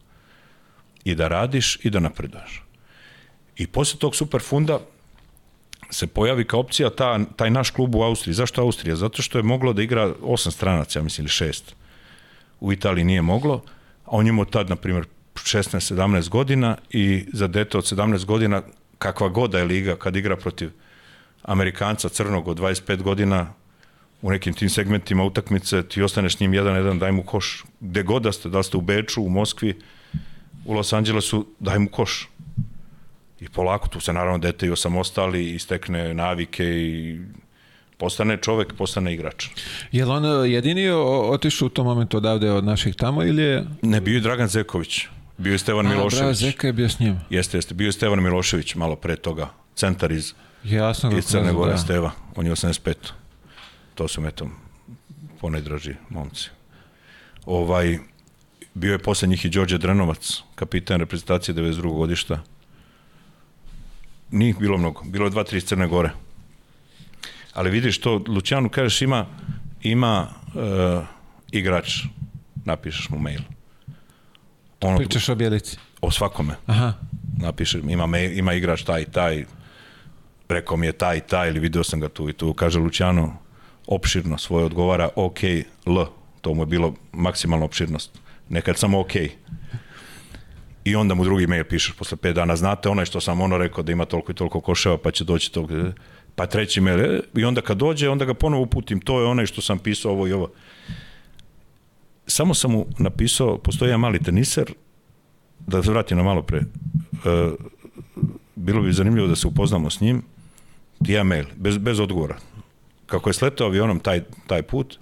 [1.05, 2.63] i da radiš i da napreduješ.
[3.57, 4.81] I posle tog super funda
[5.91, 8.35] se pojavi kao opcija ta, taj naš klub u Austriji.
[8.35, 8.97] Zašto Austrija?
[8.97, 11.75] Zato što je moglo da igra osam stranaca, ja mislim, ili šest.
[12.61, 13.63] U Italiji nije moglo,
[14.05, 18.63] a on imao tad, na primjer, 16-17 godina i za dete od 17 godina,
[18.99, 20.71] kakva god da je liga, kad igra protiv
[21.43, 23.53] Amerikanca crnog od 25 godina,
[24.23, 27.65] u nekim tim segmentima utakmice, ti ostaneš s njim jedan, jedan, daj mu koš.
[27.81, 29.75] Gde god da ste, da ste u Beču, u Moskvi,
[30.65, 32.29] u Los Angelesu, daj mu koš.
[33.45, 37.21] I polako, tu se naravno dete i osamostali i stekne navike i
[37.97, 39.47] postane čovek, postane igrač.
[39.93, 40.89] Je li on jedini
[41.31, 43.65] otišao u tom momentu odavde od naših tamo ili je...
[43.83, 45.07] Ne, bio je Dragan Zeković.
[45.39, 46.21] Bio je Stevan A, Milošević.
[46.21, 47.21] Bravo, Zeka je bio s njim.
[47.31, 47.75] Jeste, jeste.
[47.75, 49.49] Bio je Stevan Milošević malo pre toga.
[49.75, 50.33] Centar iz,
[50.65, 51.79] Jasno iz Crne Gore, da.
[51.79, 52.11] Steva.
[52.37, 52.95] On je 85.
[53.95, 54.51] To su metom
[55.41, 56.51] ponajdraži momci.
[57.47, 57.99] Ovaj,
[58.75, 61.93] Bio je posle njih i Đorđe Drenovac, kapitan reprezentacije 92.
[61.93, 62.43] godišta.
[64.31, 66.11] Nije bilo mnogo, bilo je dva, tri Crne Gore.
[67.53, 69.27] Ali vidiš to, Lucianu kažeš ima,
[69.83, 71.05] ima uh,
[71.53, 72.03] igrač,
[72.65, 73.41] napišeš mu mail.
[74.81, 75.77] On Pričaš o Bjelici.
[76.01, 76.55] o svakome.
[76.67, 76.93] Aha.
[77.39, 79.45] Napiše, ima, me, ima igrač taj i taj,
[80.49, 82.53] rekao mi je taj i taj, ili video sam ga tu i tu.
[82.55, 83.37] Kaže Luciano,
[83.87, 85.39] opširno svoje odgovara, ok,
[85.87, 86.05] L.
[86.41, 88.19] To mu je bilo maksimalna opširnost.
[88.49, 89.13] Nekad samo ok.
[90.85, 93.83] I onda mu drugi mail pišeš posle 5 dana, znate onaj što sam ono rekao
[93.83, 96.01] da ima toliko i toliko koševa, pa će doći toliko.
[96.35, 99.47] Pa treći mail, e, i onda kad dođe, onda ga ponovo uputim, to je onaj
[99.47, 100.51] što sam pisao ovo i ovo.
[102.27, 104.73] Samo sam mu napisao, postoji jedan mali teniser,
[105.67, 106.65] da se vratim na malo pre, e,
[108.55, 110.23] bilo bi zanimljivo da se upoznamo s njim,
[111.05, 112.37] ti ja mail, bez, bez odgovora.
[113.07, 114.99] Kako je sletao avionom taj, taj put,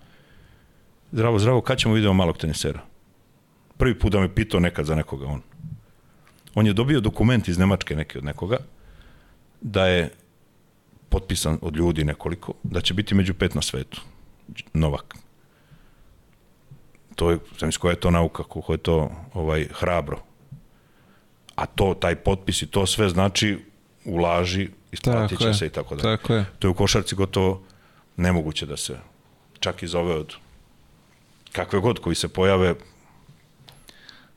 [1.13, 2.81] zdravo, zdravo, kad ćemo vidjeti malog tenisera?
[3.77, 5.41] Prvi put da me pitao nekad za nekoga on.
[6.55, 8.57] On je dobio dokument iz Nemačke neki od nekoga,
[9.61, 10.11] da je
[11.09, 14.01] potpisan od ljudi nekoliko, da će biti među pet na svetu.
[14.73, 15.15] Novak.
[17.15, 20.19] To je, znam koja je to nauka, kako je to ovaj, hrabro.
[21.55, 23.59] A to, taj potpis i to sve znači
[24.05, 26.17] ulaži, isplatit će se i tako dalje.
[26.17, 26.45] Tako je.
[26.59, 27.63] To je u košarci gotovo
[28.17, 28.99] nemoguće da se
[29.61, 30.35] čak iz ove od
[31.53, 32.75] kakve god koji se pojave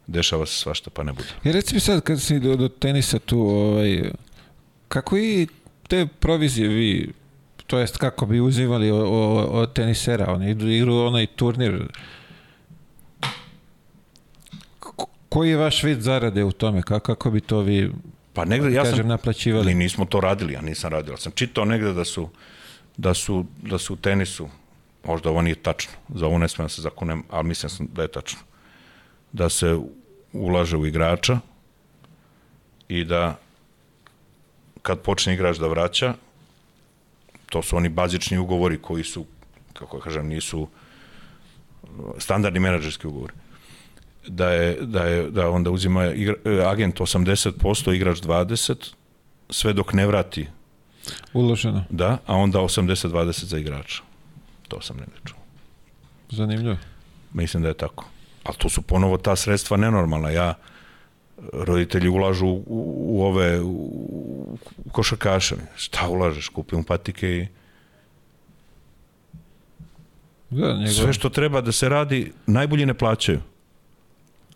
[0.07, 1.27] dešava se svašta pa ne bude.
[1.44, 4.11] I reci mi sad, kad si do, do tenisa tu, ovaj,
[4.88, 5.48] kako i
[5.88, 7.14] te provizije vi,
[7.68, 11.88] to jest kako bi uzimali od tenisera, oni idu igru onaj turnir,
[14.80, 16.82] Ko- koji je vaš vid zarade u tome?
[16.82, 17.91] Kako, kako bi to vi,
[18.34, 19.65] Pa negde, ja kažem, sam, naplaćivali?
[19.76, 22.30] mi nismo to radili, ja nisam radio, ali sam čitao negde da su,
[22.98, 24.48] da su, da su u tenisu,
[25.06, 28.02] možda ovo nije tačno, za ovo ne smijem da se zakunem, ali mislim sam da
[28.02, 28.40] je tačno,
[29.36, 29.78] da se
[30.34, 31.40] ulaže u igrača
[32.88, 33.36] i da
[34.82, 36.14] kad počne igrač da vraća,
[37.49, 39.26] to su oni bazični ugovori koji su,
[39.74, 40.68] kako kažem, nisu
[42.18, 43.34] standardni menadžerski ugovori
[44.28, 48.94] da je, da je da onda uzima igra, e, agent 80%, igrač 20,
[49.49, 50.48] sve dok ne vrati,
[51.34, 51.84] Uloženo.
[51.90, 54.02] da, a onda 80-20 za igrača.
[54.68, 55.38] To sam negde čuo.
[56.30, 56.78] Zanimljivo.
[57.34, 58.15] Mislim da je tako.
[58.46, 60.30] Ali to su ponovo ta sredstva nenormalna.
[60.30, 60.54] Ja,
[61.54, 62.64] roditelji ulažu u,
[63.08, 63.72] u ove, u,
[64.86, 65.56] u košarkaše.
[65.76, 66.50] Šta ulažeš?
[66.50, 67.48] Kupim patike i
[70.50, 73.40] Da, njegov, sve što treba da se radi, najbolji ne plaćaju.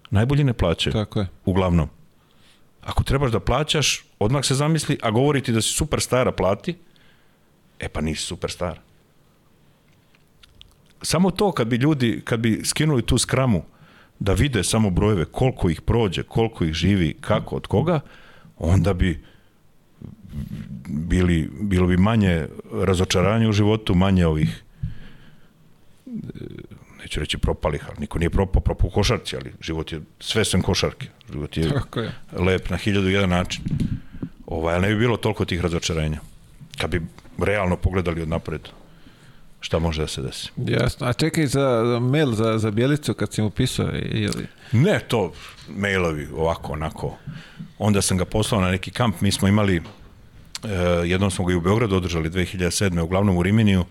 [0.10, 0.94] Najbolji ne plaćaju.
[0.94, 1.28] Tako je.
[1.45, 1.90] uglavnom.
[2.82, 6.76] Ako trebaš da plaćaš, odmah se zamisli, a govori ti da si superstara plati,
[7.80, 8.80] e pa nisi superstar.
[11.02, 13.64] Samo to kad bi ljudi, kad bi skinuli tu skramu,
[14.20, 18.00] da vide samo brojeve, koliko ih prođe, koliko ih živi, kako, od koga,
[18.58, 19.24] onda bi
[20.88, 24.64] bili, bilo bi manje razočaranja u životu, manje ovih
[27.02, 30.62] neću reći propalih, ali niko nije propao, propao u košarci, ali život je sve sem
[30.62, 31.08] košarke.
[31.32, 32.12] Život je Tako je.
[32.32, 33.64] lep na hiljadu jedan način.
[34.46, 36.20] Ovaj, ali ne bi bilo toliko tih razočarenja.
[36.78, 37.02] Kad bi
[37.38, 38.62] realno pogledali od napred
[39.60, 40.49] šta može da se desi.
[40.57, 41.07] Jasno.
[41.07, 44.48] A čekaj za, mail za, za Bjelicu kad si mu pisao ili...
[44.72, 45.34] Ne, to
[45.68, 47.18] mailovi ovako, onako.
[47.77, 49.22] Onda sam ga poslao na neki kamp.
[49.22, 49.84] Mi smo imali, uh,
[51.06, 53.02] jednom smo ga i u Beogradu održali 2007.
[53.02, 53.86] uglavnom u Riminiju.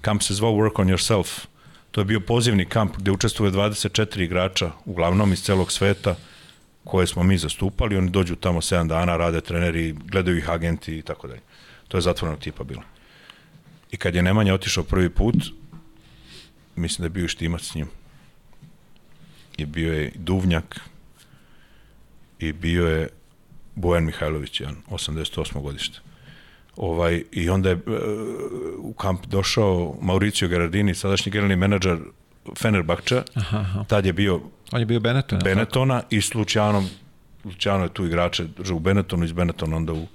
[0.00, 1.46] Kamp se zvao Work on Yourself.
[1.90, 6.14] To je bio pozivni kamp gde učestvuje 24 igrača, uglavnom iz celog sveta,
[6.84, 7.96] koje smo mi zastupali.
[7.96, 11.40] Oni dođu tamo 7 dana, rade treneri, gledaju ih agenti i tako dalje.
[11.88, 12.82] To je zatvorenog tipa bilo.
[13.92, 15.36] I kad je Nemanja otišao prvi put,
[16.76, 17.88] mislim da je bio i štimac s njim
[19.60, 20.80] je bio je Duvnjak
[22.38, 23.08] i bio je
[23.74, 25.62] Bojan Mihajlović, jedan, 88.
[25.62, 25.98] godište.
[26.76, 27.80] Ovaj, I onda je e,
[28.78, 31.98] u kamp došao Mauricio Gerardini, sadašnji generalni menadžer
[32.58, 33.84] Fenerbahča, Aha, aha.
[33.84, 34.40] tad je bio
[34.72, 35.36] On je bio Benetton.
[35.36, 35.54] jel tako?
[35.54, 36.88] Benetona i s Lucianom,
[37.44, 40.06] Luciano je tu igrače u Benetonu, iz Benetona onda u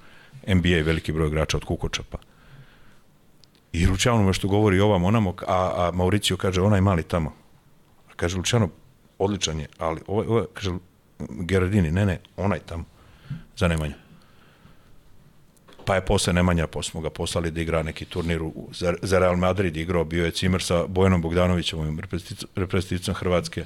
[0.48, 2.18] NBA veliki broj igrača od Kukočapa.
[3.76, 7.32] I Luciano me što govori ovam onamo, a, a Mauricio kaže onaj mali tamo.
[8.10, 8.68] A kaže Luciano,
[9.18, 10.70] odličan je, ali ovo, ovo kaže
[11.18, 12.84] Gerardini, ne, ne, onaj tamo,
[13.56, 13.94] za Nemanja.
[15.84, 19.18] Pa je posle Nemanja, posle smo ga poslali da igra neki turnir u, za, za
[19.18, 22.00] Real Madrid igrao, bio je Cimer sa Bojanom Bogdanovićem,
[22.54, 23.64] reprezentaticom Hrvatske,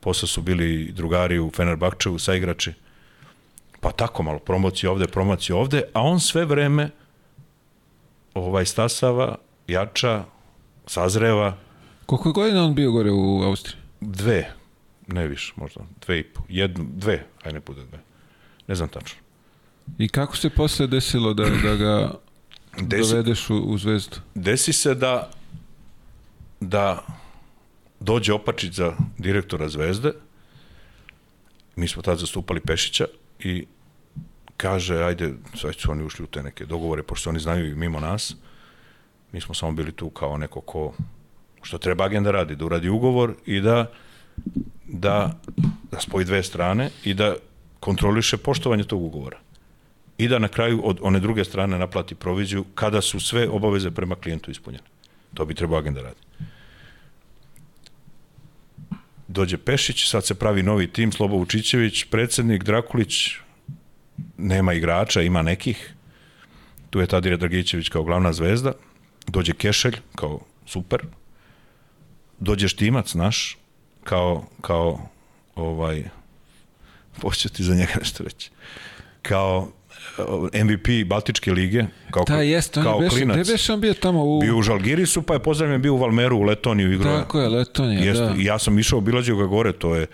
[0.00, 2.72] posle su bili drugari u Fenerbahčevu, saigrači,
[3.80, 6.90] pa tako malo, promocije ovde, promocije ovde, a on sve vreme
[8.36, 9.36] ovaj stasava,
[9.68, 10.24] jača,
[10.86, 11.56] sazreva,
[12.06, 13.76] Koliko je godina on bio gore u Austriji?
[14.00, 14.52] dve,
[15.06, 17.98] ne više, možda, dve i po, jednu, dve, aj ne bude dve,
[18.68, 19.18] ne znam tačno.
[19.98, 22.14] I kako se posle desilo da, da ga
[22.80, 24.16] Desi, dovedeš u, u zvezdu?
[24.34, 25.30] desi se da
[26.60, 27.06] da
[28.00, 30.12] dođe Opačić za direktora Zvezde
[31.76, 33.04] mi smo tad zastupali Pešića
[33.40, 33.66] i
[34.56, 38.00] kaže, ajde, sad su oni ušli u te neke dogovore, pošto oni znaju i mimo
[38.00, 38.36] nas,
[39.32, 40.92] mi smo samo bili tu kao neko ko,
[41.62, 43.90] što treba agenda radi, da uradi ugovor i da,
[44.86, 45.40] da,
[45.90, 47.34] da spoji dve strane i da
[47.80, 49.38] kontroliše poštovanje tog ugovora.
[50.18, 54.14] I da na kraju od one druge strane naplati proviziju kada su sve obaveze prema
[54.16, 54.84] klijentu ispunjene.
[55.34, 56.20] To bi trebao agenda radi.
[59.28, 63.12] Dođe Pešić, sad se pravi novi tim, Slobo Vučićević, predsednik, Drakulić,
[64.38, 65.94] nema igrača, ima nekih.
[66.90, 68.72] Tu je Tadir Dragićević kao glavna zvezda.
[69.26, 71.00] Dođe Kešelj kao super.
[72.40, 73.58] Dođe Štimac naš
[74.04, 75.08] kao, kao
[75.54, 76.04] ovaj,
[77.20, 78.50] poću ti za njega nešto reći,
[79.22, 79.68] kao
[80.64, 83.48] MVP Baltičke lige, kao, Da, jeste, on kao je beše, klinac.
[83.48, 84.40] beše on bio tamo u...
[84.40, 87.18] Bio u Žalgirisu, pa je pozdravljen bio u Valmeru, u Letoniju igrao.
[87.18, 88.34] Tako je, Letonija, Jeste, da.
[88.38, 90.06] ja sam išao, obilazio ga gore, to je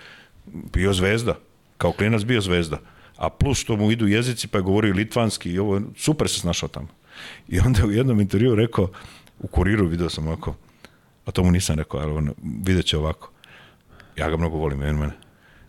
[0.73, 1.37] bio zvezda.
[1.79, 2.79] Kao klinac bio zvezda.
[3.23, 6.69] A plus što mu idu jezici, pa je govorio litvanski i ovo, super se snašao
[6.69, 6.89] tamo.
[7.49, 8.89] I onda u jednom intervju rekao,
[9.39, 10.55] u kuriru video sam ovako,
[11.27, 12.31] a to mu nisam rekao, ali on,
[12.65, 13.31] vidjet će ovako.
[14.17, 15.13] Ja ga mnogo volim, on mene.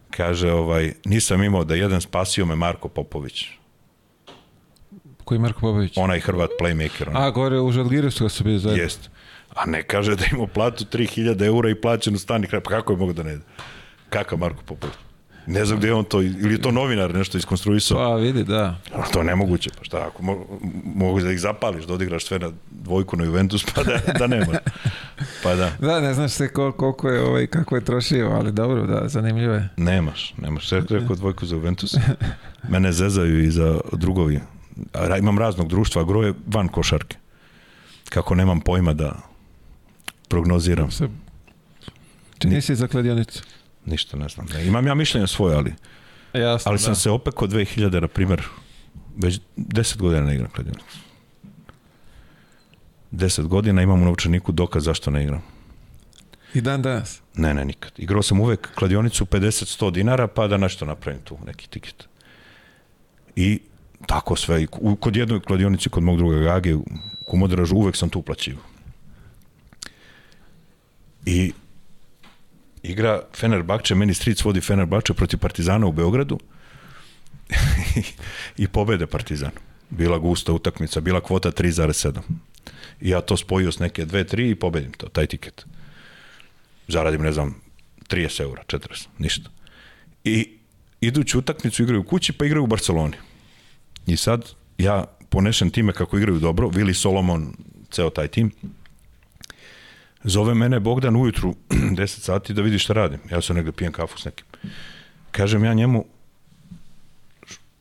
[0.10, 3.46] Kaže, ovaj, nisam imao da jedan spasio me Marko Popović.
[5.24, 5.98] Koji Marko Popović?
[5.98, 7.10] Onaj Hrvat playmaker.
[7.10, 7.18] On.
[7.18, 8.84] A, gore u Žalgirisu ga su bili zajedno.
[8.84, 9.10] Jest.
[9.56, 12.62] A ne kaže da ima platu 3000 eura i plaćenu stan i kraj.
[12.62, 13.44] Pa kako je mogo da ne ide?
[14.10, 14.96] Kakav Marko Popović?
[15.48, 17.98] Ne znam gde je on to, ili je to novinar nešto iskonstruisao.
[17.98, 18.76] Pa, vidi, da.
[18.92, 19.02] Pa.
[19.04, 20.46] To je nemoguće, pa šta, ako mo,
[20.96, 24.54] mogu da ih zapališ, da odigraš sve na dvojku na Juventus, pa da, da nema.
[25.44, 28.88] Pa da, Da, ne znaš se kol, koliko je, ovaj, kako je trošio, ali dobro,
[28.88, 29.70] da, zanimljivo je.
[29.78, 30.70] nemaš, nemaš.
[30.70, 31.96] Sve rekao dvojku za Juventus.
[32.70, 34.40] Mene zezaju i za drugovi.
[35.20, 37.18] Imam raznog društva, a gro je van košarke.
[38.10, 39.16] Kako nemam pojma da
[40.28, 40.92] prognoziram.
[40.92, 41.08] Se...
[42.40, 43.44] Či nisi za kladionicu?
[43.86, 44.46] Ništa ne znam.
[44.46, 45.74] Ne, imam ja mišljenje svoje, ali
[46.34, 46.84] Jasno, Ali da.
[46.84, 48.42] sam se opekao 2000, na primjer,
[49.18, 50.98] već 10 godina ne igram kladionicu.
[53.12, 55.42] 10 godina imam u novčaniku dokaz zašto ne igram.
[56.54, 57.22] I dan danas.
[57.36, 57.92] Ne, ne, nikad.
[57.98, 62.08] Igrao sam uvek kladionicu 50-100 dinara, pa da nešto napravim tu, neki tiket.
[63.36, 63.60] I
[64.08, 64.64] tako sve.
[64.64, 66.86] I u- kod jednoj kladionici, kod mog druga Gage, u
[67.26, 68.64] Kumodražu, uvek sam tu uplaćivao.
[71.26, 71.54] I
[72.84, 76.40] igra Fenerbahče, meni stric vodi Fenerbahče protiv Partizana u Beogradu
[78.64, 79.52] i pobede Partizan.
[79.90, 82.20] Bila gusta utakmica, bila kvota 3,7.
[83.02, 85.66] I ja to spojio s neke 2-3 i pobedim to, taj tiket.
[86.88, 87.56] Zaradim, ne znam,
[88.10, 89.50] 30 eura, 40, ništa.
[90.24, 90.50] I
[91.02, 93.18] iduću utakmicu igraju kući, pa igraju u Barceloni.
[94.08, 97.54] I sad ja ponešem time kako igraju dobro, Vili Solomon,
[97.92, 98.52] ceo taj tim,
[100.24, 103.20] Zove mene Bogdan ujutru 10 sati da vidi šta radim.
[103.32, 104.46] Ja sam negde pijem kafu s nekim.
[105.32, 106.06] Kažem ja njemu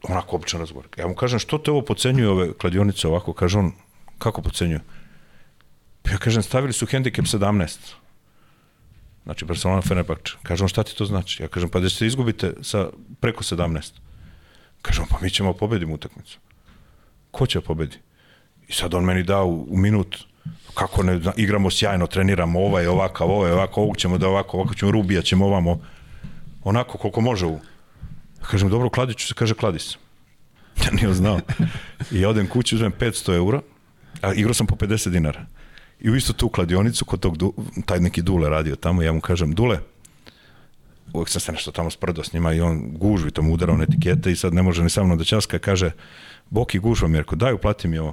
[0.03, 0.89] onako običan razgovor.
[0.99, 3.33] Ja mu kažem što te ovo pocenjuje ove kladionice ovako?
[3.33, 3.73] Kaže on,
[4.19, 4.81] kako pocenjuje?
[6.11, 7.79] Ja kažem, stavili su hendikep 17.
[9.25, 10.37] Znači, Barcelona Fenerbahče.
[10.43, 11.43] Kaže on, šta ti to znači?
[11.43, 12.89] Ja kažem, pa da se izgubite sa
[13.21, 13.93] preko 17.
[14.83, 16.39] Kaže on, pa mi ćemo pobediti utakmicu.
[17.31, 17.97] Ko će da pobedi?
[18.69, 20.19] I sad on meni da u, u minut
[20.75, 24.75] kako ne, igramo sjajno, treniramo, ovaj ovakav, ovaj je ovakav, ovog ćemo da ovako, ovako
[24.75, 25.81] ćemo rubija, ćemo ovamo,
[26.65, 27.59] onako koliko može u.
[28.51, 29.97] Kažem, dobro, kladit ću se, kaže, kladi se.
[30.85, 31.41] Ja nije znao.
[32.11, 33.61] I odem kući, uzmem 500 eura,
[34.21, 35.47] a igrao sam po 50 dinara.
[36.01, 37.55] I u istu tu kladionicu, kod tog, du,
[37.87, 39.79] taj neki Dule radio tamo, ja mu kažem, Dule,
[41.13, 43.83] uvek sam se nešto tamo sprdao s njima i on gužvi to mu udarao na
[43.83, 45.91] etikete i sad ne može ni sa mnom da časka, kaže,
[46.51, 48.13] Boki gužva mi, je rekao, daj uplati mi ovo.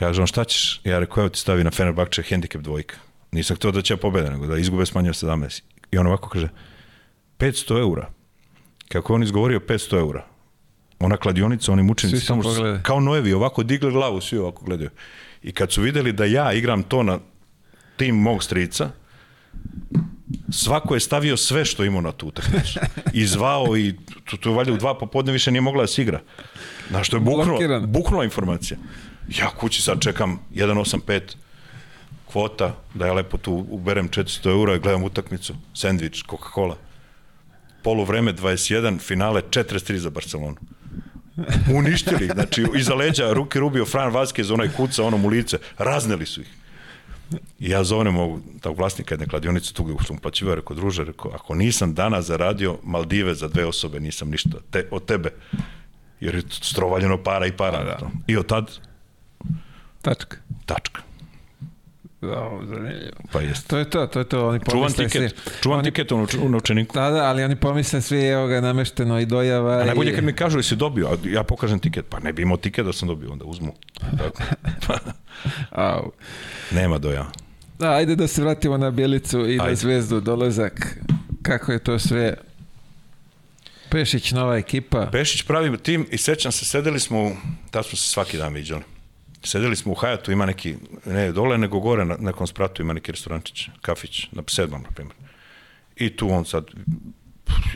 [0.00, 0.80] Kaže on, šta ćeš?
[0.84, 2.96] Ja rekao, evo ti stavi na Fenerbahče hendikep dvojka.
[3.32, 5.62] Nisam htio da će pobeda, nego da izgube s manje od 17.
[5.90, 6.48] I on ovako kaže,
[7.38, 8.10] 500 eura.
[8.88, 10.24] Kako on izgovorio 500 eura?
[10.98, 12.42] Ona kladionica, oni mučenici, samo
[12.82, 14.90] kao nojevi, ovako digli glavu, svi ovako gledaju.
[15.42, 17.18] I kad su videli da ja igram to na
[17.96, 18.90] tim mog strica,
[20.52, 22.80] svako je stavio sve što imao na tu utakmicu.
[23.12, 23.94] I zvao i
[24.24, 26.20] tu, tu valjda u dva popodne više nije mogla da se igra.
[26.88, 28.78] Znaš, što je buknula, buknula informacija.
[29.38, 31.20] Ja kući sad čekam 1.85
[32.32, 36.76] kvota, da ja lepo tu uberem 400 eura i gledam utakmicu, sandvič, Coca-Cola.
[37.82, 40.56] Polu vreme 21, finale 43 za Barcelonu.
[41.74, 46.26] Uništili, ih, znači iza leđa ruke rubio Fran Vazquez, onaj kuca onom u lice, razneli
[46.26, 46.48] su ih.
[47.58, 51.54] I ja zovem ovog tog vlasnika jedne kladionice, tu sam plaćivao, rekao, druže, rekao, ako
[51.54, 55.30] nisam danas zaradio Maldive za dve osobe, nisam ništa te, od tebe.
[56.20, 57.84] Jer je strovaljeno para i para.
[57.84, 58.10] Da.
[58.26, 58.70] I od tad,
[60.02, 60.36] Tačka.
[60.66, 61.02] tačka.
[62.20, 63.16] Da, zanimljivo.
[63.32, 63.68] Pa jeste.
[63.68, 64.48] To je to, to je to.
[64.48, 66.94] Oni pomisle tiket, svi- čuvam oni, tiket u novč- u novčaniku.
[66.94, 69.80] Da, da, ali oni pomisle svi, evo ga, namešteno i dojava.
[69.80, 70.14] A najbolje i...
[70.14, 72.92] kad mi kažu jesi dobio, a ja pokažem tiket, pa ne bi imao tiket da
[72.92, 73.74] sam dobio, onda uzmu.
[74.18, 74.42] Tako.
[75.70, 76.12] Au.
[76.70, 77.26] Nema doja.
[77.78, 79.76] Da, ajde da se vratimo na Bjelicu i na Ajde.
[79.76, 80.96] Zvezdu, dolazak.
[81.42, 82.34] Kako je to sve?
[83.90, 85.06] Pešić, nova ekipa.
[85.12, 87.32] Pešić pravi tim i sećam se, sedeli smo,
[87.70, 88.82] tad smo se svaki dan viđali.
[89.42, 90.76] Sedeli smo u Hajatu, ima neki,
[91.06, 95.16] ne dole, nego gore na nekom spratu ima neki restorančić, kafić, na sedmom, na primjer.
[95.96, 96.64] I tu on sad,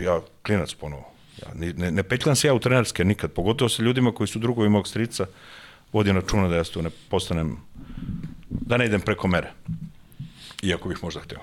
[0.00, 1.12] ja, klinac ponovo.
[1.42, 4.68] Ja, ne, ne petljam se ja u trenerske nikad, pogotovo sa ljudima koji su drugovi
[4.68, 5.26] mog strica,
[5.92, 7.56] vodim računa da ja tu ne postanem,
[8.50, 9.52] da ne idem preko mere.
[10.62, 11.40] Iako bih možda hteo.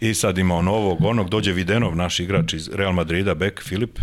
[0.00, 3.98] I sad ima on ovog, onog, dođe Videnov, naš igrač iz Real Madrida, Bek, Filip,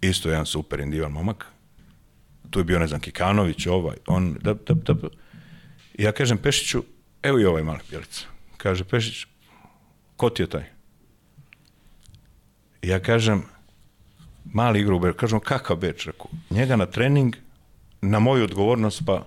[0.00, 1.46] isto jedan super indivan momak.
[2.50, 5.08] Tu je bio, ne znam, Kikanović, ovaj, on, da, da, da.
[5.94, 6.82] I ja kažem Pešiću,
[7.22, 8.26] evo i ovaj mali pjelica.
[8.56, 9.26] Kaže Pešić,
[10.16, 10.64] ko ti je taj?
[12.82, 13.42] I ja kažem,
[14.44, 15.16] mali igru u Beč.
[15.16, 16.06] Kažem, kakav Beč?
[16.06, 17.36] Rekao, njega na trening,
[18.00, 19.24] na moju odgovornost, pa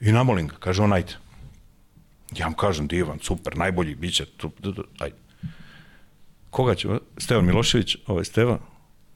[0.00, 0.56] i namolim ga.
[0.60, 1.12] Kaže, on, ajde.
[2.36, 5.16] Ja mu kažem, divan, super, najbolji, bit će, tu, tu, tu, ajde.
[6.50, 6.88] Koga će?
[7.18, 8.58] Stevan Milošević, ovaj Steva,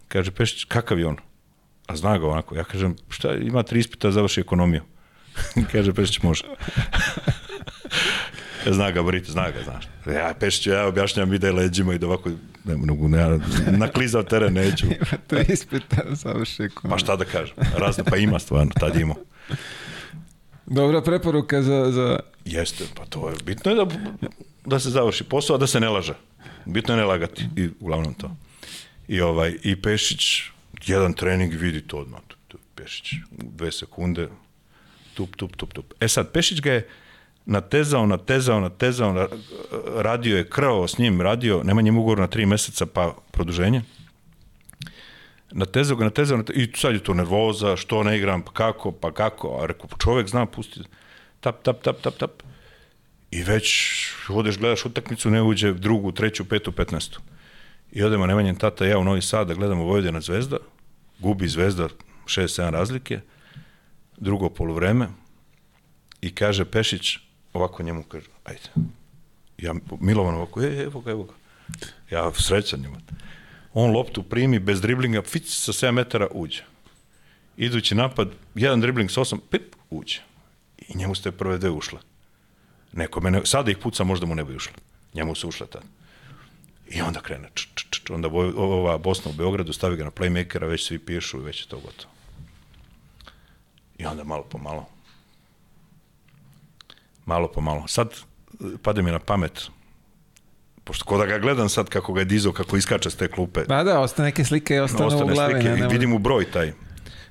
[0.08, 1.16] kaže Pešić, kakav je on?
[1.88, 2.56] A zna ga onako.
[2.56, 4.82] Ja kažem, šta, ima tri ispita, završi ekonomiju.
[5.72, 6.44] kaže Pešić, može.
[8.76, 9.84] zna ga, Brit, zna ga, znaš.
[10.06, 12.30] Ja, Pešić, ja objašnjam ide leđima i da ovako,
[12.64, 14.86] ne, ne, ne, na klizav teren neću.
[15.26, 19.16] to je ispita, završi Pa šta da kažem, razno, pa ima stvarno, tad je imao.
[20.66, 22.20] Dobra preporuka za, za...
[22.44, 23.86] Jeste, pa to je, bitno je da,
[24.64, 26.14] da se završi posao, a da se ne laže.
[26.64, 28.36] Bitno je ne lagati, i uglavnom to.
[29.08, 30.42] I, ovaj, i Pešić,
[30.88, 32.20] jedan trening vidi to odmah,
[32.78, 34.28] Pešić, u dve sekunde,
[35.14, 35.94] tup, tup, tup, tup.
[36.00, 36.88] E sad, Pešić ga je
[37.46, 39.28] natezao, natezao, natezao, ra-
[40.02, 43.82] radio je, krvao s njim, radio, nema njim ugovor na tri meseca, pa produženje.
[45.50, 49.12] Natezao ga, natezao, natezao, i sad je to nervoza, što ne igram, pa kako, pa
[49.12, 50.80] kako, a rekao, čovek zna pusti,
[51.40, 52.30] tap, tap, tap, tap, tap.
[53.30, 53.68] I već
[54.28, 57.20] odeš, gledaš utakmicu, ne uđe drugu, treću, petu, petnaestu.
[57.92, 60.56] I odemo Nemanjen tata ja u Novi Sad da gledamo Vojvodina Zvezda,
[61.18, 61.88] gubi Zvezda
[62.26, 63.20] 6-7 razlike,
[64.16, 65.08] drugo poluvreme
[66.20, 67.18] i kaže Pešić,
[67.52, 68.68] ovako njemu kaže, ajde.
[69.58, 71.34] Ja Milovan ovako, e, evo ga, evo ga.
[72.10, 73.00] Ja srećan njima.
[73.74, 76.62] On loptu primi bez driblinga, fic sa 7 metara uđe.
[77.56, 80.20] Idući napad, jedan dribling sa 8, pip, uđe.
[80.88, 81.98] I njemu ste prve dve ušle.
[82.92, 84.72] Nekome ne, sada ih puca, možda mu ne bi ušle.
[85.14, 85.82] Njemu su ušle tad.
[86.90, 90.68] I onda krene, č, č, č, onda ova Bosna u Beogradu stavi ga na playmakera,
[90.68, 92.12] već svi pišu i već je to gotovo.
[93.98, 94.88] I onda malo po malo.
[97.26, 97.88] Malo po malo.
[97.88, 99.62] Sad eh, pade mi na pamet,
[100.84, 103.64] pošto ko da ga gledam sad kako ga je dizao, kako iskače s te klupe,
[103.64, 105.52] Pa da, ostane neke slike i ostane, u ostane glavi.
[105.52, 106.72] slike ne, ne, vidim u broj taj.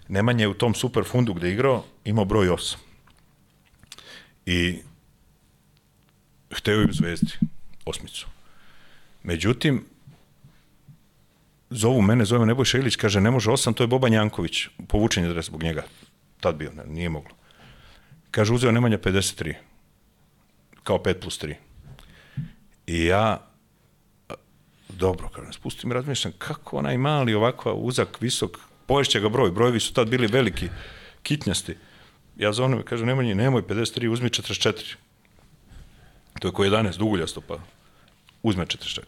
[0.08, 2.76] Nemanja je u tom super fundu gde je igrao, imao broj 8.
[4.46, 4.80] I
[6.52, 7.32] hteo je u zvezdi,
[7.86, 8.28] osmicu.
[9.28, 9.86] Međutim,
[11.70, 15.24] zovu mene, zove me Nebojša Ilić, kaže, ne može 8, to je Boban Janković, povučen
[15.24, 15.84] je dres zbog njega.
[16.40, 17.36] Tad bio, ne, nije moglo.
[18.32, 19.54] Kaže, uzeo Nemanja 53,
[20.84, 21.56] kao 5 plus 3.
[22.88, 23.42] I ja,
[24.90, 29.94] dobro, kažem, spustim, razmišljam, kako onaj mali, ovakva, uzak, visok, poješće ga broj, brojevi su
[29.94, 30.70] tad bili veliki,
[31.24, 31.76] kitnjasti.
[32.38, 34.96] Ja zovem, kaže, nemoj, nemoj 53, uzmi 44.
[36.40, 37.60] To je ko 11, duguljasto, pa
[38.44, 39.02] uzme 44.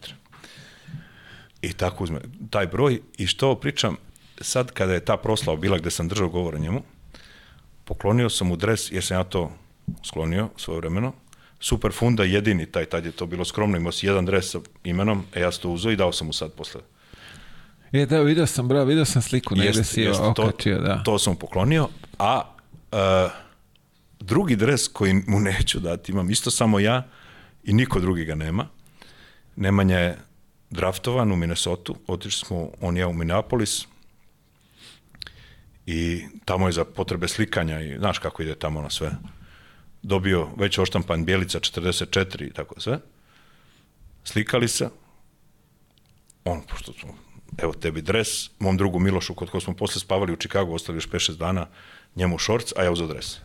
[1.61, 2.19] I tako uzme
[2.49, 3.97] taj broj i što pričam,
[4.41, 6.81] sad kada je ta proslava bila gde sam držao govor njemu,
[7.85, 9.51] poklonio sam mu dres, jer sam ja to
[10.03, 11.14] sklonio svoje vremeno,
[11.60, 15.23] Super Funda jedini taj, tad je to bilo skromno, imao si jedan dres sa imenom,
[15.34, 16.81] e ja sam to uzeo i dao sam mu sad posle.
[17.91, 21.03] Je, da, vidio sam, bro, vidio sam sliku, negde si je okačio, to, da.
[21.03, 21.88] to sam mu poklonio,
[22.19, 22.56] a
[22.91, 23.31] uh,
[24.19, 27.07] drugi dres koji mu neću dati, imam isto samo ja
[27.64, 28.68] i niko drugi ga nema.
[29.60, 30.18] Nemanja je
[30.69, 33.86] draftovan u Minnesota, otišli smo on ja u Minneapolis
[35.86, 39.11] i tamo je za potrebe slikanja i znaš kako ide tamo na sve.
[40.02, 42.99] Dobio već oštampan Bjelica 44 i tako sve.
[44.23, 44.90] Slikali se.
[46.45, 47.14] On, pošto smo,
[47.57, 51.10] evo tebi dres, mom drugu Milošu, kod kojeg smo posle spavali u Čikagu, ostali još
[51.10, 51.68] 5-6 dana,
[52.15, 53.38] njemu šorc, a ja uzeo dres.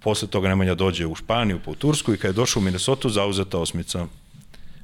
[0.00, 3.08] Posle toga Nemanja dođe u Španiju, pa u Tursku i kad je došao u Minnesota,
[3.08, 4.06] zauzeta osmica.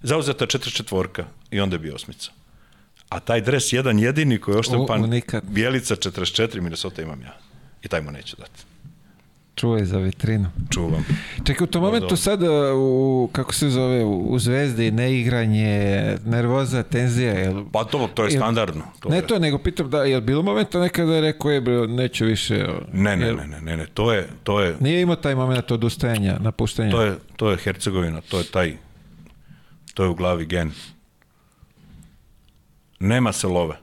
[0.05, 2.31] Zauzeta četvrka i onda je bio osmica.
[3.09, 5.45] A taj dres jedan jedini koji je oštampan, unikat.
[5.45, 7.37] Bjelica 44, Minnesota imam ja.
[7.83, 8.63] I taj mu neću dati.
[9.55, 10.51] Čuvaj za vitrinu.
[10.71, 11.05] Čuvam.
[11.45, 17.65] Čekaj, u tom momentu sada, u, kako se zove, u, Zvezdi, neigranje, nervoza, tenzija, jel...
[17.73, 18.83] Pa to, to je Jel- standardno.
[19.01, 21.87] To ne je, to, nego pitam da, jel bilo momenta nekada je rekao, je, bro,
[21.87, 22.67] neću više...
[22.93, 25.71] ne, ne, jel- ne, ne, ne, ne, to je, to je, Nije imao taj moment
[25.71, 26.91] odustajanja, napuštanja.
[26.91, 28.77] to je, to je Hercegovina, to je taj,
[29.95, 30.73] to je u glavi gen.
[33.01, 33.77] Nema se love.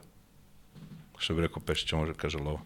[1.18, 2.60] Što bi rekao Pešić, može kaže lova.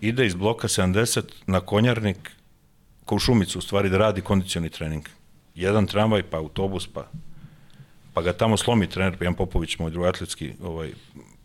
[0.00, 2.30] Ide iz bloka 70 na konjarnik,
[3.04, 5.08] ko u Šumicu, u stvari da radi kondicioni trening.
[5.54, 7.10] Jedan tramvaj, pa autobus, pa
[8.14, 10.92] pa ga tamo slomi trener, Jan Popović, moj drugi atletski ovaj,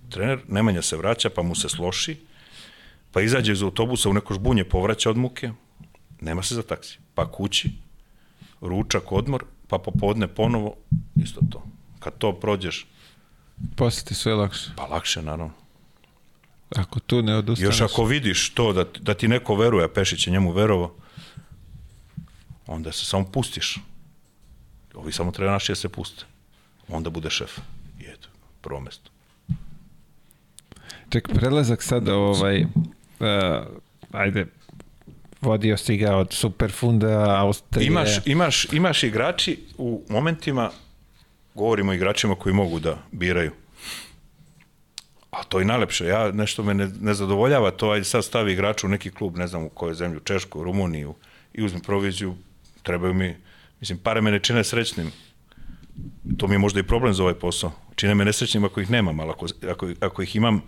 [0.09, 2.17] trener, Nemanja se vraća, pa mu se sloši,
[3.11, 5.51] pa izađe iz autobusa u neko žbunje, povraća od muke,
[6.21, 7.71] nema se za taksi, pa kući,
[8.61, 10.75] ručak, odmor, pa popodne ponovo,
[11.15, 11.63] isto to.
[11.99, 12.87] Kad to prođeš,
[13.75, 14.69] Posle ti sve lakše.
[14.75, 15.53] pa lakše, naravno.
[16.75, 17.79] Ako tu ne odustaneš.
[17.79, 20.93] Još ako vidiš to da, da ti neko veruje, a Pešić je njemu verovao,
[22.67, 23.77] onda se samo pustiš.
[24.93, 26.25] Ovi samo treba naši da se puste.
[26.87, 27.57] Onda bude šef.
[27.99, 28.27] I eto,
[28.61, 29.11] prvo mesto.
[31.09, 32.67] Ček, prelazak sada ovaj, uh,
[34.11, 34.47] ajde,
[35.45, 37.87] vodio si ga od Superfunda, Austrije.
[37.87, 40.71] Imaš, imaš, imaš igrači u momentima,
[41.55, 43.51] govorimo o igračima koji mogu da biraju.
[45.31, 46.05] A to je najlepše.
[46.05, 49.47] Ja, nešto me ne, ne zadovoljava to, ajde sad stavi igrača u neki klub, ne
[49.47, 51.15] znam u kojoj zemlju, Češku, Rumuniju,
[51.53, 52.35] i uzme proviziju,
[52.83, 53.35] trebaju mi,
[53.79, 55.11] mislim, pare me ne čine srećnim.
[56.37, 57.71] To mi je možda i problem za ovaj posao.
[57.95, 60.61] Čine me nesrećnim ako ih nemam, ali ako, ako, ako ih imam,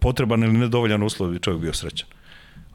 [0.00, 2.08] potreban ili nedovoljan uslov bi čovjek bio srećan.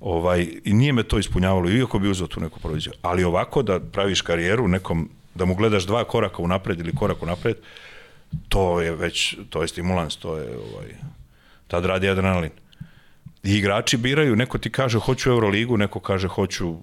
[0.04, 2.94] Ovaj, I nije me to ispunjavalo, iako bi uzeo tu neku proviziju.
[3.02, 7.56] Ali ovako da praviš karijeru nekom, da mu gledaš dva koraka unapred ili korak unapred,
[8.50, 10.88] to je već, to je stimulans, to je, ovaj,
[11.68, 12.52] tad radi adrenalin.
[13.44, 16.76] I igrači biraju, neko ti kaže hoću Euroligu, neko kaže hoću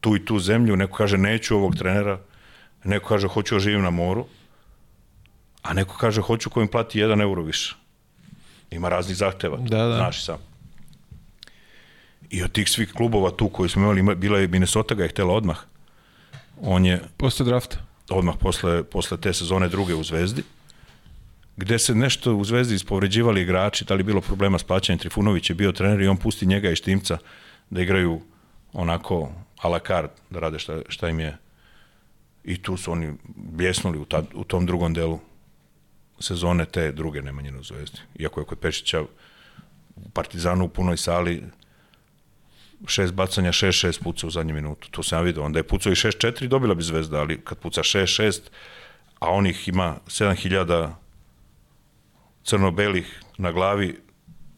[0.00, 2.20] tu i tu zemlju, neko kaže neću ovog trenera,
[2.84, 4.26] neko kaže hoću da živim na moru,
[5.62, 7.76] a neko kaže hoću ko im plati 1 euro više.
[8.70, 9.96] Ima raznih zahteva, Da, da.
[9.96, 10.51] znaš i sam.
[12.32, 15.08] I od tih svih klubova tu koji smo imali, ima- bila je Minnesota ga je
[15.08, 15.58] htela odmah.
[16.60, 17.76] On je Posle drafta.
[18.10, 20.42] odmah posle, posle te sezone druge u Zvezdi,
[21.56, 25.54] gde se nešto u Zvezdi ispovređivali igrači, da li bilo problema s plaćanjem, Trifunović je
[25.54, 27.18] bio trener i on pusti njega i Štimca
[27.70, 28.20] da igraju
[28.72, 31.36] onako a la carte, da rade šta, šta im je.
[32.44, 35.20] I tu su oni bljesnuli u, ta, u tom drugom delu
[36.20, 37.98] sezone te druge Nemanjine u Zvezdi.
[38.18, 39.02] Iako je kod Pešića
[39.96, 41.42] u Partizanu u punoj sali
[42.86, 44.88] šest bacanja, šest, šest puca u zadnju minutu.
[44.90, 45.42] To sam ja vidio.
[45.42, 48.50] Onda je pucao i šest, četiri, dobila bi zvezda, ali kad puca šest, šest,
[49.18, 50.90] a onih ima 7000
[52.44, 53.98] crno-belih na glavi,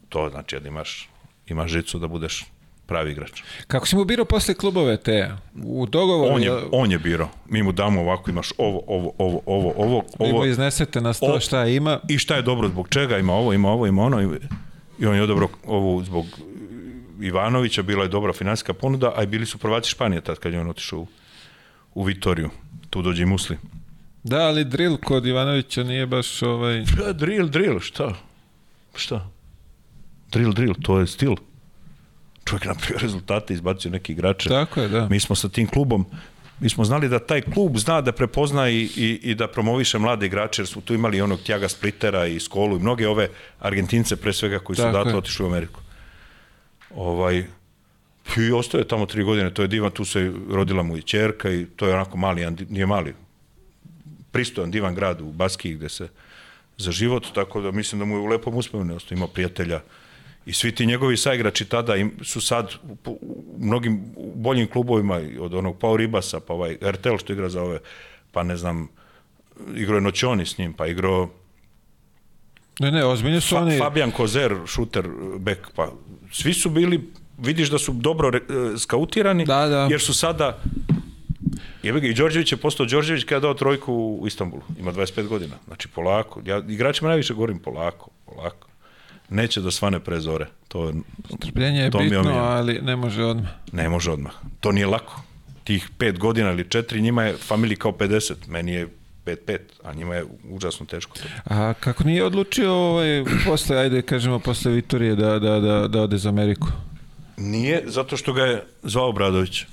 [0.09, 1.09] to znači da imaš,
[1.47, 2.45] imaš žicu da budeš
[2.87, 3.43] pravi igrač.
[3.67, 5.33] Kako si mu birao posle klubove te?
[5.65, 6.35] U dogovoru?
[6.35, 7.29] On je, on je birao.
[7.49, 11.41] Mi mu damo ovako, imaš ovo, ovo, ovo, ovo, ovo, Vi mu iznesete na sto
[11.41, 12.01] šta ima.
[12.09, 14.23] I šta je dobro, zbog čega, ima ovo, ima ovo, ima ono.
[14.23, 14.39] I,
[14.99, 16.25] i on je odabrao ovu zbog
[17.27, 20.61] Ivanovića, bila je dobra finansijska ponuda, a i bili su prvaci Španije tad kad je
[20.61, 21.07] on otišao u,
[21.95, 22.51] u Vitoriju.
[22.91, 23.59] Tu dođe i Musli.
[24.23, 26.79] Da, ali drill kod Ivanovića nije baš ovaj...
[26.79, 28.15] Ja, drill, drill, šta?
[28.95, 29.31] Šta?
[30.33, 31.35] Drill, drill, to je stil.
[32.45, 34.49] Čovjek napravio rezultate, izbacio neki igrače.
[34.49, 35.09] Tako je, da.
[35.09, 36.07] Mi smo sa tim klubom,
[36.61, 40.27] mi smo znali da taj klub zna da prepozna i, i, i da promoviše mlade
[40.27, 43.29] igrače, jer su tu imali onog Tjaga Splitera i Skolu i mnoge ove
[43.59, 45.81] Argentince pre svega koji su Tako odatle otišli u Ameriku.
[46.97, 47.45] Ovaj,
[48.37, 51.67] I ostaje tamo tri godine, to je divan, tu se rodila mu i čerka i
[51.77, 53.15] to je onako mali, nije mali,
[54.33, 56.09] pristojan divan grad u Baskiji gde se
[56.79, 59.81] za život, tako da mislim da mu je u lepom uspomenu ima prijatelja
[60.47, 64.03] i svi ti njegovi saigrači tada im, su sad u, u, u mnogim
[64.35, 67.79] boljim klubovima, od onog Pau Ribasa, pa ovaj RTL što igra za ove,
[68.33, 68.89] pa ne znam,
[69.77, 71.31] igrao je Noćoni s njim, pa igrao
[72.81, 73.79] Ne, ne, ozbiljno su Fa, oni...
[73.79, 75.93] Fabian Kozer, šuter, bek, pa
[76.33, 78.41] svi su bili, vidiš da su dobro re,
[78.79, 79.87] skautirani, Da, da.
[79.91, 80.59] jer su sada
[81.83, 84.63] Jebe ga, i Đorđević je postao Đorđević kada dao trojku u Istanbulu.
[84.79, 85.55] Ima 25 godina.
[85.67, 86.43] Znači, polako.
[86.45, 88.69] Ja igračima najviše govorim polako, polako.
[89.29, 90.47] Neće da svane pre zore.
[90.69, 90.95] To je,
[91.41, 92.41] Trpljenje je to mi bitno, omiljeno.
[92.41, 93.49] ali ne može odmah.
[93.73, 94.33] ne može odmah.
[94.61, 95.23] To nije lako.
[95.65, 98.33] Tih pet godina ili četiri, njima je familiji kao 50.
[98.49, 98.89] Meni je
[99.27, 101.19] 5-5, a njima je užasno teško.
[101.19, 101.25] to.
[101.45, 106.19] A kako nije odlučio ovaj, posle, ajde kažemo, posle Vitorije da, da, da, da ode
[106.19, 106.69] za Ameriku?
[107.37, 109.65] Nije, zato što ga je zvao Bradović.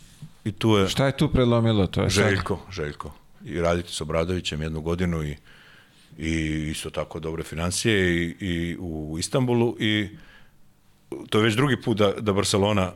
[0.46, 0.90] I tu je...
[0.90, 1.88] Šta je tu prelomilo?
[1.88, 2.24] To je sad?
[2.24, 3.14] Željko, Željko.
[3.46, 5.36] I raditi s Obradovićem jednu godinu i,
[6.18, 6.32] i
[6.72, 10.10] isto tako dobre financije i, i u Istanbulu i
[11.30, 12.92] to je već drugi put da, da Barcelona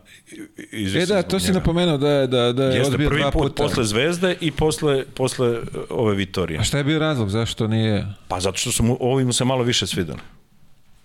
[0.71, 3.31] izvisi E da, to si napomenuo da je, da, da je Jeste odbio prvi dva
[3.31, 3.63] put puta.
[3.63, 6.59] posle Zvezde i posle, posle uh, ove Vitorije.
[6.59, 9.45] A šta je bio razlog, zašto nije Pa zato što su mu, ovi mu se
[9.45, 10.19] malo više svidali.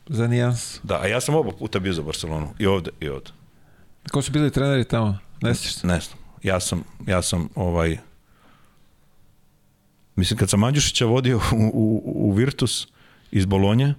[0.09, 0.81] za nijans?
[0.83, 2.49] Da, a ja sam oba puta bio za Barcelonu.
[2.59, 3.31] I ovde, i ovde.
[4.11, 5.19] Ko su bili treneri tamo?
[5.43, 5.87] Ne sjećaš se?
[5.87, 6.19] Ne znam.
[6.43, 7.99] Ja sam, ja sam ovaj...
[10.17, 12.89] Mislim, kad sam Andjušića vodio u, u, u Virtus
[13.31, 13.95] iz Bolonje,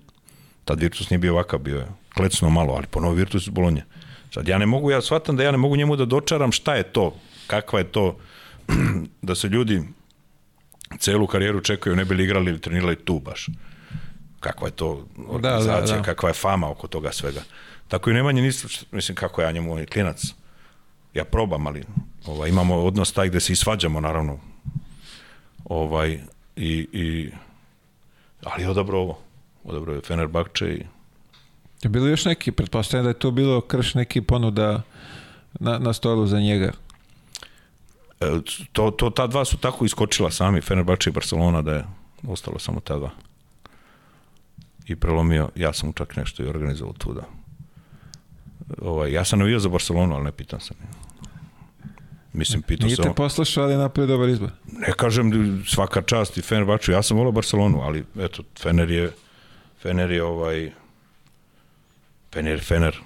[0.66, 3.84] tad Virtus nije bio ovakav, bio je klecno malo, ali ponovo Virtus iz Bolonje.
[4.34, 6.84] Sad ja ne mogu, ja shvatam da ja ne mogu njemu da dočaram šta je
[6.84, 7.16] to,
[7.48, 8.18] kakva je to,
[9.22, 9.84] da se ljudi
[11.00, 13.48] celu karijeru čekaju, ne bi li igrali ili trenirali tu baš.
[14.40, 16.04] Kakva je to organizacija, da, da.
[16.04, 17.42] kakva je fama oko toga svega.
[17.88, 20.24] Tako i Nemanje nisu, mislim kako ja njemu on je klinac.
[21.14, 21.84] Ja probam, ali
[22.26, 24.40] ovaj, imamo odnos taj gde se i svađamo, naravno.
[25.66, 26.20] Ovaj,
[26.56, 27.32] i, i,
[28.44, 29.20] ali je odabro ovo.
[29.64, 30.86] Odabro je Fenerbahče i
[31.84, 34.82] Je bilo još neki, pretpostavljam da je to bilo krš neki ponuda
[35.60, 36.72] na, na stolu za njega.
[38.22, 38.40] e,
[38.72, 41.86] to, to, ta dva su tako iskočila sami, Fenerbahče i Barcelona, da je
[42.28, 43.10] ostalo samo ta dva.
[44.88, 47.22] I prelomio, ja sam čak nešto i organizovao tu da.
[48.82, 50.78] Ovaj, ja sam navio za Barcelonu, ali ne pitan sam.
[52.34, 53.06] Mislim, pitao Nije sam...
[53.06, 54.50] te poslušao, ali napravio dobar izbor.
[54.66, 59.12] Ne kažem svaka čast i Fenerbahču, ja sam volao Barcelonu, ali eto, Fener je,
[59.82, 60.72] Fener je ovaj,
[62.34, 62.98] Fener, Fener.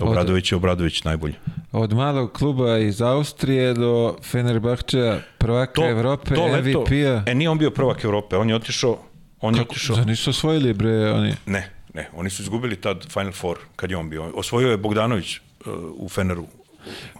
[0.00, 1.34] Obradović je Obradović najbolji.
[1.72, 7.22] Od malog kluba iz Austrije do Fenerbahčeja, prvaka Evrope, MVP-a.
[7.26, 8.98] e nije on bio prvak Evrope, on je otišao,
[9.40, 11.34] on je otišao, Zar nisu osvojili bre oni?
[11.46, 14.32] ne, ne, oni su izgubili tad Final Four, kad je on bio.
[14.34, 16.46] Osvojio je Bogdanović uh, u Feneru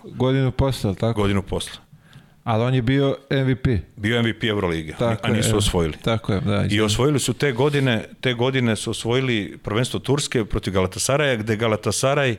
[0.04, 1.20] Godinu posle, tako?
[1.20, 1.72] godinu posle.
[2.50, 3.66] Ali on je bio MVP.
[3.96, 5.58] Bio MVP Evrolige, Tako a nisu evo.
[5.58, 5.94] osvojili.
[6.02, 6.66] Tako je, da.
[6.70, 12.36] I osvojili su te godine, te godine su osvojili prvenstvo Turske protiv Galatasaraja, gde Galatasaraj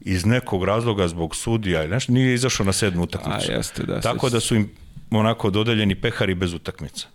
[0.00, 3.52] iz nekog razloga zbog sudija ili nešto nije izašao na sedmu utakmicu.
[3.52, 4.70] A, jeste, da, Tako da su im
[5.10, 7.06] onako dodeljeni pehari bez utakmica.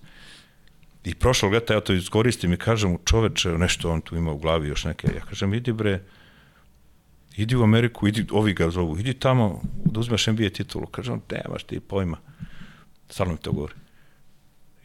[1.03, 4.37] I prošlog leta ja to iskoristim i kažem mu čoveče, nešto on tu ima u
[4.37, 5.07] glavi još neke.
[5.15, 5.99] Ja kažem, idi bre,
[7.37, 10.85] idi u Ameriku, idi, ovi ga zovu, idi tamo da uzmeš NBA titulu.
[10.85, 12.17] Kažem, nemaš ti pojma.
[13.09, 13.73] Stalno mi to govori.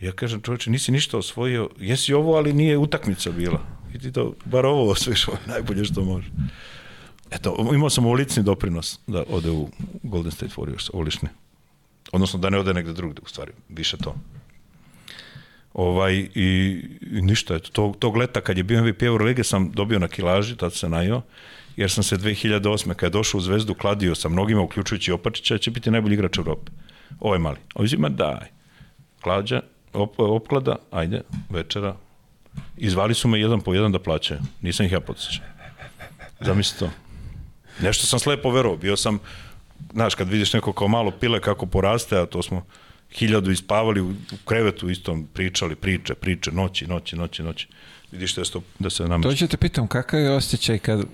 [0.00, 3.60] Ja kažem, čovječe, nisi ništa osvojio, jesi ovo, ali nije utakmica bila.
[3.94, 6.30] I ti to, bar ovo osvojiš, najbolje što može.
[7.30, 9.68] Eto, imao sam ovolicni doprinos da ode u
[10.02, 11.28] Golden State Warriors, ovolični.
[12.12, 14.14] Odnosno da ne ode negde drugde, u stvari, više to.
[15.74, 19.98] Ovaj, i, i ništa, eto, tog, tog leta kad je bio MVP Eurolige sam dobio
[19.98, 21.22] na kilaži, tad se najio,
[21.78, 22.94] jer sam se 2008.
[22.94, 26.72] kad je došao u Zvezdu kladio sa mnogima, uključujući Opačića, će biti najbolji igrač Evrope.
[27.20, 27.56] Ovo je mali.
[27.74, 28.48] A uzima, daj.
[29.20, 29.60] Klađa,
[29.92, 31.94] op, opklada, ajde, večera.
[32.76, 34.40] Izvali su me jedan po jedan da plaćaju.
[34.62, 35.44] Nisam ih ja podsjećao.
[36.40, 36.90] Zamisli to.
[37.80, 38.76] Nešto sam slepo verovao.
[38.78, 39.18] Bio sam,
[39.92, 42.66] znaš, kad vidiš neko kao malo pile kako poraste, a to smo
[43.12, 44.14] hiljadu ispavali u,
[44.44, 47.68] krevetu istom, pričali, priče, priče, noći, noći, noći, noći.
[48.12, 49.22] Vidiš da to, da se nam...
[49.22, 51.06] To ću te pitam, kakav je osjećaj kad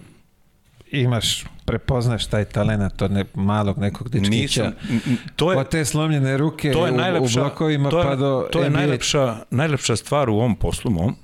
[0.94, 6.36] imaš, prepoznaš taj talent od ne, malog nekog dečkića, Nisam, to je, od te slomljene
[6.36, 8.78] ruke to je u, najlepša, u blokovima to je, pa do to je NBA.
[8.78, 11.16] najlepša, najlepša stvar u ovom poslu mom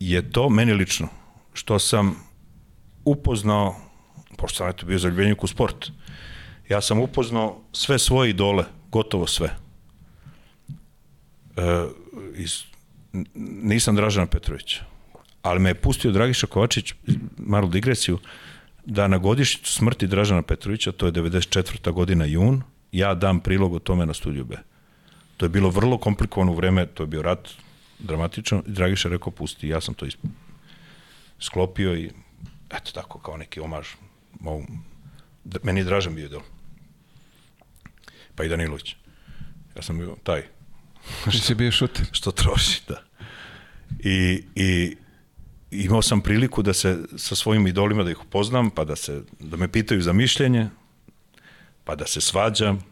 [0.00, 1.08] je to meni lično
[1.52, 2.16] što sam
[3.04, 3.76] upoznao
[4.36, 5.86] pošto sam eto bio zaljubljenik u sport
[6.68, 9.56] ja sam upoznao sve svoje idole gotovo sve.
[11.56, 11.84] E,
[12.34, 12.62] iz,
[13.62, 14.84] nisam Dražana Petrovića
[15.46, 16.94] ali me je pustio Dragiša Kovačić
[17.38, 18.18] malu digresiju
[18.84, 21.92] da na godišnjicu smrti Dražana Petrovića, to je 94.
[21.92, 22.62] godina jun,
[22.92, 24.56] ja dam prilog o tome na studiju B.
[25.36, 27.48] To je bilo vrlo komplikovano vreme, to je bio rat
[27.98, 30.18] dramatično, i Dragiša rekao pusti, ja sam to isp...
[31.40, 32.10] sklopio i
[32.70, 33.86] eto tako, kao neki omaž.
[34.40, 34.62] Mou...
[35.44, 36.42] D- Meni je Dražan bio idol.
[38.34, 38.96] Pa i Danilović.
[39.76, 40.42] Ja sam bio taj
[41.30, 42.06] Ti si bio šuter.
[42.12, 43.02] što troši, da.
[43.98, 44.96] I, i
[45.84, 49.56] imao sam priliku da se sa svojim idolima da ih upoznam, pa da se da
[49.56, 50.68] me pitaju za mišljenje,
[51.84, 52.84] pa da se svađam.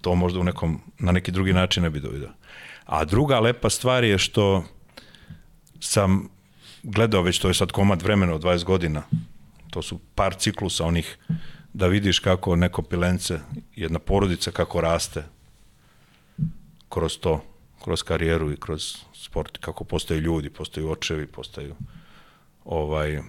[0.00, 2.30] To možda u nekom na neki drugi način ne bi dovidio.
[2.84, 4.64] A druga lepa stvar je što
[5.80, 6.28] sam
[6.82, 9.02] gledao već to je sad komad vremena od 20 godina.
[9.70, 11.18] To su par ciklusa onih
[11.72, 13.40] da vidiš kako neko pilence,
[13.76, 15.24] jedna porodica kako raste
[16.88, 17.44] kroz to,
[17.84, 18.96] kroz karijeru i kroz
[19.28, 21.74] sport, kako postaju ljudi, postaju očevi, postaju
[22.64, 23.20] ovaj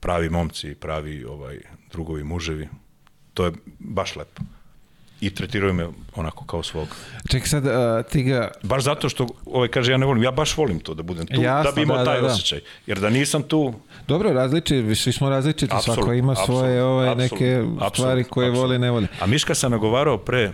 [0.00, 1.58] pravi momci, pravi ovaj
[1.92, 2.68] drugovi muževi.
[3.34, 4.42] To je baš lepo.
[5.20, 6.88] i tretiraju me onako kao svog.
[7.30, 8.50] Ček sad, a, ti ga...
[8.62, 11.40] Baš zato što ovaj kaže ja ne volim, ja baš volim to da budem tu,
[11.40, 12.32] Jasno, da bi imao da, taj da, da.
[12.32, 12.60] osjećaj.
[12.86, 13.74] Jer da nisam tu,
[14.08, 18.24] Dobro, različiti, svi smo različiti, Apsolutno, svako ima svoje apsolutno, ovaj, apsolutno, neke apsolutno, stvari
[18.24, 18.60] koje apsolutno.
[18.60, 19.06] voli, ne voli.
[19.20, 20.52] A Miška sam nagovarao pre,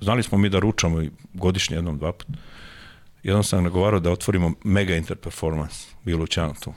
[0.00, 2.26] znali smo mi da ručamo i godišnje jednom, dva put.
[3.22, 6.72] Jednom sam nagovarao da otvorimo Mega Interperformance, bilo u Čanotu.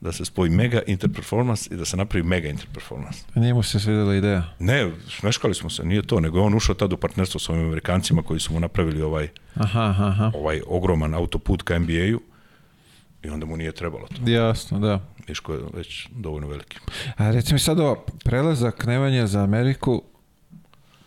[0.00, 3.24] Da se spoji Mega Interperformance i da se napravi Mega Interperformance.
[3.34, 4.44] Nije mu se svidjela ideja.
[4.58, 4.90] Ne,
[5.20, 8.22] smeškali smo se, nije to, nego je on ušao tad u partnerstvo sa ovim Amerikancima
[8.22, 10.30] koji su mu napravili ovaj, Aha, aha, aha.
[10.34, 12.20] ovaj ogroman autoput ka NBA-u
[13.22, 14.30] i onda mu nije trebalo to.
[14.30, 15.00] Jasno, da.
[15.28, 16.78] Miško je već dovoljno veliki.
[17.16, 17.94] A reci mi sad ovo,
[18.24, 20.02] prelazak Nemanja za Ameriku,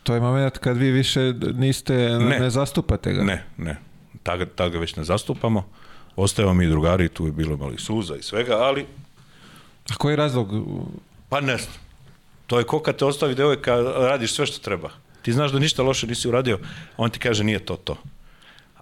[0.04, 2.50] to je moment kad vi više niste, ne, Ne.
[2.50, 3.24] zastupate ga.
[3.24, 3.78] Ne, ne.
[4.24, 5.64] Tad, tad ga već ne zastupamo.
[6.16, 8.86] Ostajemo mi drugari, tu je bilo malo i suza i svega, ali
[9.92, 10.50] A koji je razlog?
[11.30, 11.74] pa ne znam.
[12.48, 14.90] To je ko kad te ostavi devojka, radiš sve što treba.
[15.22, 16.60] Ti znaš da ništa loše nisi uradio,
[16.98, 17.98] on ti kaže nije to to.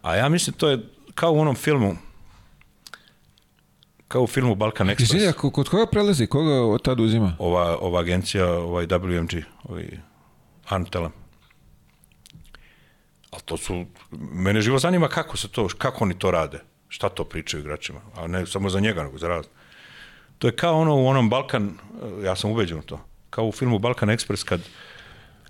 [0.02, 0.80] A ja mislim to je
[1.16, 1.96] kao u onom filmu
[4.08, 5.04] kao u filmu Balkan Express.
[5.16, 6.28] Izvini, kod koga prelazi?
[6.28, 7.36] Koga od tad uzima?
[7.40, 9.88] ova, ova agencija, ovaj WMG, ovaj
[10.68, 11.12] Antelem.
[13.32, 13.86] Ali to su,
[14.32, 16.60] mene živo zanima kako se to, kako oni to rade,
[16.90, 19.46] šta to pričaju igračima, a ne samo za njega, nego za raz.
[20.38, 23.52] To je kao ono u onom Balkan, eh, ja sam ubeđen u to, kao u
[23.52, 24.62] filmu Balkan Express kad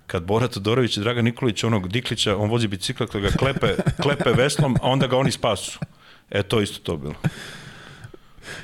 [0.06, 4.30] kad Bora Todorović i Dragan Nikolić onog Diklića, on vozi bicikla kad ga klepe, klepe
[4.32, 5.78] veslom, a onda ga oni spasu.
[6.30, 7.14] E, to isto to bilo.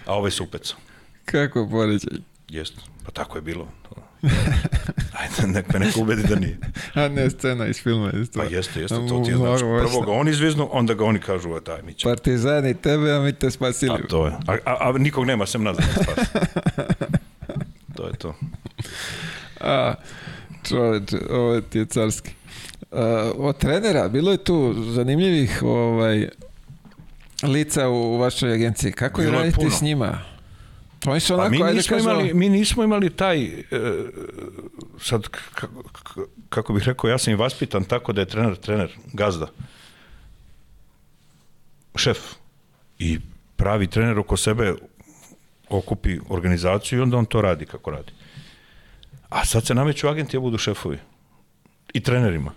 [0.07, 0.79] A ovaj se upecao.
[1.25, 2.19] Kako poređaj?
[2.49, 3.69] Jeste, pa tako je bilo.
[3.89, 4.08] To.
[5.21, 6.59] Ajde, nek me neko ubedi da nije.
[6.95, 8.11] A ne, scena iz filma.
[8.13, 8.39] Isto.
[8.41, 9.61] Pa jeste, jeste, to ti je znači.
[9.61, 12.11] Prvo ga oni izviznu, onda ga oni kažu, "A daj, mi ćemo.
[12.13, 13.95] Partizani tebe, a mi te spasili.
[14.05, 14.33] A to je.
[14.47, 16.31] A, a, a nikog nema sem nas da nas spasi.
[17.97, 18.35] to je to.
[19.61, 19.95] A,
[20.69, 22.31] čoveče, ovo ti je carski.
[22.93, 26.29] A, od trenera, bilo je tu zanimljivih ovaj,
[27.43, 28.93] lica u, u vašoj agenciji.
[28.93, 29.71] Kako je raditi puno.
[29.71, 30.19] s njima?
[31.07, 33.63] Oni su Pa onako, mi ajde nismo, kažemo, imali, mi nismo imali taj, e,
[35.01, 35.29] sad,
[36.49, 39.49] kako bih rekao, ja sam i vaspitan tako da je trener, trener, gazda,
[41.97, 42.19] šef
[42.99, 43.19] i
[43.57, 44.75] pravi trener oko sebe
[45.69, 48.13] okupi organizaciju i onda on to radi kako radi.
[49.29, 50.99] A sad se nameću agenti da budu šefovi.
[51.95, 52.53] I trenerima.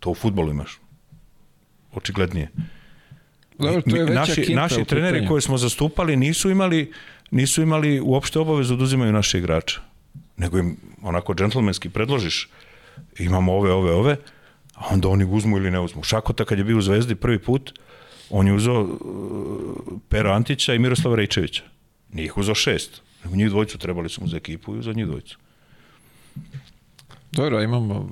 [0.00, 0.80] To u futbolu imaš.
[1.94, 2.50] Očiglednije.
[3.58, 6.92] Dobro, to je naši, naši u treneri koje smo zastupali nisu imali
[7.30, 9.80] nisu imali uopšte obavezu da uzimaju naše igrače.
[10.36, 12.48] Nego im onako džentlmenski predložiš
[13.18, 14.16] imamo ove, ove, ove,
[14.74, 16.02] a onda oni uzmu ili ne uzmu.
[16.02, 17.72] Šakota kad je bio u Zvezdi prvi put,
[18.30, 18.90] on je uzeo uh,
[20.08, 21.62] Pera Antića i Miroslava Rejčevića.
[22.12, 23.02] Nije ih uzeo šest.
[23.24, 25.38] Nego njih dvojicu trebali su mu za ekipu i uzeo njih dvojicu.
[27.32, 28.08] Dobro, imamo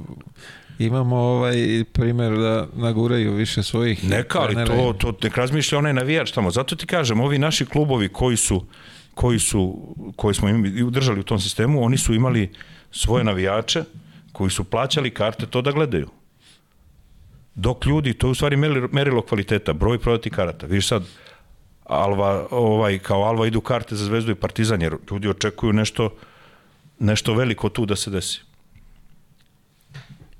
[0.79, 4.75] imamo ovaj primjer da naguraju više svojih Neka, ali trenera.
[4.75, 6.51] to, to nek razmišlja onaj navijač tamo.
[6.51, 8.67] Zato ti kažem, ovi naši klubovi koji su
[9.15, 12.51] koji su koji smo im držali u tom sistemu, oni su imali
[12.91, 13.85] svoje navijače
[14.33, 16.09] koji su plaćali karte to da gledaju.
[17.55, 20.67] Dok ljudi, to je u stvari merilo, merilo kvaliteta, broj prodatih karata.
[20.67, 21.03] Vidiš sad,
[21.85, 26.11] Alva, ovaj, kao Alva idu karte za Zvezdu i Partizan, jer ljudi očekuju nešto,
[26.99, 28.41] nešto veliko tu da se desi.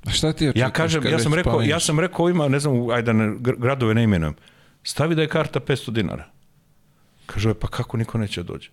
[0.07, 2.61] A Šta ti Ja očekuješ kažem, kad ja sam rekao, ja sam rekao ima, ne
[2.61, 4.35] znam, ajde da ne, gr- gradove ne imenujem.
[4.85, 6.25] Stavi da je karta 500 dinara.
[7.27, 8.69] Kaže, "E, pa kako niko neće da dođe?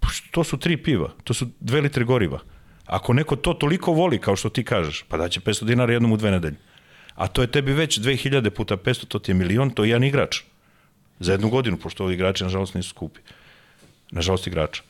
[0.00, 2.38] Pa što- to su tri piva, to su dve litre goriva.
[2.86, 6.16] Ako neko to toliko voli, kao što ti kažeš, pa daće 500 dinara jednom u
[6.16, 6.56] dve nedelje.
[7.14, 10.04] A to je tebi već 2000 puta 500, to ti je milion, to je jedan
[10.04, 10.40] igrač.
[11.20, 13.20] Za jednu godinu, pošto ovi igrači, nažalost, nisu skupi.
[14.10, 14.82] Nažalost, igrača.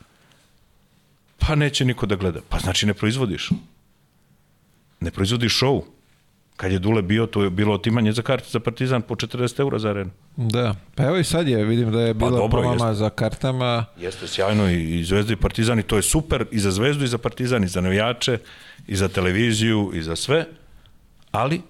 [1.37, 2.39] Pa neće niko da gleda.
[2.49, 3.49] Pa znači ne proizvodiš
[5.03, 5.81] ne proizvodiš show.
[6.55, 9.79] Kad je Dule bio, to je bilo otimanje za karte za Partizan po 40 eura
[9.79, 10.11] za arenu.
[10.35, 13.85] Da, pa evo i sad je, vidim da je bila Pa dobro, pomama za kartama.
[13.99, 17.07] Jeste sjajno i, i Zvezda i Partizan i to je super i za Zvezdu i
[17.07, 18.37] za Partizan i za navijače
[18.87, 20.45] i za televiziju i za sve,
[21.31, 21.61] ali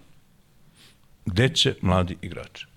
[1.26, 2.68] gde će mladi igrači?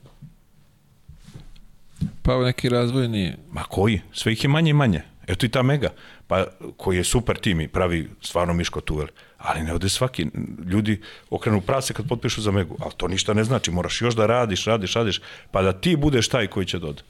[2.23, 4.01] Pa neki razvojni Ma koji?
[4.13, 5.03] Sve ih je manje i manje.
[5.27, 5.91] Eto i ta Mega,
[6.27, 6.45] pa
[6.77, 9.07] koji je super tim i pravi stvarno Miško Tuvel.
[9.39, 10.27] Ali ne ode svaki.
[10.67, 11.01] Ljudi
[11.31, 12.77] okrenu prase kad potpišu za Megu.
[12.81, 13.71] Ali to ništa ne znači.
[13.71, 17.03] Moraš još da radiš, radiš, radiš, pa da ti budeš taj koji će doda.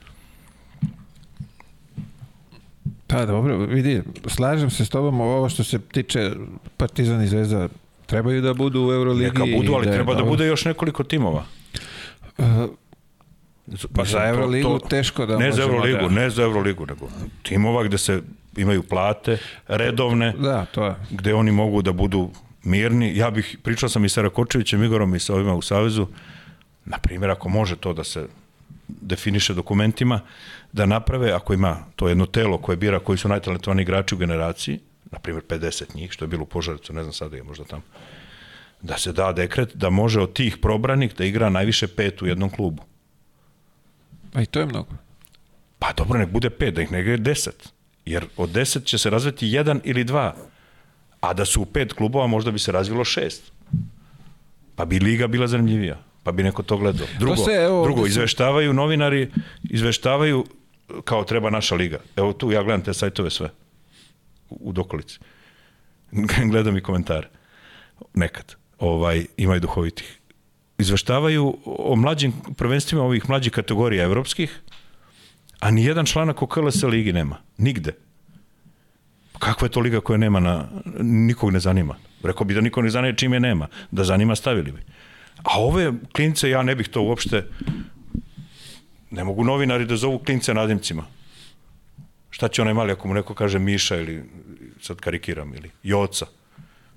[3.07, 6.31] Pa dobro, vidi, slažem se s tobom ovo što se tiče
[6.77, 7.69] Partizan i Zvezda
[8.07, 9.25] trebaju da budu u Euroligi.
[9.25, 11.45] Neka budu, ali je treba da bude još nekoliko timova.
[13.95, 17.09] Pa za Euroligu teško da Ne za možemo Euroligu, da- ne za Euroligu, nego
[17.43, 18.23] timova gde se
[18.57, 19.39] imaju plate
[19.69, 20.95] redovne, Da, to je.
[21.11, 22.31] gde oni mogu da budu
[22.63, 23.17] mirni.
[23.17, 26.07] Ja bih, pričao sam i sa Rakočevićem Igorom i sa ovima u Savezu,
[26.85, 28.27] na primjer, ako može to da se
[28.89, 30.21] definiše dokumentima,
[30.73, 34.81] da naprave, ako ima to jedno telo koje bira koji su najtalentovaniji igrači u generaciji,
[35.11, 37.83] na primjer 50 njih, što je bilo u Požarevcu, ne znam sada je možda tamo,
[38.83, 42.51] da se da dekret da može od tih probranih da igra najviše pet u jednom
[42.51, 42.83] klubu.
[44.33, 44.91] Pa i to je mnogo.
[45.79, 47.73] Pa dobro, nek bude pet, da ih ne igra deset.
[48.07, 50.35] Jer od deset će se razviti jedan ili dva.
[51.21, 53.53] A da su u pet klubova možda bi se razvilo šest.
[54.77, 55.99] Pa bi liga bila zanimljivija.
[56.23, 57.07] Pa bi neko to gledao.
[57.19, 59.31] Drugo, se, evo, drugo se- izveštavaju novinari,
[59.71, 60.45] izveštavaju
[61.05, 61.99] kao treba naša liga.
[62.17, 63.51] Evo tu ja gledam te sajtove sve
[64.51, 65.19] u, u dokolici.
[66.51, 67.29] gledam i komentare.
[68.15, 68.55] Nekad.
[68.79, 70.19] Ovaj, imaju duhovitih.
[70.79, 74.61] Izveštavaju o mlađim prvenstvima ovih mlađih kategorija evropskih,
[75.61, 77.37] a ni jedan članak o KLS ligi nema.
[77.59, 77.93] Nigde.
[79.39, 80.69] Kakva je to liga koja nema na,
[81.01, 81.97] nikog ne zanima.
[82.23, 83.69] Rekao bi da niko ne zanima čime nema.
[83.91, 84.83] Da zanima stavili bi.
[85.43, 87.47] A ove klince, ja ne bih to uopšte,
[89.11, 91.05] ne mogu novinari da zovu klince nadimcima.
[92.31, 94.25] Šta će onaj mali ako mu neko kaže Miša ili,
[94.81, 96.27] sad karikiram, ili Joca.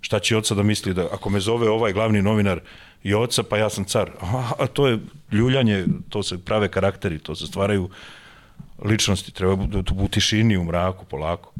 [0.01, 2.59] Šta će Joca da misli da, ako me zove ovaj glavni novinar
[3.03, 4.11] Joca, pa ja sam car.
[4.21, 4.99] A, a to je
[5.31, 7.89] ljuljanje, to se prave karakteri, to se stvaraju
[8.81, 11.51] ličnosti, treba da tu u tišini, u mraku, polako.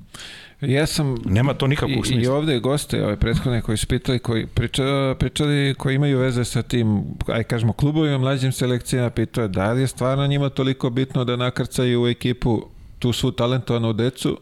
[0.62, 2.34] Ja sam Nema to I, nikakvog I smisla.
[2.34, 4.84] ovde goste, ove prethodne koji su pitali, koji priča,
[5.16, 9.82] pričali, koji imaju veze sa tim, aj kažemo, klubovima, mlađim selekcijama, pitao je da li
[9.82, 12.66] je stvarno njima toliko bitno da nakrcaju u ekipu
[13.00, 14.38] tu svu talentovanu decu,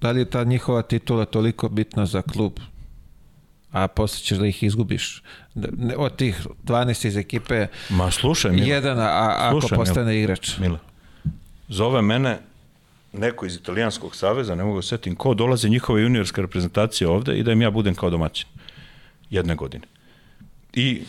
[0.00, 2.52] da li je ta njihova titula toliko bitna za klub,
[3.70, 5.22] a posle ćeš da ih izgubiš.
[5.54, 9.84] Da- Od tih 12 iz ekipe, Ma slušaj, Mile, jedan, a, a ako Slušaj, Mile.
[9.86, 10.58] postane igrač.
[10.58, 10.78] Mile,
[11.70, 12.38] zove mene
[13.12, 17.42] neko iz Italijanskog saveza, ne mogu da setim ko, dolaze njihove juniorske reprezentacije ovde i
[17.42, 18.48] da im ja budem kao domaćin
[19.30, 19.86] jedne godine.
[20.72, 21.02] I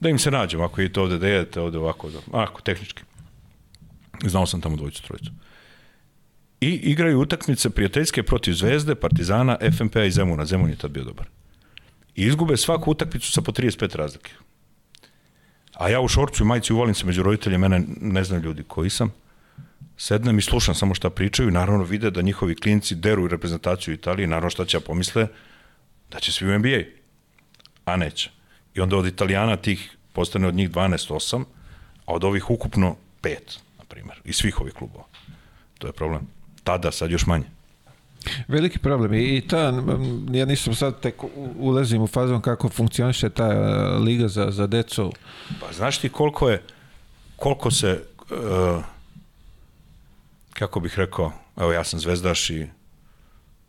[0.00, 3.02] da im se nađem, ako idete ovde da jedete, ovde ovako, da, ako, tehnički.
[4.26, 5.30] Znao sam tamo dvojicu, trojicu.
[6.60, 10.44] I igraju utakmice prijateljske protiv Zvezde, Partizana, FNP-a i Zemuna.
[10.44, 11.26] Zemun je tad bio dobar.
[12.14, 14.32] I izgube svaku utakmicu sa po 35 razlike.
[15.74, 18.90] A ja u šorcu i majici uvalim se među roditelje, mene ne znaju ljudi koji
[18.90, 19.12] sam.
[20.00, 24.26] Sednem i slušam samo šta pričaju i naravno vide da njihovi klinci deru reprezentaciju Italije,
[24.26, 25.26] naravno šta će ja pomisle
[26.10, 26.82] da će svi u NBA.
[27.84, 28.30] A neće.
[28.74, 31.44] I onda od Italijana tih postane od njih 12-8,
[32.06, 33.36] a od ovih ukupno 5,
[33.78, 35.04] na primjer, iz svih ovih klubova.
[35.78, 36.26] To je problem.
[36.64, 37.44] Tada, sad još manje.
[38.48, 39.72] Veliki problem i i ta,
[40.32, 41.14] ja nisam sad tek
[41.58, 43.58] ulazim u fazom kako funkcioniše ta e,
[43.98, 45.12] liga za, za decu.
[45.60, 46.62] Pa znaš ti koliko je,
[47.36, 48.84] koliko se, uh,
[50.58, 52.66] kako bih rekao, evo ja sam zvezdaš i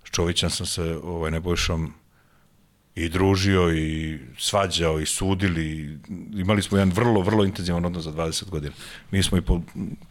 [0.04, 1.94] s Čovićem sam se ovaj, Nebojšom
[2.96, 6.00] i družio i svađao i sudili.
[6.34, 8.74] Imali smo jedan vrlo, vrlo intenzivan odnos za 20 godina.
[9.12, 9.62] Mi smo i po,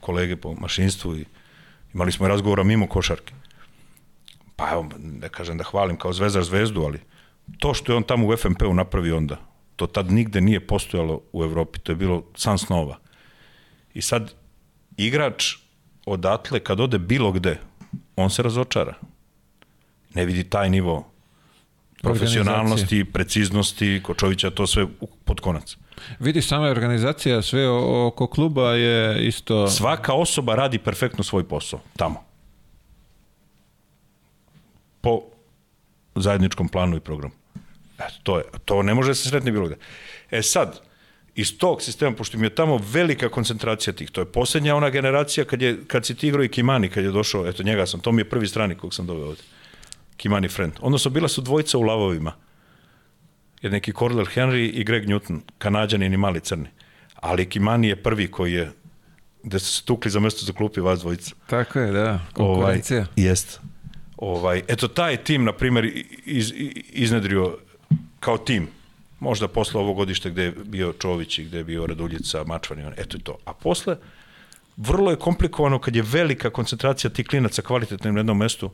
[0.01, 1.25] kolege po mašinstvu i
[1.95, 3.35] imali smo i razgovora mimo košarke.
[4.57, 7.01] Pa evo, ne kažem da hvalim kao zvezdaš zvezdu, ali
[7.59, 9.37] to što je on tamo u FNP-u napravio onda,
[9.77, 12.99] to tad nigde nije postojalo u Evropi, to je bilo san snova.
[13.95, 14.33] I sad,
[14.97, 15.68] igrač
[16.09, 17.61] odatle, kad ode bilo gde,
[18.17, 18.95] on se razočara.
[20.15, 21.11] Ne vidi taj nivo
[22.03, 24.87] profesionalnosti, preciznosti, Kočovića to sve
[25.25, 25.77] pod konac.
[26.19, 27.69] Vidi, sama organizacija sve
[28.07, 29.69] oko kluba je isto...
[29.69, 32.25] Svaka osoba radi perfektno svoj posao, tamo.
[35.01, 35.23] Po
[36.15, 37.35] zajedničkom planu i programu.
[37.99, 38.45] Eto, to je.
[38.65, 39.77] To ne može da se sretni bilo gde.
[40.31, 40.81] E sad,
[41.41, 45.45] iz tog sistema, pošto mi je tamo velika koncentracija tih, to je posljednja ona generacija
[45.45, 48.13] kad, je, kad si ti igrao i Kimani, kad je došao, eto njega sam, to
[48.13, 49.43] mi je prvi strani kog sam doveo ovde.
[50.17, 50.73] Kimani friend.
[50.81, 52.33] Odnosno, bila su dvojica u lavovima.
[53.63, 56.69] Je neki Cordell Henry i Greg Newton, kanadjanin i mali crni.
[57.15, 58.73] Ali Kimani je prvi koji je
[59.43, 61.35] gde su se tukli za mesto za klupi vas dvojica.
[61.47, 62.99] Tako je, da, konkurencija.
[62.99, 63.61] Ovaj, jest.
[64.17, 66.53] Ovaj, eto, taj tim, na primjer, iz,
[66.93, 67.59] iznedrio
[68.21, 68.69] kao tim,
[69.21, 72.85] možda posle ovog godišta gde je bio Čović i gde je bio Raduljica, Mačvan i
[72.85, 73.39] on, eto i to.
[73.45, 73.97] A posle,
[74.77, 78.71] vrlo je komplikovano kad je velika koncentracija tih klinaca kvalitetnim na jednom mestu,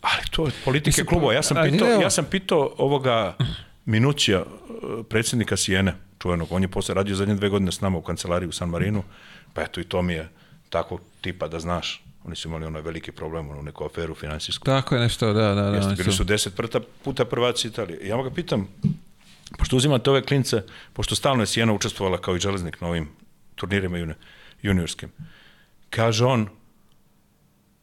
[0.00, 1.34] ali to je politike Mislim, klubova.
[1.34, 3.36] Ja sam pitao, ja sam pitao ovoga
[3.84, 8.02] Minućija, eh, predsjednika Sijene, čuvenog, on je posle radio zadnje dve godine s nama u
[8.02, 9.02] kancelariji u San Marinu,
[9.52, 10.28] pa eto i to mi je
[10.70, 12.04] tako tipa da znaš.
[12.24, 14.64] Oni su imali onaj veliki problem, onu neku aferu finansijsku.
[14.64, 15.76] Tako je nešto, da, da, da.
[15.76, 18.08] Jeste, bili su deset prta, puta prvaci Italije.
[18.08, 18.68] Ja ga pitam,
[19.58, 20.62] pošto uzimate ove klince,
[20.92, 23.08] pošto stalno je Sijena učestvovala kao i železnik na ovim
[23.54, 24.14] turnirima juni,
[24.62, 25.12] juniorskim,
[25.90, 26.48] kaže on,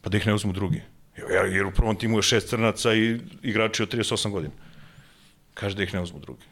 [0.02, 0.82] pa da ih ne uzmu drugi.
[1.18, 4.54] Jer, jer u prvom timu je šest crnaca i igrači od 38 godina.
[5.54, 6.46] Kaže da ih ne uzmu drugi.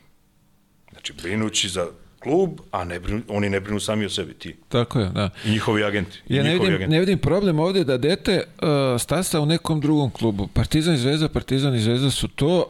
[0.91, 1.87] Znači, brinući za
[2.19, 4.55] klub, a ne brinu, oni ne brinu sami o sebi, ti.
[4.69, 5.29] Tako je, da.
[5.45, 6.21] I njihovi agenti.
[6.29, 6.87] Ja ne vidim, agenti.
[6.87, 8.67] ne vidim problem ovde da dete uh,
[9.01, 10.47] stasa u nekom drugom klubu.
[10.47, 12.65] Partizan i Zvezda, Partizan i Zvezda su to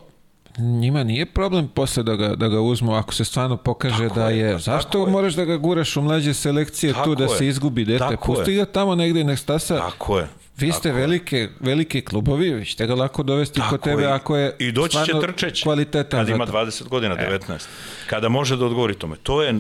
[0.58, 4.30] njima nije problem posle da ga, da ga uzmu ako se stvarno pokaže Tako da
[4.30, 4.54] je, je.
[4.54, 5.12] pa Zašto je.
[5.12, 7.30] moraš da ga guraš u mlađe selekcije Tako tu da je.
[7.30, 8.18] se izgubi dete?
[8.26, 9.78] Pusti ga tamo negde i nek stasa.
[9.78, 10.28] Tako je.
[10.58, 14.12] Vi ste velike, veliki klubovi, vi ćete ga lako dovesti kod tebe je.
[14.12, 16.52] ako je I doći će trčeć kvalitetan kad ima to.
[16.52, 17.66] 20 godina, 19.
[18.10, 19.16] Kada može da odgovori tome.
[19.24, 19.60] To je,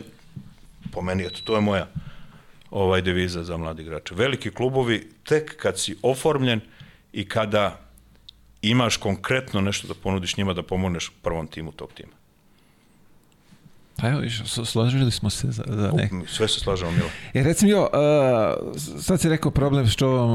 [0.92, 1.88] po meni, eto, to je moja
[2.72, 4.16] ovaj deviza za mladi igrače.
[4.16, 6.60] Veliki klubovi, tek kad si oformljen
[7.14, 7.80] i kada
[8.62, 12.17] imaš konkretno nešto da ponudiš njima da pomogneš prvom timu tog tima.
[14.02, 14.22] Pa evo,
[14.66, 16.12] složili smo se za, za nek...
[16.28, 17.10] Sve se slažemo, Milo.
[17.34, 20.30] E, recimo, jo, uh, sad si rekao problem što vam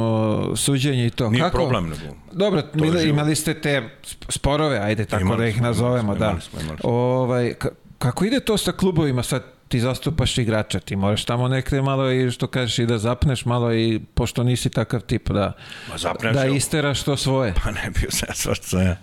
[0.50, 1.30] uh, suđenje i to.
[1.30, 1.56] Nije Kako?
[1.56, 2.14] problem, nego...
[2.32, 3.00] Dobro, život.
[3.04, 6.26] imali ste te sp- sporove, ajde tako Imali da ih smo, nazovemo, imali da.
[6.26, 6.90] imali smo, imali smo.
[6.90, 9.42] Ovaj, ka- kako ide to sa klubovima sad?
[9.68, 13.74] Ti zastupaš igrača, ti moraš tamo nekde malo i što kažeš i da zapneš malo
[13.74, 15.52] i pošto nisi takav tip da,
[15.96, 17.54] zapneš, da isteraš to svoje.
[17.64, 18.96] Pa ne bio sam svašta.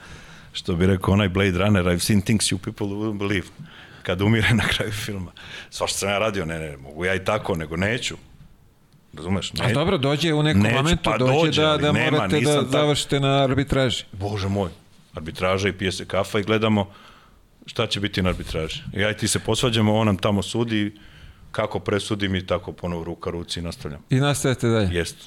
[0.53, 3.47] Što bi rekao onaj Blade Runner, I've seen things you people wouldn't believe.
[4.03, 5.31] Kad umire na kraju filma.
[5.69, 8.15] Svašta sam ja radio, ne, ne, mogu ja i tako, nego neću.
[9.13, 9.51] Razumeš?
[9.51, 12.33] A Ne, dobro, dođe u nekom Neću, momentu, pa dođe dođe, da, da nema, morate
[12.33, 14.03] da nisam tak- završite na arbitraži.
[14.11, 14.69] Bože moj,
[15.15, 16.89] arbitraža i pije se kafa i gledamo
[17.65, 18.81] šta će biti na arbitraži.
[18.93, 20.95] Ja i ti se posvađamo, on nam tamo sudi,
[21.51, 24.01] kako presudim i tako ponovo ruka ruci i nastavljam.
[24.09, 24.89] I nastavite dalje.
[24.91, 25.25] Jeste.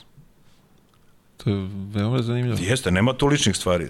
[1.36, 1.57] To je
[1.93, 2.59] veoma zanimljivo.
[2.61, 3.89] Jeste, nema tu ličnih stvari.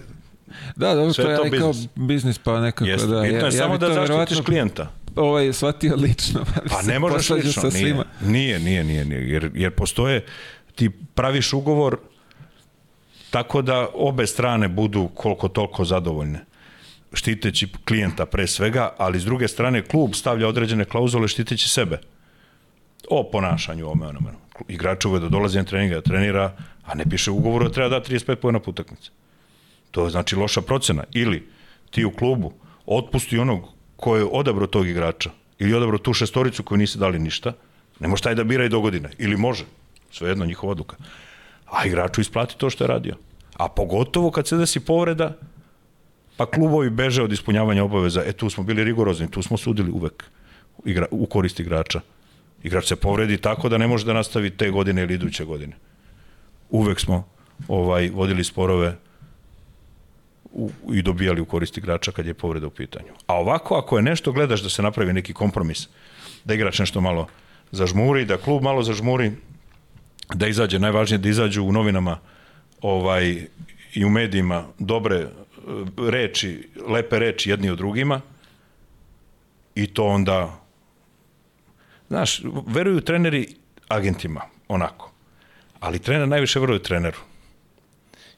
[0.75, 2.37] Da, dobro, Sve to je to kao biznis.
[2.37, 3.07] pa nekako Jeste.
[3.07, 3.21] da.
[3.21, 4.91] Bitno je ja, samo bi da zaštitiš klijenta.
[5.15, 6.45] Ovaj, shvatio lično.
[6.55, 8.05] pa Pa ne možeš lično, sa nije, svima.
[8.21, 10.25] nije, nije, nije, nije, jer, jer postoje,
[10.75, 11.97] ti praviš ugovor
[13.29, 16.45] tako da obe strane budu koliko toliko zadovoljne
[17.13, 21.99] štiteći klijenta pre svega, ali s druge strane klub stavlja određene klauzule štiteći sebe
[23.09, 24.29] o ponašanju, ome, onome.
[24.67, 26.55] Igrač uvek da dolazi na treninga, da trenira,
[26.85, 29.11] a ne piše u ugovoru da treba da 35 pojena po utakmici.
[29.93, 31.03] To je znači loša procena.
[31.13, 31.43] Ili
[31.91, 32.53] ti u klubu
[32.85, 35.29] otpusti onog ko je odabrao tog igrača
[35.59, 37.53] ili odabrao tu šestoricu koju nisi dali ništa,
[37.99, 39.09] ne može taj da bira i do godine.
[39.17, 39.65] Ili može.
[40.11, 40.97] Svejedno njihova odluka.
[41.71, 43.15] A igraču isplati to što je radio.
[43.53, 45.37] A pogotovo kad se desi povreda,
[46.37, 48.23] pa klubovi beže od ispunjavanja obaveza.
[48.25, 50.23] E tu smo bili rigorozni, tu smo sudili uvek
[50.85, 52.01] igra, u korist igrača.
[52.63, 55.75] Igrač se povredi tako da ne može da nastavi te godine ili iduće godine.
[56.69, 57.27] Uvek smo
[57.67, 58.97] ovaj vodili sporove
[60.53, 63.13] u, i dobijali u korist igrača kad je povreda u pitanju.
[63.27, 65.87] A ovako, ako je nešto, gledaš da se napravi neki kompromis,
[66.45, 67.27] da igrač nešto malo
[67.71, 69.31] zažmuri, da klub malo zažmuri,
[70.33, 72.19] da izađe, najvažnije da izađu u novinama
[72.81, 73.47] ovaj,
[73.93, 75.27] i u medijima dobre e,
[76.09, 78.21] reči, lepe reči jedni od drugima
[79.75, 80.59] i to onda
[82.07, 83.47] znaš, veruju treneri
[83.87, 85.11] agentima, onako.
[85.79, 87.17] Ali trener najviše veruje treneru.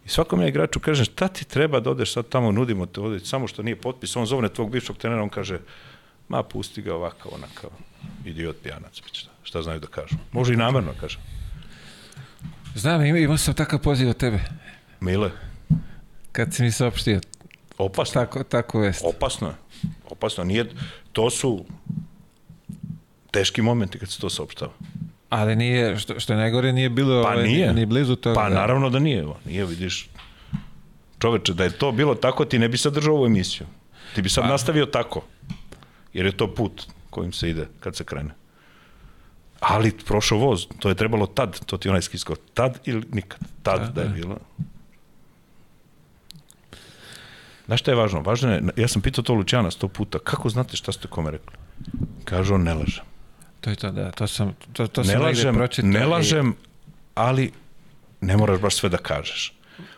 [0.06, 3.20] I svakom ja igraču kažem, šta ti treba da odeš sad tamo, nudimo te ovde,
[3.20, 5.60] samo što nije potpis, on zovne tvog bivšog trenera, on kaže,
[6.30, 7.70] ma pusti ga ovakav, onakav,
[8.26, 10.16] idiot pijanac, šta, šta znaju da kažu.
[10.32, 11.20] Može i namerno da kaže.
[12.76, 14.40] Znam, ima, imao sam takav poziv od tebe.
[15.00, 15.32] Mile,
[16.32, 17.20] Kad si mi saopštio
[17.78, 19.02] opasno, tako, tako vest.
[19.06, 19.56] opasno je,
[20.10, 20.66] opasno, nije,
[21.12, 21.66] to su
[23.32, 24.72] teški momenti kad se to saopštava.
[25.30, 27.74] Ali nije, što, što je najgore, nije bilo Pa ovaj, nije.
[27.74, 28.36] ni blizu toga.
[28.36, 28.56] Pa da.
[28.56, 30.10] naravno da nije, nije, vidiš.
[31.20, 33.68] Čoveče, da je to bilo tako, ti ne bi sad držao ovu emisiju.
[34.16, 34.48] Ti bi sad Pa.
[34.50, 35.24] nastavio tako.
[36.14, 38.30] Jer je to put kojim se ide kad se krene.
[39.60, 43.40] Ali prošao voz, to je trebalo tad, to ti onaj skisko, tad ili nikad.
[43.64, 44.14] Tad da, Da, je da.
[44.14, 44.38] bilo.
[47.66, 48.22] Znaš šta je važno?
[48.22, 51.54] Važno je, ja sam pitao to Lučana sto puta, kako znate šta ste kome rekli?
[52.26, 53.04] Kaže on, ne lažem.
[53.66, 54.12] To je to, da.
[54.12, 55.90] To sam, to, to ne sam lažem, pročitao.
[55.90, 56.56] ne i- lažem,
[57.16, 57.52] ali
[58.22, 59.54] ne moraš baš sve da kažeš.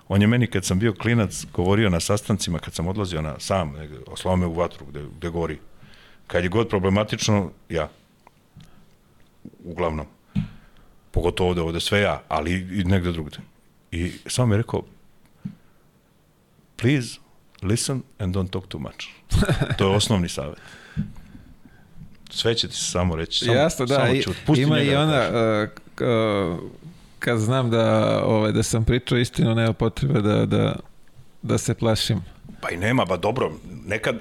[0.07, 3.71] On je meni kad sam bio klinac govorio na sastancima, kad sam odlazio na sam,
[3.71, 5.59] negde, oslao me u vatru gde, gde gori.
[6.27, 7.89] Kad je god problematično, ja.
[9.63, 10.05] Uglavnom.
[11.11, 13.37] Pogotovo ovde, ovde sve ja, ali i negde drugde.
[13.91, 14.83] I samo mi je rekao,
[16.75, 17.19] please
[17.61, 19.07] listen and don't talk too much.
[19.77, 20.57] To je osnovni savjet.
[22.37, 23.45] Sve će ti se samo reći.
[23.45, 23.95] Samo, Jasno, da.
[23.95, 24.37] Samo i- ćuti.
[24.45, 25.21] Pusti ima i da ona,
[26.01, 26.59] uh,
[27.19, 27.85] kad znam da,
[28.25, 30.75] ovaj, da sam pričao istinu, nema potrebe da, da,
[31.41, 32.21] da se plašim.
[32.61, 33.51] Pa i nema, ba dobro,
[33.85, 34.19] nekad e,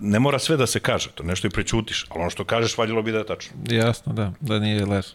[0.00, 3.02] ne mora sve da se kaže, to nešto i prećutiš, ali ono što kažeš valjalo
[3.02, 3.56] bi da je tačno.
[3.70, 5.06] Jasno, da, da nije laž.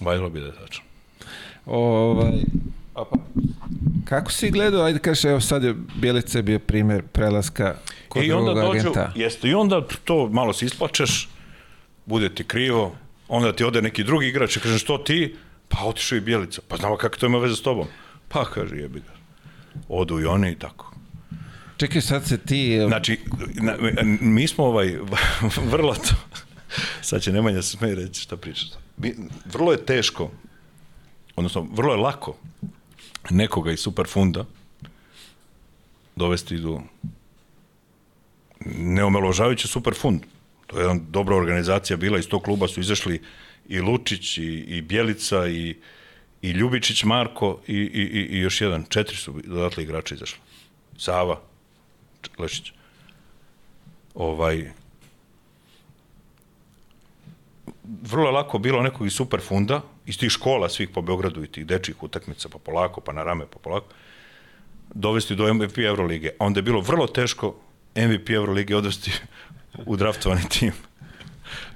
[0.00, 0.84] Valjalo bi da je tačno.
[1.66, 2.32] Ovaj,
[2.94, 3.16] opa.
[4.04, 7.74] Kako si gledao, ajde kažeš, evo sad je Bjelica bio primjer prelaska
[8.08, 9.12] kod I onda drugog dođu, agenta.
[9.14, 11.28] jeste, i onda to malo se isplačeš,
[12.06, 12.96] bude ti krivo,
[13.28, 15.36] onda ti ode neki drugi igrač i kaže što ti?
[15.68, 16.62] Pa otišao i Bjelica.
[16.68, 17.86] Pa znamo kako to ima veze s tobom.
[18.28, 19.12] Pa kaže jebi ga.
[19.88, 20.94] Odu i oni i tako.
[21.76, 22.80] Čekaj, sad se ti...
[22.86, 23.20] Znači,
[23.54, 23.76] na,
[24.20, 24.98] mi smo ovaj,
[25.72, 26.14] vrlo to,
[27.02, 28.68] sad će Nemanja se smeje reći šta pričaš.
[28.96, 29.14] Mi,
[29.52, 30.30] vrlo je teško,
[31.36, 32.36] odnosno vrlo je lako
[33.30, 34.44] nekoga iz Superfunda
[36.16, 36.80] dovesti do
[38.64, 40.20] neomeložavajući Superfund.
[40.66, 43.20] To je jedna dobra organizacija bila, iz tog kluba su izašli
[43.68, 45.76] i Lučić, i, i Bjelica, i,
[46.42, 50.38] i Ljubičić Marko, i, i, i, i još jedan, četiri su dodatli igrača izašli.
[50.98, 51.40] Sava,
[52.38, 52.72] Lešić.
[54.14, 54.70] Ovaj,
[58.02, 62.02] vrlo lako bilo nekog iz Superfunda, iz tih škola svih po Beogradu i tih dečjih
[62.02, 63.86] utakmica, pa polako, pa na rame, pa polako,
[64.94, 66.30] dovesti do MVP Eurolige.
[66.38, 67.54] A onda je bilo vrlo teško
[67.96, 69.10] MVP Eurolige odvesti
[69.86, 70.72] u draftovani tim.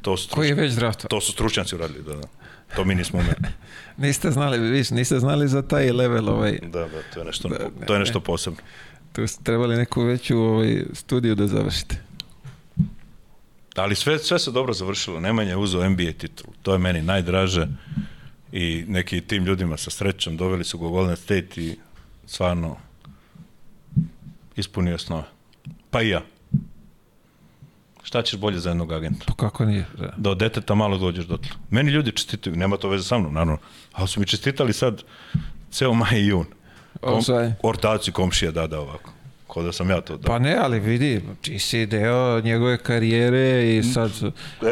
[0.03, 1.09] To su, Koji je već draftovan?
[1.09, 2.29] to su stručnjaci uradili, da, da.
[2.77, 3.55] To mi nismo umeli.
[3.97, 7.49] Niste znali, viš, niste znali za taj level, ovaj, Da, da, to je nešto,
[7.87, 8.59] to je nešto posebno.
[9.13, 11.97] tu ste trebali neku veću ovaj, studiju da završite.
[13.77, 15.21] Ali sve, sve se dobro završilo.
[15.21, 16.53] Nemanja je uzeo NBA titul.
[16.63, 17.67] To je meni najdraže.
[18.53, 21.77] I neki tim ljudima sa srećom doveli su go Golden State i
[22.27, 22.77] stvarno
[24.57, 25.25] ispunio snove.
[25.91, 26.23] Pa i ja.
[28.03, 29.25] Šta ćeš bolje za jednog agenta?
[29.27, 29.87] Pa kako nije?
[29.99, 30.13] Da.
[30.17, 31.51] Da od deteta malo dođeš dotle.
[31.71, 33.59] Meni ljudi čestitaju, nema to veze sa mnom, naravno.
[33.93, 35.03] Ali su mi čestitali sad
[35.71, 36.47] ceo maj i jun.
[37.01, 37.23] Kom,
[37.63, 39.10] ortaci komšija da, da ovako.
[39.51, 40.27] Ko da sam ja to da.
[40.27, 44.11] Pa ne, ali vidi, ti si deo njegove karijere i sad,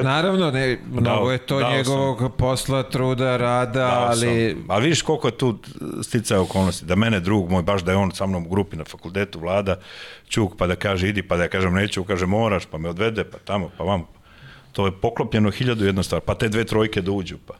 [0.02, 1.60] naravno, ne, mnogo je to Mm.
[1.60, 4.64] dao njegovog posla, truda, rada, Dao ali Sam.
[4.70, 5.58] A vidiš koliko je tu
[6.02, 6.84] sticaja okolnosti.
[6.86, 9.76] Da mene drug moj, baš da je on sa mnom u grupi na fakultetu vlada,
[10.30, 13.24] Ćuk, pa da kaže idi, pa da ja kažem neću, kaže moraš, pa me odvede,
[13.24, 14.04] pa tamo, pa vam.
[14.72, 16.20] To je poklopljeno hiljadu jedna stvar.
[16.20, 17.54] Pa te dve trojke da uđu, pa.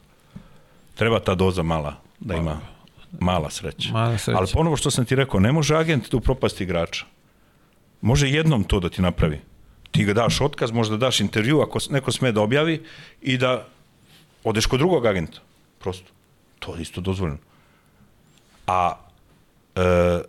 [0.95, 2.59] Treba ta doza mala, da ima
[3.19, 3.93] mala sreća.
[3.93, 4.37] Mala sreća.
[4.37, 7.05] Ali ponovo što sam ti rekao, ne može agent tu propasti igrača.
[8.01, 9.41] Može jednom to da ti napravi.
[9.91, 12.83] Ti ga daš otkaz, možda daš intervju ako neko sme da objavi
[13.21, 13.65] i da
[14.43, 15.39] odeš kod drugog agenta.
[15.79, 16.11] Prosto.
[16.59, 17.39] To je isto dozvoljeno.
[18.67, 18.95] A
[19.75, 20.21] e,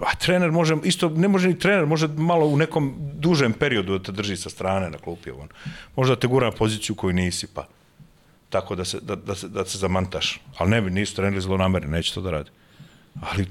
[0.00, 4.04] a trener može, isto ne može ni trener, može malo u nekom dužem periodu da
[4.04, 5.30] te drži sa strane na klupi.
[5.30, 5.48] On.
[5.96, 7.66] Može da te gura na poziciju koju nisi, pa
[8.52, 10.40] tako da se, da, da se, da se zamantaš.
[10.58, 12.50] Ali ne nisu treneri zlonameri, neće to da radi.
[13.20, 13.46] Ali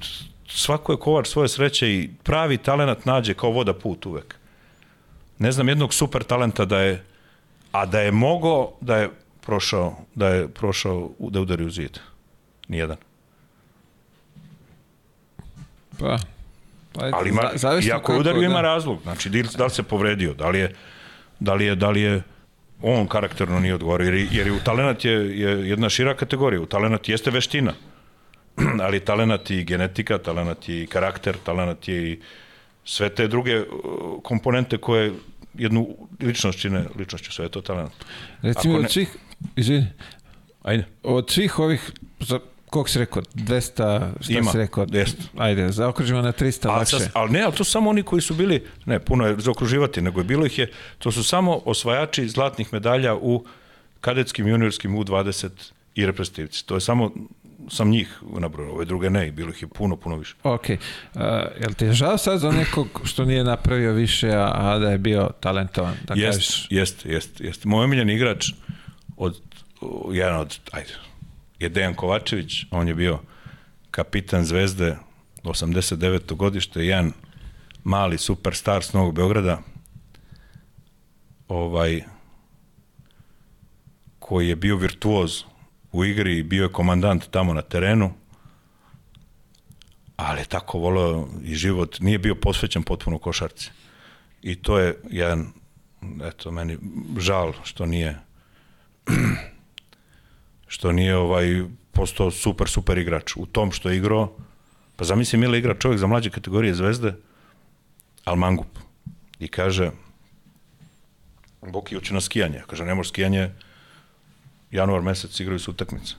[0.47, 4.35] svako je kovar svoje sreće i pravi talenat nađe kao voda put uvek.
[5.39, 7.03] Ne znam jednog super talenta da je,
[7.71, 9.09] a da je mogo da je
[9.41, 11.97] prošao, da je prošao, da udari u zid.
[12.67, 12.97] Nijedan.
[15.99, 16.17] pa,
[16.93, 18.45] pa Ali ima, za- zavisno i ako je udario da.
[18.45, 19.01] ima razlog.
[19.03, 20.75] Znači, da da li se povredio, da li je,
[21.39, 22.21] da li je, da li je
[22.81, 26.61] on karakterno nije odgovorio, jer, jer je u talenat je, je jedna šira kategorija.
[26.61, 27.73] U talenat jeste veština,
[28.85, 32.19] ali talenat i genetika, talenat i karakter, talenat je i
[32.85, 33.65] sve te druge uh,
[34.23, 35.13] komponente koje
[35.53, 35.87] jednu
[36.21, 37.91] ličnost čine ličnošću, sve je to talenat.
[38.41, 39.15] Recimo, Ako od ne- svih,
[39.55, 39.87] izvini,
[40.63, 40.85] Ajde.
[41.03, 41.91] od svih ovih,
[42.71, 43.71] koliko si rekao, 200,
[44.21, 44.85] šta Ima, si rekao?
[44.91, 45.17] jest.
[45.37, 47.09] Ajde, zaokružimo na 300 Ali, lakše.
[47.13, 50.19] ali ne, ali to su samo oni koji su bili, ne, puno je zaokruživati, nego
[50.19, 53.45] je bilo ih je, to su samo osvajači zlatnih medalja u
[54.01, 55.49] kadetskim, juniorskim U20
[55.95, 56.65] i reprezentativci.
[56.65, 57.11] To je samo,
[57.69, 60.35] sam njih nabrojao, ove druge ne, bilo ih je puno, puno više.
[60.43, 61.21] Ok, uh,
[61.61, 64.97] jel ti je žao sad za nekog što nije napravio više, a, a da je
[64.97, 66.67] bio talentovan, da kažeš?
[66.69, 67.65] Jest, jest, jest, jest.
[67.65, 68.51] Moj omiljen igrač
[69.17, 69.41] od,
[70.11, 71.10] jedan od, ajde,
[71.61, 73.19] je Dejan Kovačević, on je bio
[73.91, 74.97] kapitan Zvezde
[75.43, 76.35] 89.
[76.35, 77.11] godište, jedan
[77.83, 79.61] mali superstar s Novog Beograda,
[81.47, 82.03] ovaj,
[84.19, 85.43] koji je bio virtuoz
[85.91, 88.13] u igri i bio je komandant tamo na terenu,
[90.15, 93.71] ali tako voleo i život, nije bio posvećen potpuno košarci.
[94.41, 95.47] I to je jedan,
[96.23, 96.77] eto, meni
[97.17, 98.19] žal što nije
[100.71, 103.35] što nije ovaj postao super, super igrač.
[103.35, 104.31] U tom što je igrao,
[104.95, 107.13] pa zamisli Mila igra čovjek za mlađe kategorije zvezde,
[108.23, 108.79] al mangup.
[109.39, 109.91] I kaže,
[111.61, 112.61] Boki hoće na skijanje.
[112.67, 113.49] Kaže, ne može skijanje,
[114.71, 116.15] januar mesec igraju su utakmice.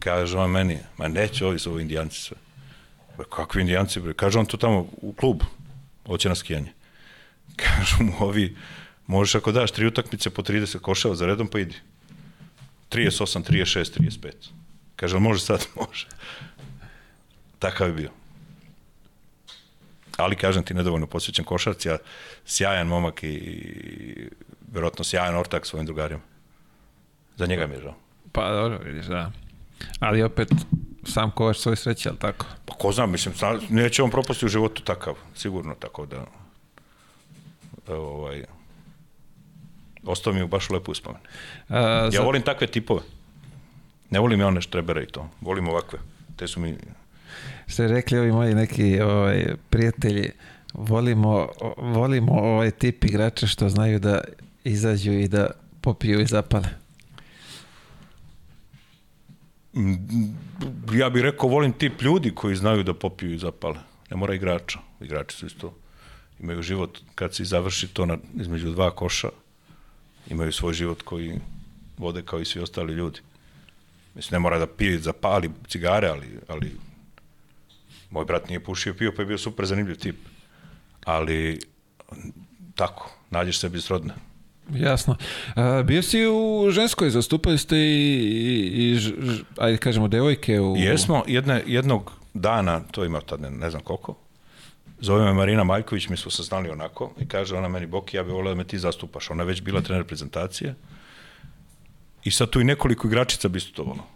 [0.00, 2.36] Kaže on meni, ma neće, ovi su ovi indijanci sve.
[3.18, 4.00] Ba, kakvi indijanci?
[4.00, 4.14] Bre?
[4.14, 5.42] Kaže on to tamo u klub,
[6.06, 6.72] hoće na skijanje.
[7.56, 8.56] Kažu mu ovi,
[9.06, 11.76] možeš ako daš tri utakmice po 30 koševa za redom, pa idi.
[12.88, 14.32] 38, 36, 35.
[14.96, 15.66] Kaže, "Jel može sad?
[15.86, 16.06] Može.
[17.58, 18.10] Takav je bio.
[20.16, 21.98] Ali, kažem ti, nedovoljno posvećen košarci, a
[22.46, 24.28] sjajan momak i, i
[24.72, 26.20] verovatno sjajan ortak svojim drugarima.
[27.36, 27.94] Za njega mi je žao.
[28.32, 29.30] Pa dobro, vidiš, da.
[30.00, 30.48] Ali opet,
[31.06, 32.46] sam kovač svoj sreće, ali tako?
[32.66, 33.34] Pa ko znam, mislim,
[33.68, 36.24] neće on propasti u životu takav, sigurno tako da,
[37.86, 38.44] da ovaj,
[40.08, 41.20] ostao mi je baš lepo uspomen.
[41.68, 43.00] A, Ja za- volim takve tipove.
[44.10, 45.30] Ne volim ja one štrebere i to.
[45.40, 45.98] Volim ovakve.
[46.36, 46.68] Te su mi...
[47.78, 50.30] je rekli ovi moji neki ovaj, prijatelji,
[50.74, 54.20] volimo, volimo ovaj tip igrača što znaju da
[54.64, 56.68] izađu i da popiju i zapale.
[60.92, 63.78] Ja bih rekao, volim tip ljudi koji znaju da popiju i zapale.
[64.10, 64.78] Ne mora igrača.
[65.00, 65.74] Igrači su isto
[66.40, 69.28] imaju život kad se završi to na, između dva koša.
[70.30, 71.34] Imaju svoj život koji
[71.98, 73.20] vode kao i svi ostali ljudi.
[74.14, 76.72] Mislim, ne mora da pije zapali cigare, ali, ali
[78.10, 80.16] moj brat nije pušio pio, pa je bio super zanimljiv tip.
[81.04, 81.58] Ali,
[82.74, 84.14] tako, nađeš sebi srodne.
[84.74, 85.16] Jasno.
[85.54, 89.14] A, bio si u ženskoj, zastupali ste i, i, i ž-
[89.58, 90.76] ajde kažemo, devojke u...
[90.76, 94.14] Jesmo, jedne, jednog dana, to ima tad ne, ne znam koliko,
[95.00, 98.22] zove me Marina Maljković, mi smo se znali onako, i kaže ona meni, Boki, ja
[98.22, 99.30] bih volio da me ti zastupaš.
[99.30, 100.74] Ona je već bila trener reprezentacije.
[102.24, 104.06] I sad tu i nekoliko igračica bi istutovalo.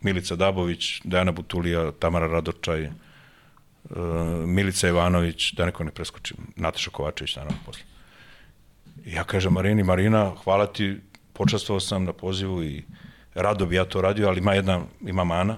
[0.00, 2.92] Milica Dabović, Dejana Butulija, Tamara Radočaj, uh,
[4.46, 7.82] Milica Ivanović, da neko ne preskočim, Nataša Kovačević, naravno, posle.
[9.04, 10.96] I ja kažem Marini, Marina, hvala ti,
[11.32, 12.82] počastvovao sam na pozivu i
[13.34, 15.56] rado bi ja to radio, ali ima jedna, ima mana,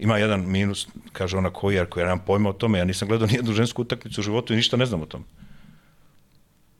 [0.00, 3.28] ima jedan minus, kaže ona koji, jer koja nemam pojma o tome, ja nisam gledao
[3.28, 5.24] nijednu žensku utakmicu u životu i ništa ne znam o tome.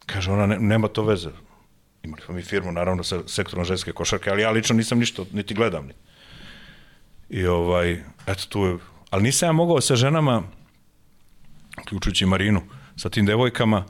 [0.06, 1.30] Kaže ona, ne, nema to veze.
[2.02, 5.54] Imali smo mi firmu, naravno, sa sektorom ženske košarke, ali ja lično nisam ništa, niti
[5.54, 5.86] gledam.
[5.86, 5.92] Ni.
[7.28, 8.78] I ovaj, eto tu je,
[9.10, 10.42] ali nisam ja mogao sa ženama,
[11.82, 12.62] uključujući Marinu,
[12.96, 13.84] sa tim devojkama,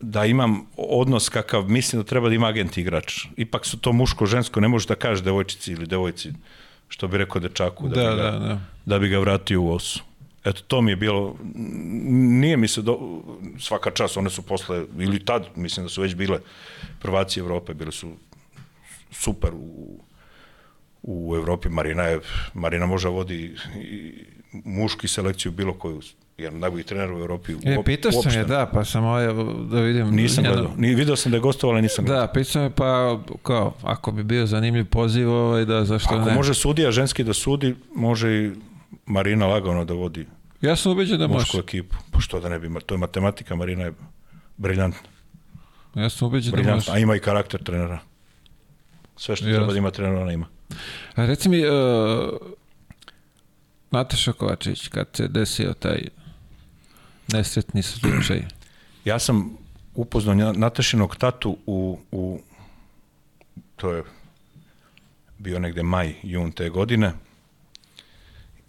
[0.00, 3.26] da imam odnos kakav mislim da treba da ima agent igrač.
[3.36, 6.32] Ipak su to muško-žensko, ne možeš da kažeš devojčici ili devojci,
[6.88, 8.60] što bi rekao dečaku, da, Da, bi, ga, da, da.
[8.84, 10.02] da bi ga vratio u osu.
[10.44, 11.36] Eto, to mi je bilo,
[12.40, 13.22] nije mi se, do,
[13.58, 16.38] svaka čas, one su posle, ili tad, mislim da su već bile
[17.00, 18.12] prvaci Evrope, bile su
[19.10, 20.00] super u,
[21.02, 21.68] u Evropi.
[21.68, 22.20] Marina, je,
[22.54, 26.00] Marina može da vodi i muški selekciju bilo koju,
[26.38, 27.52] jedan od najboljih trenera u Evropi.
[27.64, 29.26] E, pitao sam je, da, pa sam ovaj,
[29.70, 30.10] da vidim...
[30.10, 30.72] Nisam gledao.
[30.76, 32.26] Ni, video sam da je gostovala, nisam gledao.
[32.26, 36.28] Da, pitao sam je, pa kao, ako bi bio zanimljiv poziv, ovaj, da zašto Ako
[36.28, 36.34] ne.
[36.34, 38.50] može sudija ženski da sudi, može i
[39.06, 40.26] Marina lagano da vodi
[40.60, 41.38] Ja sam ubeđen da može.
[41.38, 41.96] mušku ekipu.
[42.10, 43.92] Pa što da ne bi, to je matematika, Marina je
[44.56, 45.08] briljantna.
[45.94, 46.92] Ja sam ubeđen da briljantna.
[46.92, 47.02] A može.
[47.02, 47.98] ima i karakter trenera.
[49.16, 49.56] Sve što Jasno.
[49.56, 50.46] treba da ima trener, ona ima.
[51.14, 51.72] A reci mi, uh,
[53.96, 56.08] Nataša Kovačević, kad se desio taj
[57.32, 58.42] nesretni slučaj,
[59.06, 59.56] Ja sam
[59.94, 62.40] upoznao Natašinog tatu u, u
[63.76, 64.02] to je
[65.38, 67.12] bio negde maj, jun te godine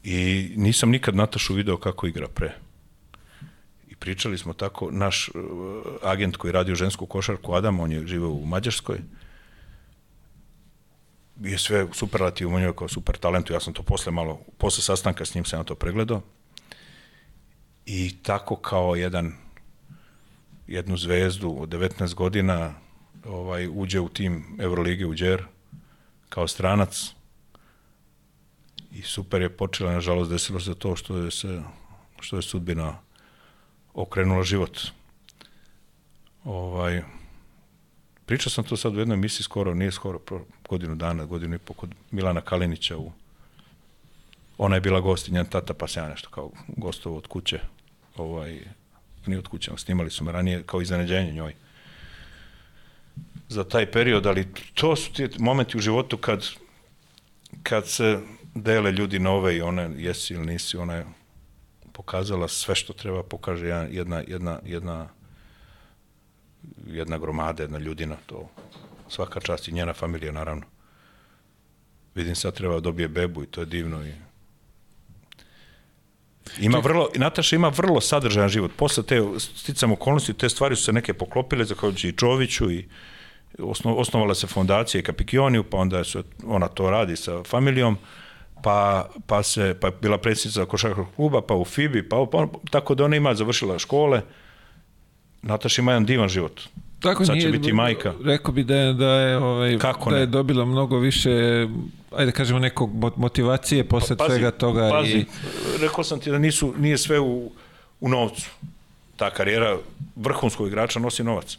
[0.03, 2.53] i nisam nikad Natašu video kako igra pre.
[3.89, 5.41] I pričali smo tako, naš uh,
[6.03, 8.99] agent koji radi u žensku košarku, Adam, on je živeo u Mađarskoj,
[11.41, 15.25] je sve superlativ u njoj kao super talentu, ja sam to posle malo, posle sastanka
[15.25, 16.21] s njim sam ja to pregledao.
[17.85, 19.33] I tako kao jedan
[20.67, 22.73] jednu zvezdu od 19 godina
[23.25, 25.43] ovaj uđe u tim Evrolige u Đer
[26.29, 27.13] kao stranac
[28.91, 31.61] i super je počela, nažalost desilo se to što je se
[32.19, 32.97] što je sudbina
[33.93, 34.79] okrenula život.
[36.43, 37.01] Ovaj
[38.27, 40.19] pričao sam to sad u jednoj emisiji skoro, nije skoro,
[40.69, 43.11] godinu dana, godinu i po kod Milana Kalinića u
[44.57, 47.59] ona je bila gost i njen tata, pa se ja nešto kao gostovo od kuće
[48.15, 48.59] ovaj,
[49.25, 51.53] nije od kuće, snimali su me ranije kao iznenađenje njoj
[53.49, 56.45] za taj period, ali to su ti momenti u životu kad,
[57.63, 58.19] kad se
[58.55, 61.05] dele ljudi nove i one jesi ili nisi, ona je
[61.91, 65.09] pokazala sve što treba pokaže jedna, jedna, jedna,
[66.87, 68.49] jedna, gromada, jedna ljudina, to
[69.09, 70.63] svaka čast i njena familija naravno.
[72.15, 74.11] Vidim sad treba da dobije bebu i to je divno i
[76.59, 78.71] Ima vrlo, Nataša ima vrlo sadržajan život.
[78.77, 82.87] Posle te sticam okolnosti, te stvari su se neke poklopile, zahvaljujući i Čoviću i
[83.59, 87.97] osno, osnovala se fondacija i Kapikioniju, pa onda su, ona to radi sa familijom,
[88.63, 93.05] pa, pa, se, pa bila predsjednica košarkaškog kluba, pa u FIBI, pa, pa tako da
[93.05, 94.21] ona ima, završila škole.
[95.47, 96.61] Nataša ima jedan divan život.
[96.99, 98.13] Tako Sad će nije, biti majka.
[98.23, 100.21] Rekao bi da je, da je, ovaj, Kako da ne?
[100.21, 101.31] je dobila mnogo više,
[102.11, 104.89] ajde da kažemo, nekog mo- motivacije posle svega toga.
[104.89, 105.25] Pa pazi, i,
[105.81, 107.51] rekao sam ti da nisu, nije sve u,
[107.99, 108.49] u novcu.
[109.15, 109.77] Ta karijera
[110.15, 111.57] vrhunskog igrača nosi novac.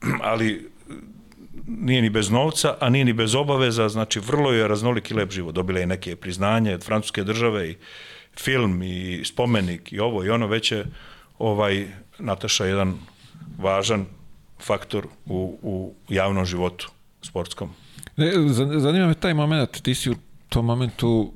[0.30, 0.68] Ali
[1.66, 5.30] nije ni bez novca, a nije ni bez obaveza, znači vrlo je raznolik i lep
[5.30, 5.54] život.
[5.54, 7.76] Dobila je neke priznanje od francuske države i
[8.38, 10.86] film i spomenik i ovo i ono već je
[11.38, 11.86] ovaj
[12.18, 12.98] Nataša jedan
[13.58, 14.06] važan
[14.60, 16.90] faktor u, u javnom životu
[17.22, 17.70] sportskom.
[18.16, 20.14] Ne, zan- zanima me taj moment, ti si u
[20.48, 21.32] tom momentu,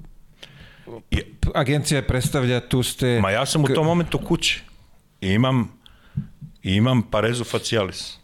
[1.55, 3.21] agencija je predstavlja, tu ste...
[3.21, 4.63] Ma ja sam u tom momentu kući
[5.21, 5.73] i imam,
[6.63, 8.19] imam parezu facialis.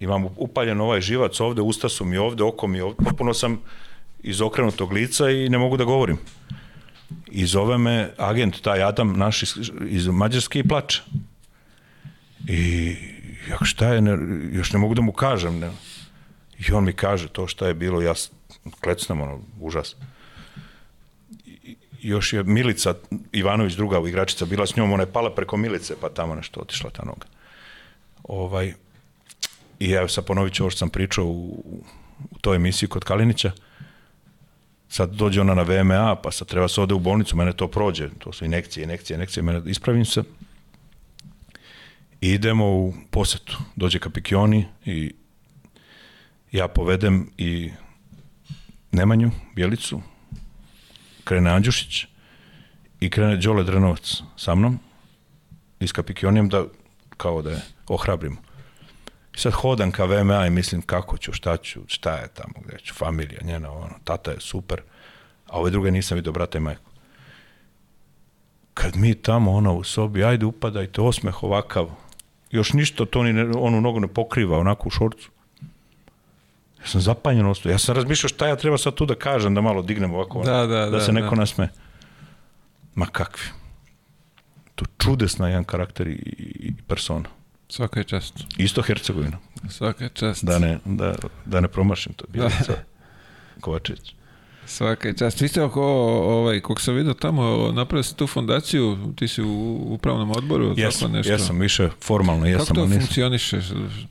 [0.00, 3.60] Imam upaljen ovaj živac ovde, usta su mi ovde, oko mi ovde, potpuno sam
[4.22, 6.18] iz okrenutog lica i ne mogu da govorim.
[7.26, 11.02] I zove me agent, taj Adam, naš iz, iz Mađarske i plače.
[12.48, 12.96] I
[13.50, 14.18] jak šta je, ne,
[14.52, 15.58] još ne mogu da mu kažem.
[15.58, 15.70] Ne.
[16.58, 18.14] I on mi kaže to šta je bilo, ja
[18.80, 19.96] klecnem, ono, užas
[22.02, 22.94] još je Milica
[23.32, 26.90] Ivanović, druga igračica, bila s njom, ona je pala preko Milice, pa tamo nešto otišla
[26.90, 27.26] ta noga.
[28.24, 28.74] Ovaj,
[29.80, 31.84] I ja sad ponovit ću ovo što sam pričao u,
[32.30, 33.52] u toj emisiji kod Kalinića.
[34.88, 38.08] Sad dođe ona na VMA, pa sad treba se ode u bolnicu, mene to prođe,
[38.18, 40.22] to su inekcije, inekcije, inekcije, mene ispravim se.
[42.20, 43.58] Idemo u posetu.
[43.76, 45.14] Dođe Kapikioni i
[46.52, 47.70] ja povedem i
[48.92, 50.00] Nemanju, Bjelicu,
[51.24, 52.06] krene Andjušić
[53.00, 54.78] i krene Đole Drenovac sa mnom
[55.80, 56.64] i s Kapikionijem da
[57.16, 58.38] kao da je ohrabrim.
[59.34, 62.78] I sad hodam ka VMA i mislim kako ću, šta ću, šta je tamo, gde
[62.78, 64.82] ću, familija njena, ono, tata je super,
[65.46, 66.90] a ove druge nisam vidio brata i majku.
[68.74, 71.90] Kad mi tamo, ono, u sobi, ajde upadajte, osmeh ovakav,
[72.50, 75.30] još ništa to ni ne, onu nogu ne pokriva, onako u šorcu.
[76.80, 77.70] Ja sam zapanjen ostao.
[77.72, 80.66] Ja sam razmišljao šta ja treba sad tu da kažem, da malo dignem ovako, Da,
[80.66, 81.40] da, da da, se neko da.
[81.40, 81.68] nasme.
[82.94, 83.44] Ma kakvi.
[84.74, 86.12] To čudesna jedan karakter i,
[86.60, 87.28] i persona.
[87.68, 88.34] Svaka je čast.
[88.56, 89.38] Isto Hercegovina.
[89.68, 90.44] Svaka je čast.
[90.44, 91.14] Da ne, da,
[91.44, 92.24] da ne promašim to.
[92.28, 92.72] Bjelica
[93.60, 94.14] Kovačević.
[94.68, 95.40] Svaka čast.
[95.40, 99.86] Vi ste oko, ovaj, kog sam vidio tamo, napravili ste tu fondaciju, ti si u
[99.88, 101.32] upravnom odboru, tako Jesam, nešto.
[101.32, 102.66] jesam, više formalno jesam.
[102.66, 103.00] Kako to nisam.
[103.00, 103.60] funkcioniše?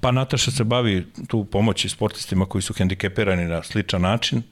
[0.01, 4.43] Pa Nataša se bavi tu pomoći sportistima koji su hendikepirani na sličan način,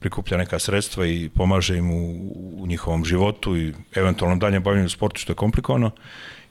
[0.00, 5.20] prikuplja neka sredstva i pomaže im u, u njihovom životu i eventualnom daljem bavljanju sportu
[5.20, 5.90] što je komplikovano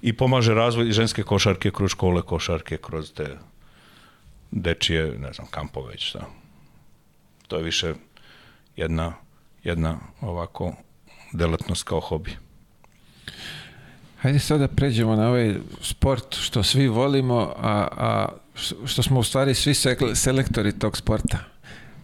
[0.02, 3.38] i pomaže razvoj ženske košarke kroz škole košarke, kroz te
[4.52, 6.26] dečije, ne znam, kampove već šta.
[7.48, 7.94] To je više
[8.76, 9.14] jedna,
[9.64, 10.74] jedna ovako
[11.34, 12.32] delatnost kao hobi.
[14.22, 18.28] Hajde sad da pređemo na ovaj sport što svi volimo, a, a
[18.86, 19.74] što smo u stvari svi
[20.16, 21.38] selektori tog sporta.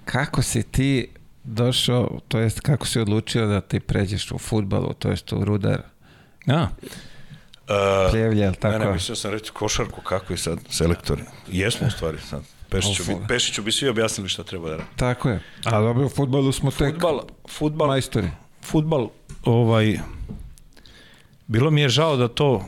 [0.05, 1.07] Kako si ti
[1.43, 5.81] došao, to jest kako si odlučio da ti pređeš u futbalu, to jest u rudar.
[7.71, 8.77] Uh, pljevlje, tako?
[8.77, 11.23] Ne, ne, mislio sam reći košarku, kako je sad selektori.
[11.47, 12.41] Jesmo u stvari sad.
[12.71, 13.15] Pešiću bi.
[13.27, 14.89] Pešiću bi svi objasnili šta treba da radi.
[14.95, 15.39] Tako je.
[15.65, 18.29] A dobro, u futbalu smo tek Futbal, futbal, majstori.
[18.63, 19.09] futbal,
[19.43, 19.99] ovaj,
[21.47, 22.65] bilo mi je žao da to,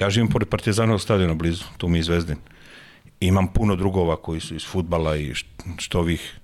[0.00, 2.36] ja živim pored Partizanovog stadiona blizu, tu mi je Zvezdin.
[3.20, 5.44] Imam puno drugova koji su iz futbala i št-
[5.78, 6.38] što ovih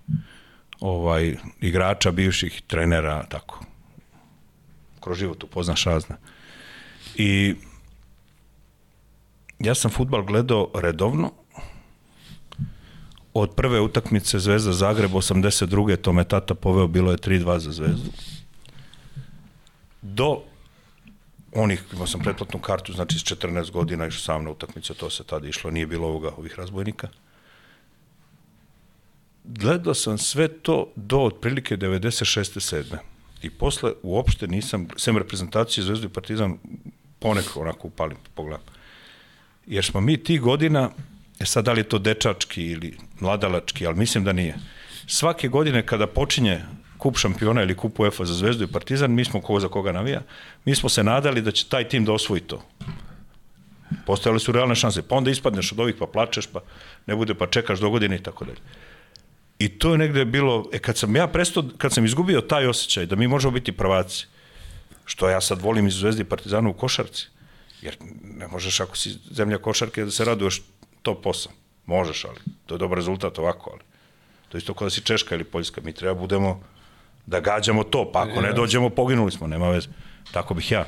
[0.81, 3.65] ovaj, igrača, bivših trenera, tako.
[5.01, 6.17] Kroz život upoznaš razne.
[7.15, 7.55] I
[9.59, 11.33] ja sam futbal gledao redovno,
[13.41, 15.97] od prve utakmice Zvezda Zagreb 82.
[15.97, 18.11] to me tata poveo, bilo je 3-2 za Zvezdu.
[20.03, 20.43] Do
[21.55, 25.25] onih, imao sam pretplatnu kartu, znači s 14 godina išao sam na utakmice, to se
[25.25, 27.09] tada išlo, nije bilo ovoga, ovih razbojnika.
[29.45, 32.85] Gledao sam sve to do otprilike 96.
[32.85, 32.97] 7.
[33.43, 36.59] I posle uopšte nisam, sem reprezentacije Zvezdu i Partizan,
[37.19, 38.67] ponekad onako upalim, pogledam.
[39.67, 40.91] Jer smo mi tih godina,
[41.41, 44.55] e sad da li je to dečački ili mladalački, ali mislim da nije.
[45.07, 46.61] Svake godine kada počinje
[46.99, 50.23] kup šampiona ili kup UEFA za Zvezdu i Partizan, mi smo ko za koga navija,
[50.65, 52.63] mi smo se nadali da će taj tim da osvoji to.
[54.07, 55.03] Postojale su realne šanse.
[55.03, 56.61] Pa onda ispadneš od ovih pa plačeš, pa
[57.07, 58.59] ne bude pa čekaš do godine i tako dalje.
[59.59, 63.07] I to je negde bilo, e kad sam ja prestao, kad sam izgubio taj osjećaj
[63.07, 64.27] da mi možemo biti prvaci,
[65.05, 67.29] što ja sad volim iz Zvezde i Partizana u košarci,
[67.83, 70.63] jer ne možeš ako si zemlja košarke da se raduješ
[71.07, 71.49] top 8.
[71.87, 73.83] Možeš, ali to je dobar rezultat ovako, ali
[74.49, 76.61] to isto kao da si Češka ili Poljska, mi treba budemo
[77.27, 79.89] da gađamo to, pa ako ne dođemo, poginuli smo, nema veze.
[80.33, 80.85] Tako bih ja.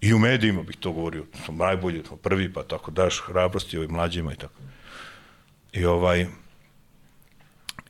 [0.00, 3.90] I u medijima bih to govorio, smo najbolji, smo prvi, pa tako daš hrabrosti ovim
[3.90, 4.60] mlađima i tako.
[5.72, 6.26] I ovaj,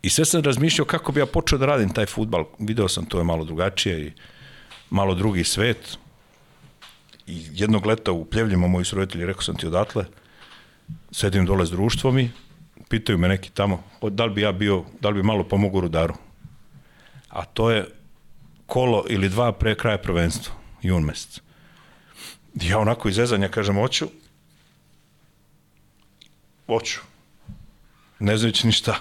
[0.02, 2.44] I sve sam razmišljao kako bi ja počeo da radim taj futbal.
[2.58, 4.12] Video sam to je malo drugačije i
[4.90, 5.98] malo drugi svet.
[7.26, 10.04] I jednog leta u Pljevljima moji su roditelji, rekao sam ti odatle,
[11.10, 12.30] sedim dole s društvom i
[12.88, 16.14] pitaju me neki tamo, da li bi ja bio, da li bi malo pomogao rudaru.
[17.28, 17.86] A to je
[18.66, 21.40] kolo ili dva pre kraja prvenstva, jun mesec.
[22.54, 24.08] Ja onako iz zezanja kažem, hoću,
[26.66, 27.00] hoću.
[28.18, 28.98] Ne znajući ni šta.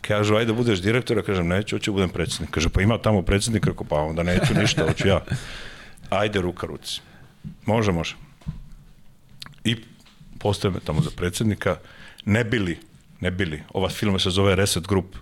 [0.00, 2.50] Kažu, ajde da budeš direktor, ja kažem, neću, hoću da budem predsednik.
[2.50, 5.20] Kaže, pa ima tamo predsednik, rekao, pa onda neću ništa, hoću ja.
[6.10, 7.00] Ajde, ruka ruci.
[7.66, 8.16] Može, može.
[9.64, 9.76] I
[10.64, 11.76] me tamo za predsednika.
[12.24, 12.78] Ne bili,
[13.20, 13.62] ne bili.
[13.74, 15.16] Ova firma se zove Reset Group,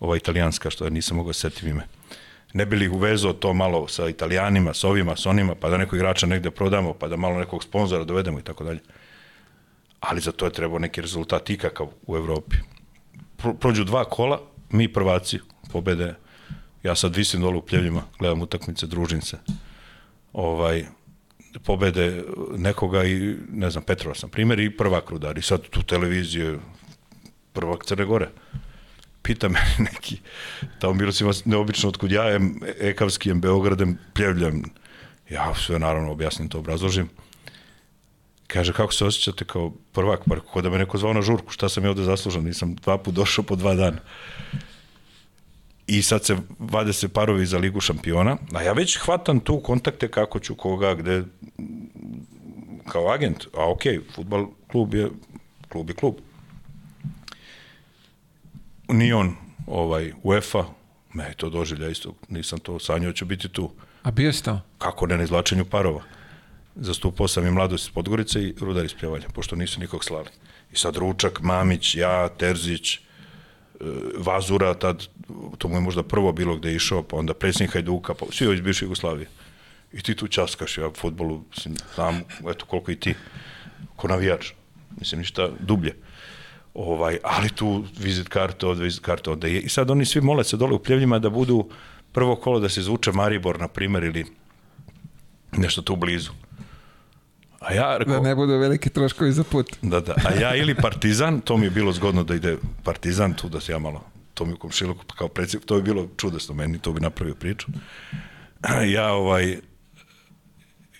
[0.00, 1.86] ova italijanska, što ja nisam mogao da setim ime.
[2.54, 6.26] Ne bili uvezao to malo sa italijanima, sa ovima, sa onima, pa da neko igrača
[6.26, 8.80] negde prodamo, pa da malo nekog sponzora dovedemo i tako dalje.
[10.00, 12.56] Ali za to je trebao neki rezultat ikakav u Evropi
[13.60, 14.40] prođu dva kola,
[14.70, 15.38] mi prvaci
[15.72, 16.14] pobede.
[16.82, 19.38] Ja sad visim dole u pljevljima, gledam utakmice, družim se.
[20.32, 20.86] Ovaj,
[21.64, 22.24] pobede
[22.56, 25.38] nekoga i, ne znam, Petrova sam primjer i prvak rudar.
[25.38, 26.60] I sad tu televiziju
[27.52, 28.28] prvak Crne Gore.
[29.22, 29.60] Pita me
[29.92, 30.18] neki,
[30.78, 34.62] tamo bilo si neobično otkud ja, em, Ekavski, Beogradem, pljevljam.
[35.30, 37.08] Ja sve naravno objasnim to, obrazložim.
[38.46, 41.68] Kaže, kako se osjećate kao prvak, pa kako da me neko zvao na žurku, šta
[41.68, 43.98] sam ja ovde zaslužan, nisam dva put došao po dva dana.
[45.86, 50.08] I sad se vade se parovi za ligu šampiona, a ja već hvatam tu kontakte
[50.08, 51.24] kako ću koga, gde,
[52.88, 53.82] kao agent, a ok,
[54.14, 55.10] futbal klub je,
[55.68, 56.14] klub je klub.
[58.88, 59.36] Ni on,
[59.66, 60.64] ovaj, UEFA,
[61.12, 63.70] me je to doživlja isto, nisam to sanjao, ću biti tu.
[64.02, 64.60] A bio si tamo?
[64.78, 66.02] Kako ne na izlačenju parova
[66.76, 70.28] zastupao sam i mladost iz Podgorice i Rudar iz Pljevalja, pošto nisu nikog slali.
[70.72, 72.98] I sad Ručak, Mamić, ja, Terzić,
[74.16, 75.06] Vazura, tad,
[75.58, 78.54] to mu je možda prvo bilo gde je išao, pa onda predsjednik Hajduka, pa svi
[78.54, 79.28] iz bivše Jugoslavije.
[79.92, 81.42] I ti tu časkaš, ja u futbolu
[81.94, 83.14] znam, eto koliko i ti,
[83.96, 84.52] ko navijač,
[84.98, 85.96] mislim ništa dublje.
[86.74, 90.56] Ovaj, ali tu vizit karte od vizit karte od I sad oni svi mole se
[90.56, 91.68] dole u pljevljima da budu
[92.12, 94.26] prvo kolo da se izvuče Maribor, na primer, ili
[95.52, 96.30] nešto tu blizu.
[97.62, 99.76] A ja rekao, da ne budu veliki troškovi za put.
[99.82, 100.14] Da, da.
[100.24, 103.72] A ja ili Partizan, to mi je bilo zgodno da ide Partizan, tu da se
[103.72, 107.00] ja malo, to mi u komšiluku, kao predsjednik, to bi bilo čudesno meni, to bi
[107.00, 107.66] napravio priču.
[108.94, 109.56] Ja ovaj,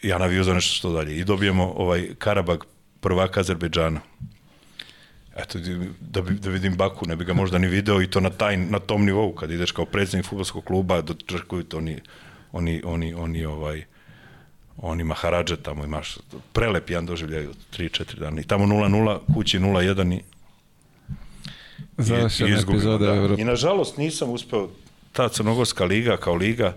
[0.03, 1.17] ja navio za nešto što dalje.
[1.17, 2.65] I dobijemo ovaj Karabag
[3.01, 4.01] prvaka Azerbejdžana.
[5.37, 5.59] Eto,
[6.01, 8.57] da, bi, da vidim Baku, ne bi ga možda ni video i to na, taj,
[8.57, 12.01] na tom nivou, kad ideš kao predsjednik futbolskog kluba, dočekuju to oni,
[12.53, 13.85] oni, oni, oni ovaj,
[14.77, 16.19] oni Maharadža tamo imaš
[16.53, 18.41] prelep jedan doživljaj od 3-4 dana.
[18.41, 20.23] I tamo 0-0, kući 0-1 i
[21.99, 23.35] Završena epizoda da.
[23.39, 24.69] I nažalost nisam uspeo
[25.13, 26.77] ta crnogorska liga kao liga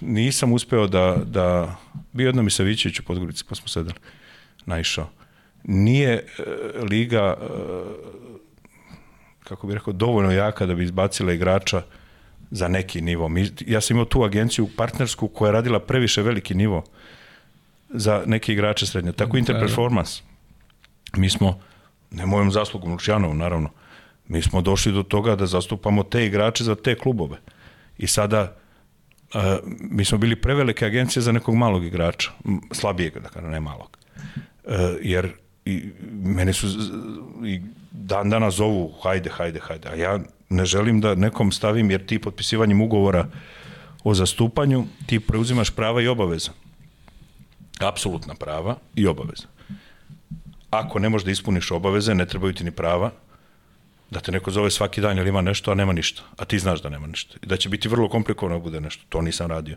[0.00, 1.76] nisam uspeo da, da
[2.12, 3.98] bio jednom Isavićević u Podgorici pa smo sedeli
[4.66, 5.08] naišao.
[5.64, 6.24] Nije e,
[6.90, 7.46] liga e,
[9.44, 11.82] kako bih rekao dovoljno jaka da bi izbacila igrača
[12.54, 13.28] za neki nivo.
[13.28, 16.84] Mi, ja sam imao tu agenciju partnersku koja je radila previše veliki nivo
[17.88, 19.12] za neke igrače srednje.
[19.12, 20.22] Tako Interperformance.
[21.16, 21.60] Mi smo,
[22.10, 23.70] ne mojom zaslugom Lučjanovom, naravno,
[24.28, 27.36] mi smo došli do toga da zastupamo te igrače za te klubove.
[27.98, 28.56] I sada
[29.34, 32.30] uh, mi smo bili prevelike agencije za nekog malog igrača,
[32.72, 33.98] slabijeg, da kada ne malog.
[34.64, 34.72] Uh,
[35.02, 35.32] jer
[35.64, 36.66] i mene su
[37.44, 37.60] i
[37.90, 40.18] dan dana zovu hajde, hajde, hajde, a ja
[40.52, 43.26] ne želim da nekom stavim, jer ti potpisivanjem ugovora
[44.04, 46.50] o zastupanju, ti preuzimaš prava i obaveza.
[47.80, 49.46] Apsolutna prava i obaveza.
[50.70, 53.10] Ako ne možeš da ispuniš obaveze, ne trebaju ti ni prava,
[54.10, 56.82] da te neko zove svaki dan ili ima nešto, a nema ništa, a ti znaš
[56.82, 57.36] da nema ništa.
[57.42, 59.76] I da će biti vrlo komplikovano da bude nešto, to nisam radio.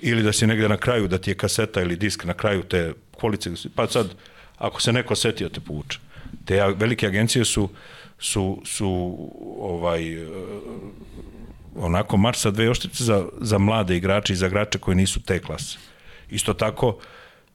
[0.00, 2.92] Ili da si negde na kraju, da ti je kaseta ili disk na kraju te
[3.12, 4.14] kvalice, pa sad,
[4.58, 5.98] ako se neko setio, te povuče.
[6.44, 7.70] Te velike agencije su uh,
[8.20, 9.16] su, su
[9.60, 10.28] ovaj, eh,
[11.76, 15.38] onako marš sa dve oštrice za, za mlade igrače i za igrače koji nisu te
[15.38, 15.78] klase.
[16.30, 16.98] Isto tako,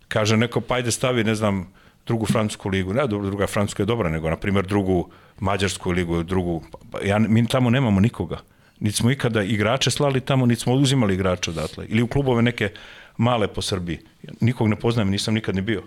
[0.07, 1.67] kaže neko, pa ajde stavi, ne znam,
[2.05, 5.09] drugu francusku ligu, ne, druga francuska je dobra, nego, na primjer, drugu
[5.39, 8.37] mađarsku ligu, drugu, pa ja, mi tamo nemamo nikoga.
[8.79, 11.85] Niti smo ikada igrače slali tamo, niti smo oduzimali igrače odatle.
[11.89, 12.69] Ili u klubove neke
[13.17, 13.99] male po Srbiji.
[14.41, 15.83] Nikog ne poznajem, nisam nikad ni bio.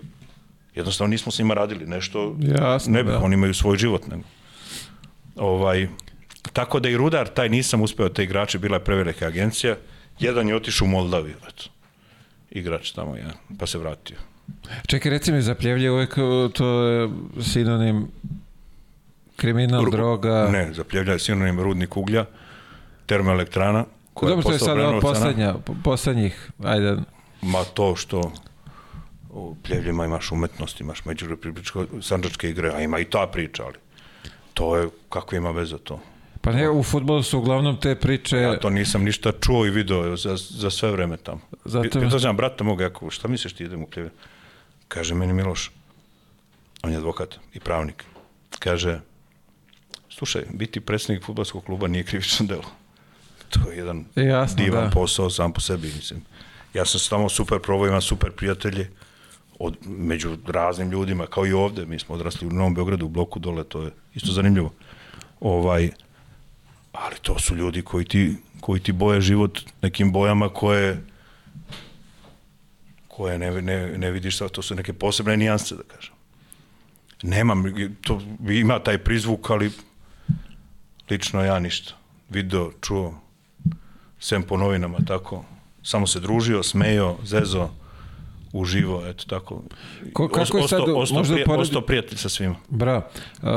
[0.75, 3.19] Jednostavno nismo s njima radili nešto, Jasno, ne, da.
[3.19, 4.07] oni imaju svoj život.
[4.07, 4.23] Nego.
[5.39, 5.87] Ovaj,
[6.53, 9.75] tako da i Rudar, taj nisam uspeo, te igrače, bila je prevelika agencija.
[10.19, 11.63] Jedan je otišao u Moldaviju, eto.
[12.51, 14.17] igrač tamo jedan, pa se vratio.
[14.87, 17.09] Čekaj, reci mi, zapljevlje uvek uh, to je
[17.41, 18.07] sinonim
[19.35, 20.47] kriminal, Ru- droga...
[20.51, 22.25] Ne, zapljevlja je sinonim rudnik uglja,
[23.05, 26.97] termoelektrana, koja Dobro, to je sad poslednja, po- poslednjih, ajde,
[27.41, 28.31] Ma to što
[29.29, 33.75] u pljevljima imaš umetnost, imaš međurepubličko sanđačke igre, a ima i ta priča, ali
[34.53, 35.99] to je, kako ima veze to?
[36.41, 38.37] pa ne, u futbolu su uglavnom te priče...
[38.37, 41.41] Ja to nisam ništa čuo i video za, za sve vreme tamo.
[41.65, 44.11] Zato- Pitao sam brata moga, jako, šta misliš ti idem u pljevlje?
[44.87, 45.71] Kaže meni Miloš,
[46.83, 48.03] on je advokat i pravnik,
[48.59, 48.99] kaže,
[50.09, 52.71] slušaj, biti predsjednik futbolskog kluba nije krivično delo.
[53.49, 54.89] To je jedan Jasno, divan da.
[54.89, 56.21] posao sam po sebi, mislim.
[56.73, 58.89] Ja sam tamo super probao, imam super prijatelje,
[59.59, 63.39] od, među raznim ljudima, kao i ovde, mi smo odrasli u Novom Beogradu, u bloku
[63.39, 64.73] dole, to je isto zanimljivo.
[65.39, 65.89] Ovaj,
[66.91, 71.03] ali to su ljudi koji ti, koji ti boje život nekim bojama koje
[73.19, 76.13] koje ne, ne, ne vidiš sad, to su neke posebne nijanse, da kažem.
[77.23, 77.63] Nemam,
[78.01, 79.71] to ima taj prizvuk, ali
[81.09, 81.93] lično ja ništa.
[82.29, 83.19] Video, čuo,
[84.19, 85.43] sem po novinama, tako.
[85.83, 87.69] Samo se družio, smejo, zezo,
[88.53, 89.63] uživo, eto tako.
[90.13, 92.55] Ko- kako je sad, ostao, ostao, možda prije, poredi- ostao prijatelj sa svima.
[92.69, 93.07] Bra,
[93.37, 93.47] uh,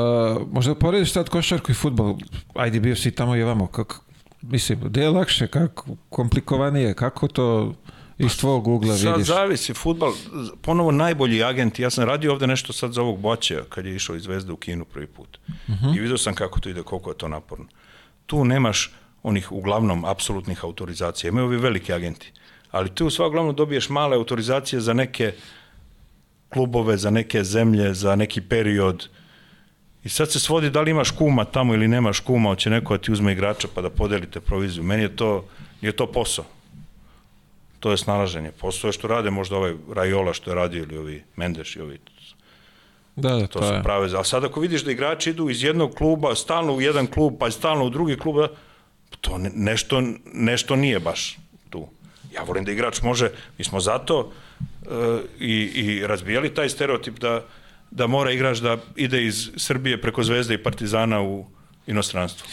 [0.52, 2.16] možda porediš sad košarku i futbol,
[2.54, 4.00] ajde bio si tamo i ovamo, kako,
[4.42, 7.74] mislim, gde je lakše, kako, komplikovanije, kako to
[8.18, 9.26] iz tvog ugla Sad vidiš?
[9.26, 10.12] zavisi, futbal,
[10.62, 14.16] ponovo najbolji agent, ja sam radio ovde nešto sad za ovog Boćeja, kad je išao
[14.16, 15.38] iz Zvezde u Kinu prvi put.
[15.96, 17.64] I vidio sam kako to ide, koliko je to naporno.
[18.26, 18.92] Tu nemaš
[19.22, 22.32] onih uglavnom apsolutnih autorizacija, imaju ovi veliki agenti,
[22.72, 25.32] ali tu sva uglavnom dobiješ male autorizacije za neke
[26.48, 29.08] klubove, za neke zemlje, za neki period.
[30.04, 33.02] I sad se svodi da li imaš kuma tamo ili nemaš kuma, hoće neko da
[33.02, 34.82] ti uzme igrača pa da podelite proviziju.
[34.82, 35.44] Meni je to,
[35.80, 36.44] nije to posao
[37.82, 38.52] to je snalaženje.
[38.52, 41.98] Posao je što rade možda ovaj Rajola što je radio ili ovi Mendeš i ovi.
[43.16, 43.82] Da, da, To to, su je.
[43.82, 44.18] prave.
[44.18, 47.50] A sad ako vidiš da igrači idu iz jednog kluba, stalno u jedan klub, pa
[47.50, 48.48] stalno u drugi klub, da,
[49.20, 51.38] to ne, nešto, nešto nije baš.
[52.34, 57.44] Ja volim da igrač može, mi smo zato uh, i, i razbijali taj stereotip da,
[57.90, 61.46] da mora igrač da ide iz Srbije preko Zvezde i Partizana u
[61.86, 62.48] inostranstvo.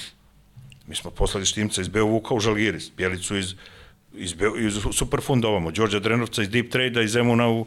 [0.88, 3.54] Mi smo poslali Štimca iz Beovuka u Žalgiris, Bjelicu iz,
[4.14, 7.60] iz, Beo, iz Superfunda ovamo, Đorđa Drenovca iz Deep Trade-a iz Zemuna u,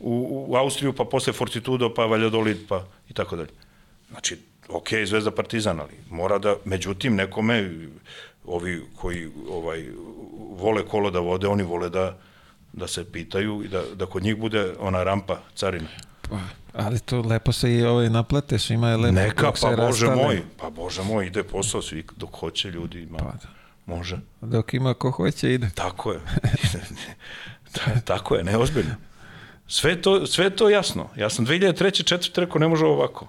[0.00, 3.50] u, u Austriju, pa posle Fortitudo, pa Valladolid, pa i tako dalje.
[4.10, 7.70] Znači, ok, Zvezda Partizan, ali mora da, međutim, nekome,
[8.46, 9.88] ovi koji ovaj,
[10.54, 12.16] vole kolo da vode, oni vole da,
[12.72, 15.88] da se pitaju i da, da kod njih bude ona rampa carina.
[16.30, 16.38] Pa,
[16.72, 19.14] ali to lepo se i ovaj naplate, svima je lepo.
[19.14, 19.76] Neka, pa bože
[20.06, 20.16] rastave.
[20.16, 23.48] moj, pa bože moj, ide posao svi dok hoće ljudi, ima, Pa da.
[23.86, 24.18] može.
[24.40, 25.70] Dok ima ko hoće, ide.
[25.74, 26.20] Tako je.
[27.72, 28.94] Ta- Tako je, neozbiljno.
[29.66, 31.08] Sve to, sve to jasno.
[31.16, 32.04] Ja sam 2003.
[32.04, 33.26] četvrte rekao, ne može ovako.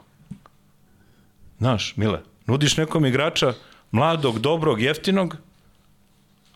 [1.58, 3.54] Znaš, Mile, nudiš nekom igrača
[3.92, 5.36] mladog, dobrog, jeftinog,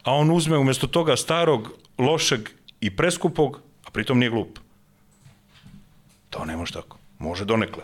[0.03, 2.49] a on uzme umjesto toga starog, lošeg
[2.81, 4.59] i preskupog, a pritom nije glup.
[6.29, 6.97] To ne može tako.
[7.19, 7.83] Može donekle.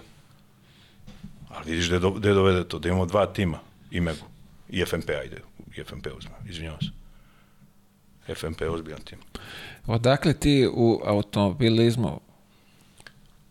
[1.49, 3.59] Ali vidiš gde, do, gde dovede to, da imamo dva tima,
[3.91, 4.25] Imegu
[4.69, 5.41] i FNP, ajde,
[5.77, 6.89] i FNP uzme, izvinjavam se.
[8.35, 9.17] FNP je ozbiljan tim.
[9.87, 12.19] Odakle ti u automobilizmu?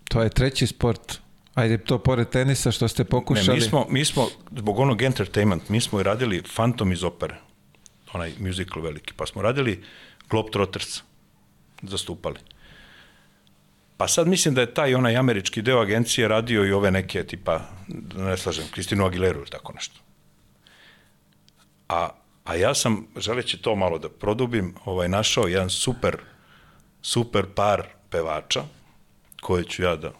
[0.09, 1.19] To je treći sport.
[1.55, 3.57] Ajde, to pored tenisa što ste Ne, pokušali.
[3.59, 7.35] mi smo, mi smo, zbog onog entertainment, mi smo i radili Phantom iz opere,
[8.15, 9.83] onaj musical veliki, pa smo radili
[10.31, 11.03] Globetrotters,
[11.83, 12.39] zastupali.
[13.97, 17.61] Pa sad mislim da je taj onaj američki deo agencije radio i ove neke tipa,
[17.89, 20.01] da ne slažem, Kristinu Aguileru ili tako nešto.
[21.89, 22.09] A,
[22.45, 26.17] a ja sam, želeći to malo da produbim, ovaj, našao jedan super,
[27.03, 28.63] super par pevača,
[29.41, 30.13] koje ću ja da,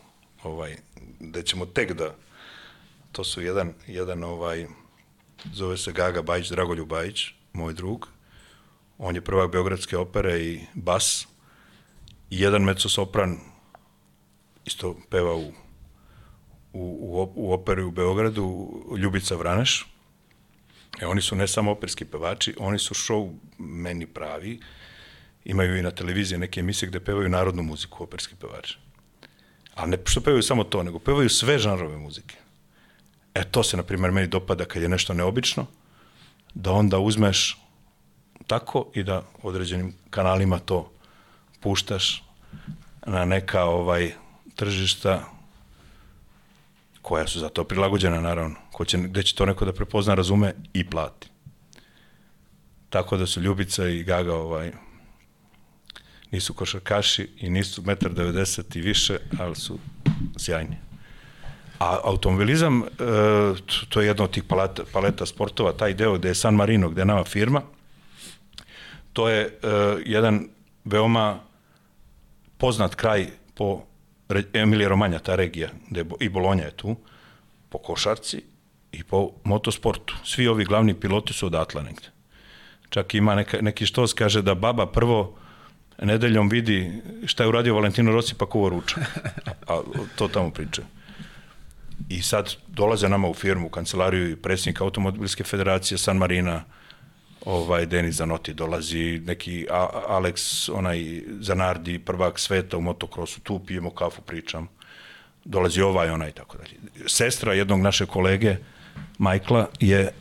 [0.43, 0.77] ovaj,
[1.21, 2.15] da ćemo tek da,
[3.13, 4.67] to su jedan, jedan ovaj,
[5.53, 8.09] zove se Gaga Bajić, Dragoljub Bajić, moj drug,
[8.99, 11.27] on je prvak Beogradske opere i bas,
[12.31, 13.39] i jedan mezzo-sopran
[14.65, 15.53] isto peva u,
[16.73, 18.69] u, u, op- u operi u Beogradu,
[18.99, 19.95] Ljubica Vraneš,
[21.01, 24.61] E, oni su ne samo operski pevači, oni su show meni pravi,
[25.45, 28.79] imaju i na televiziji neke emisije gde pevaju narodnu muziku operski pevači.
[29.75, 32.37] A ne što pevaju samo to, nego pevaju sve žanrove muzike.
[33.35, 35.67] E, to se, na primjer, meni dopada kad je nešto neobično,
[36.55, 37.59] da onda uzmeš
[38.47, 40.91] tako i da određenim kanalima to
[41.61, 42.23] puštaš
[43.07, 44.13] na neka ovaj
[44.55, 45.25] tržišta
[47.03, 50.55] koja su za to prilagođena, naravno, ko će, gde će to neko da prepozna, razume
[50.73, 51.29] i plati.
[52.91, 54.73] Tako da su Ljubica i Gaga ovaj,
[56.31, 59.79] nisu košarkaši i nisu 1,90 i više, ali su
[60.37, 60.77] sjajni.
[61.79, 62.87] A automobilizam, e,
[63.89, 67.01] to je jedno od tih paleta, paleta sportova, taj deo gde je San Marino, gde
[67.01, 67.63] je nama firma,
[69.13, 69.51] to je e,
[70.07, 70.49] jedan
[70.85, 71.41] veoma
[72.59, 73.83] poznat kraj po
[74.53, 76.97] Emilija Romanja, ta regija, gde je, i Bolonja je tu,
[77.69, 78.43] po košarci
[78.93, 80.15] i po motosportu.
[80.25, 82.11] Svi ovi glavni piloti su odatle negde.
[82.89, 85.35] Čak ima neka, neki štos kaže da baba prvo
[86.03, 89.01] nedeljom vidi šta je uradio Valentino Rossi pa kuvo ruča.
[89.69, 89.81] A
[90.17, 90.87] to tamo pričaju.
[92.09, 96.65] I sad dolaze nama u firmu, u kancelariju i predsjednik Automobilske federacije San Marina,
[97.45, 103.91] ovaj Denis Zanotti dolazi, neki A Alex, onaj Zanardi, prvak sveta u motokrosu, tu pijemo
[103.91, 104.69] kafu, pričam.
[105.45, 107.07] Dolazi ovaj, onaj tako dalje.
[107.07, 108.57] Sestra jednog naše kolege,
[109.19, 110.13] Majkla, je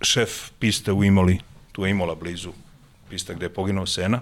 [0.00, 1.38] šef piste u Imoli,
[1.72, 2.52] tu je Imola blizu,
[3.10, 4.20] pista gde je poginuo Sena.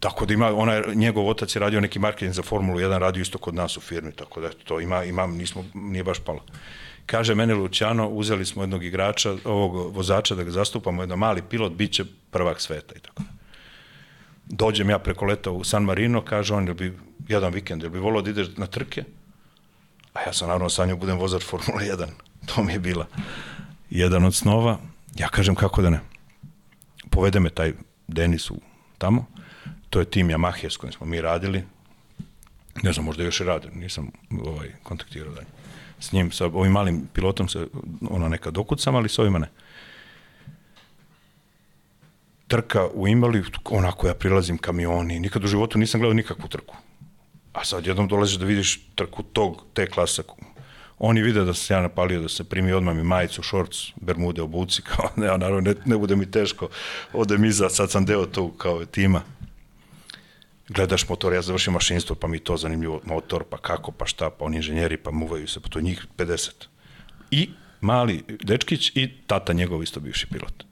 [0.00, 3.38] Tako da ima, ona, njegov otac je radio neki marketing za Formulu 1, radio isto
[3.38, 6.44] kod nas u firmi, tako da to ima, ima nismo, nije baš palo.
[7.06, 11.72] Kaže mene Luciano, uzeli smo jednog igrača, ovog vozača da ga zastupamo, jedan mali pilot,
[11.72, 13.22] bit će prvak sveta i tako.
[14.46, 18.22] Dođem ja preko leta u San Marino, kaže on, bi jedan vikend, jel bi volao
[18.22, 19.04] da ideš na trke?
[20.14, 22.06] A ja sam naravno sanjao budem vozač Formula 1.
[22.54, 23.06] To mi je bila
[23.90, 24.78] jedan od snova.
[25.14, 26.00] Ja kažem kako da ne.
[27.10, 27.72] Povede me taj
[28.08, 28.56] Denis u
[28.98, 29.26] tamo.
[29.96, 31.64] To je tim Yamaha s kojim smo mi radili.
[32.82, 35.46] Ne znam, možda još rade, nisam ovaj, kontaktirao dalje
[36.00, 37.66] s njim, sa ovim malim pilotom se
[38.10, 39.48] ono neka dokucam, ali s ovima ne.
[42.48, 46.76] Trka u Imali, onako ja prilazim kamioni, nikad u životu nisam gledao nikakvu trku.
[47.52, 50.22] A sad jednom dolaziš da vidiš trku tog, te klase.
[50.98, 54.82] Oni vide da se ja napalio, da se primi odmah mi majicu, šorc, bermude, obuci,
[54.82, 56.68] kao ne, naravno ne, ne bude mi teško,
[57.12, 59.22] odem iza, sad sam deo tog kao tima
[60.68, 64.44] gledaš motor, ja završim mašinstvo, pa mi to zanimljivo, motor, pa kako, pa šta, pa
[64.44, 66.50] oni inženjeri, pa muvaju se, pa to njih 50.
[67.30, 70.64] I mali dečkić i tata njegov isto bivši pilot.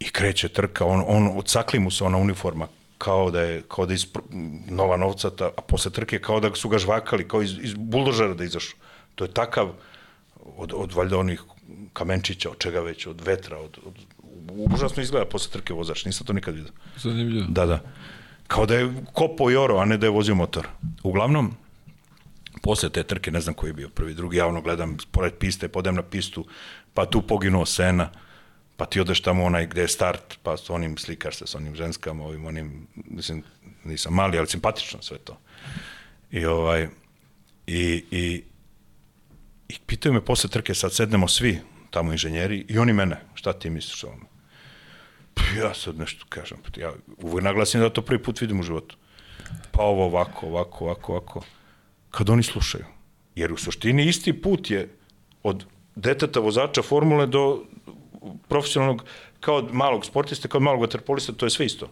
[0.00, 2.68] I kreće trka, on, on odsakli mu se ona uniforma,
[2.98, 4.06] kao da je, kao da je iz
[4.68, 8.44] nova novcata, a posle trke kao da su ga žvakali, kao iz, iz buldožera da
[8.44, 8.76] izašu.
[9.14, 9.72] To je takav,
[10.56, 11.42] od, od valjda onih
[11.92, 13.94] kamenčića, od čega već, od vetra, od, od
[14.48, 16.72] užasno izgleda posle trke vozač, nisam to nikad vidio.
[16.96, 17.46] Zanimljivo.
[17.48, 17.80] Da, da.
[18.46, 20.68] Kao da je kopo i oro, a ne da je vozio motor.
[21.02, 21.54] Uglavnom,
[22.62, 25.94] posle te trke, ne znam koji je bio prvi, drugi, javno gledam, pored piste, podem
[25.94, 26.46] na pistu,
[26.94, 28.10] pa tu poginuo Sena,
[28.76, 31.74] pa ti odeš tamo onaj gde je start, pa s onim slikaš se s onim
[31.74, 33.42] ženskama, ovim onim, mislim,
[33.84, 35.38] nisam mali, ali simpatično sve to.
[36.30, 36.88] I ovaj,
[37.66, 38.42] i, i,
[39.68, 41.58] i pitaju me posle trke, sad sednemo svi,
[41.90, 44.29] tamo inženjeri, i oni mene, šta ti misliš o ovome?
[45.62, 48.96] Ja sad nešto kažem, ja uvijek naglasim da to prvi put vidim u životu.
[49.72, 51.44] Pa ovo ovako, ovako, ovako, ovako.
[52.10, 52.84] Kad oni slušaju.
[53.34, 54.88] Jer u suštini isti put je
[55.42, 57.64] od deteta vozača formule do
[58.48, 59.04] profesionalnog,
[59.40, 61.90] kao od malog sportiste, kao od malog vaterpolista, to je sve isto.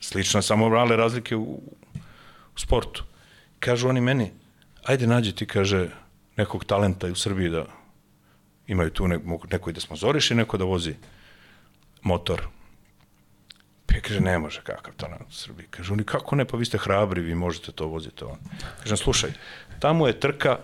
[0.00, 1.42] Slično, samo male razlike u,
[2.54, 3.04] u sportu.
[3.58, 4.30] Kažu oni meni,
[4.84, 5.88] ajde nađi ti, kaže,
[6.36, 7.66] nekog talenta u Srbiji da
[8.66, 9.18] imaju tu ne,
[9.52, 10.94] neko i da smozoriš i neko da vozi
[12.02, 12.46] motor.
[13.86, 15.66] Pa ja kaže, ne može, kakav to na Srbiji.
[15.70, 18.24] Kaže, oni, kako ne, pa vi ste hrabri, vi možete to voziti.
[18.24, 18.38] On.
[18.82, 19.30] Kažem, slušaj,
[19.78, 20.58] tamo je trka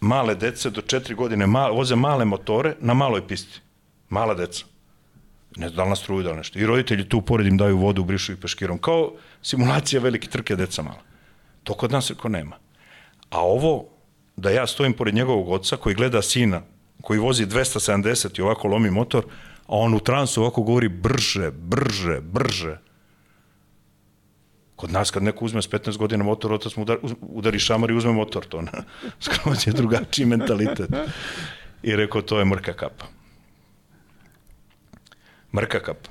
[0.00, 3.60] male dece do četiri godine, ma, voze male motore na maloj pisti.
[4.08, 4.64] Mala deca.
[5.56, 6.58] Ne da li na struju, da li nešto.
[6.58, 8.78] I roditelji tu pored im daju vodu, brišu i peškirom.
[8.78, 9.12] Kao
[9.42, 11.02] simulacija velike trke deca mala.
[11.64, 12.56] To kod nas ko nema.
[13.30, 13.88] A ovo,
[14.36, 16.62] da ja stojim pored njegovog oca koji gleda sina,
[17.02, 19.24] koji vozi 270 i ovako lomi motor,
[19.66, 22.78] a on u transu ovako govori brže, brže, brže.
[24.76, 27.94] Kod nas kad neko uzme s 15 godina motor, otac mu udari, udari šamar i
[27.94, 28.72] uzme motor, to na,
[29.24, 30.90] skroz je drugačiji mentalitet.
[31.82, 33.04] I rekao, to je mrka kapa.
[35.52, 36.10] Mrka kapa.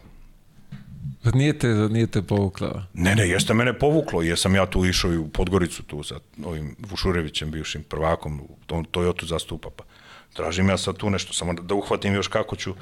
[1.23, 2.85] Pa nije te, nije te povukla?
[2.93, 6.75] Ne, ne, jeste mene povuklo, jesam ja tu išao i u Podgoricu tu sa ovim
[6.89, 9.83] Vušurevićem, bivšim prvakom, to, Toyota zastupa, pa
[10.33, 12.73] tražim ja sad tu nešto, samo da, da uhvatim još kako ću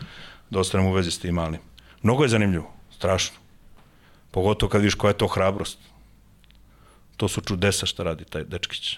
[0.53, 1.59] da ostanem u vezi s tim malim.
[2.01, 3.38] Mnogo je zanimljivo, strašno.
[4.32, 5.80] Pogotovo kad vidiš koja je to hrabrost.
[7.17, 8.98] To su čudesa šta radi taj dečkić.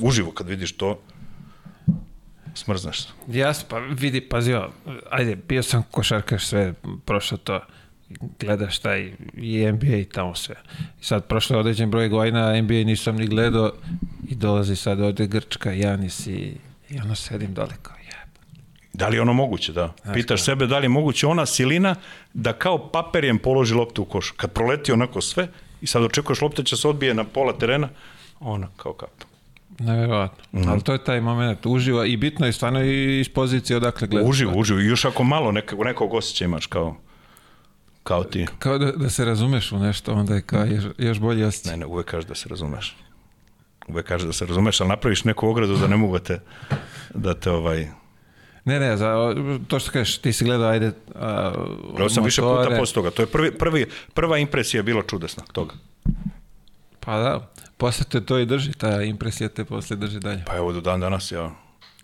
[0.00, 1.00] Uživo kad vidiš to,
[2.54, 3.08] smrznaš se.
[3.28, 4.54] Jas, pa vidi, pazi,
[5.10, 7.60] ajde, bio sam košarkaš sve, prošlo to,
[8.40, 10.56] gledaš taj i NBA i tamo sve.
[11.00, 13.72] I sad prošlo je određen broj godina, NBA nisam ni gledao
[14.28, 16.56] i dolazi sad ovde Grčka, Janis i,
[16.90, 17.97] i ono sedim dole kao
[18.98, 19.92] Da li je ono moguće, da.
[20.14, 21.94] Pitaš sebe da li je moguće ona silina
[22.34, 24.30] da kao paperjem položi loptu u koš.
[24.30, 25.48] Kad proleti onako sve
[25.80, 27.88] i sad očekuješ lopta će se odbije na pola terena,
[28.40, 29.10] ona kao kap.
[29.78, 30.60] Nevjerojatno.
[30.60, 30.68] Mhm.
[30.68, 34.30] Ali to je taj moment uživa i bitno je stvarno i iz pozicije odakle gledaš.
[34.30, 34.80] Uživo, uživo.
[34.80, 36.96] I još ako malo nekog, nekog osjećaja imaš kao,
[38.02, 38.46] kao ti.
[38.58, 41.72] Kao da, da se razumeš u nešto, onda je kao još, još bolji osjećaj.
[41.72, 42.96] Ne, ne, uvek kažeš da se razumeš.
[43.88, 46.40] Uvek kažeš da se razumeš, ali napraviš neku ogradu da ne mogu da te,
[47.14, 47.88] da te ovaj...
[48.68, 49.34] Ne, ne, za,
[49.68, 51.52] to što kažeš, ti si gledao, ajde, a,
[51.90, 52.78] Gledao sam više puta motore.
[52.78, 53.10] posle toga.
[53.10, 55.74] To je prvi, prvi, prva impresija bila čudesna toga.
[57.00, 60.44] Pa da, posle te to i drži, ta impresija te posle drži dalje.
[60.46, 61.50] Pa evo do dan danas ja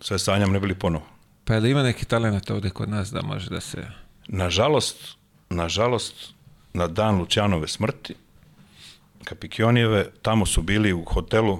[0.01, 1.05] sve sanjam ne bili ponovo.
[1.45, 3.87] Pa je li ima neki talent ovde kod nas da može da se...
[4.29, 4.97] Nažalost,
[5.51, 6.35] nažalost,
[6.73, 8.15] na dan Lučanove smrti,
[9.25, 11.59] Kapikionijeve, tamo su bili u hotelu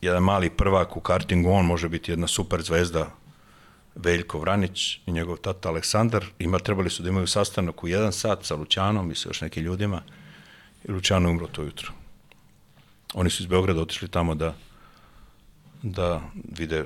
[0.00, 3.10] jedan mali prvak u kartingu, on može biti jedna super zvezda,
[3.94, 6.24] Veljko Vranić i njegov tata Aleksandar.
[6.38, 9.64] Ima, trebali su da imaju sastanak u jedan sat sa Lučanom i sa još nekim
[9.64, 10.02] ljudima
[10.84, 11.92] i Lučano je umro to jutro.
[13.14, 14.54] Oni su iz Beograda otišli tamo da
[15.84, 16.20] da
[16.58, 16.84] vide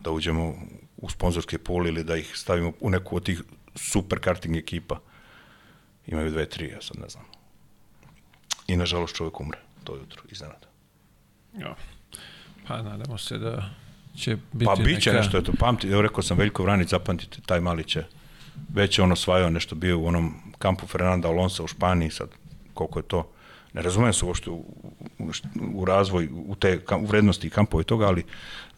[0.00, 0.54] da uđemo
[0.96, 3.42] u sponzorski pool ili da ih stavimo u neku od tih
[3.74, 5.00] super karting ekipa.
[6.06, 7.24] Imaju dve, tri, ja sad ne znam.
[8.66, 10.66] I nažalost čovjek umre to jutro, iznenada.
[11.58, 11.74] Ja.
[12.66, 13.70] Pa nadamo se da
[14.18, 15.22] će biti Pa bit će neka...
[15.22, 18.04] nešto, eto, pamti, evo rekao sam Veljko Vranić, zapamtite, taj mali će,
[18.74, 22.28] već je on osvajao nešto bio u onom kampu Fernanda Alonso u Španiji, sad
[22.74, 23.30] koliko je to,
[23.72, 24.54] ne razumem se uopšte u,
[25.18, 25.30] u,
[25.74, 28.24] u razvoj, u te u vrednosti i kampove toga, ali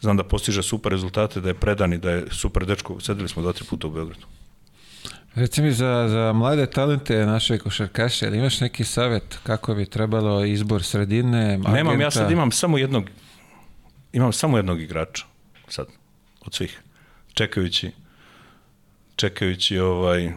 [0.01, 3.41] znam da postiže super rezultate, da je predan i da je super dečko, sedeli smo
[3.41, 4.25] dva, tri puta u Beogradu.
[5.35, 10.45] Reci mi za, za mlade talente naše košarkaše, ali imaš neki savjet kako bi trebalo
[10.45, 11.71] izbor sredine, agenta?
[11.71, 13.09] Nemam, ja sad imam samo jednog,
[14.13, 15.25] imam samo jednog igrača,
[15.71, 15.87] sad,
[16.45, 16.81] od svih,
[17.33, 17.91] čekajući,
[19.15, 20.31] čekajući ovaj,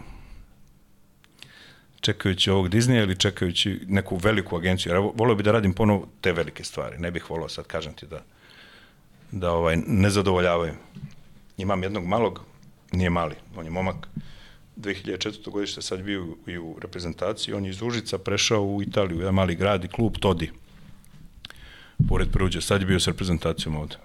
[2.00, 4.92] čekajući ovog Disneya ili čekajući neku veliku agenciju.
[4.92, 6.98] Jer ja volio bi da radim ponovo te velike stvari.
[6.98, 8.24] Ne bih volio sad, kažem ti, da,
[9.30, 10.74] da ovaj, ne zadovoljavaju.
[11.56, 12.40] Imam jednog malog,
[12.92, 14.08] nije mali, on je momak,
[14.76, 15.50] 2004.
[15.50, 19.54] godište sad bio i u reprezentaciji, on je iz Užica prešao u Italiju, jedan mali
[19.54, 20.50] grad i klub Todi,
[22.08, 23.96] pored Peruđe, sad je bio s reprezentacijom ovde.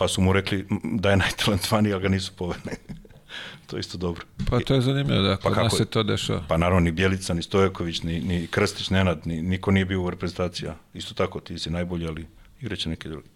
[0.00, 2.76] Pa su mu rekli da je najtalentovaniji, ali ga nisu povedali.
[3.66, 4.24] to je isto dobro.
[4.50, 6.44] Pa to je zanimljivo da kod kako nas se to dešava.
[6.48, 10.10] Pa naravno ni Bjelica, ni Stojaković, ni, ni Krstić, Nenad, ni, niko nije bio u
[10.10, 10.68] reprezentaciji.
[10.68, 12.26] a Isto tako, ti si najbolji, ali
[12.60, 13.28] igraće neki drugi.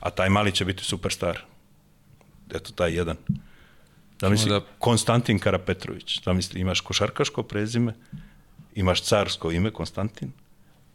[0.00, 1.38] A taj mali će biti superstar.
[2.54, 3.16] Eto, taj jedan.
[4.20, 4.60] Da misli, da...
[4.78, 6.20] Konstantin Karapetrović.
[6.24, 7.94] Da misli, imaš košarkaško prezime,
[8.74, 10.32] imaš carsko ime, Konstantin,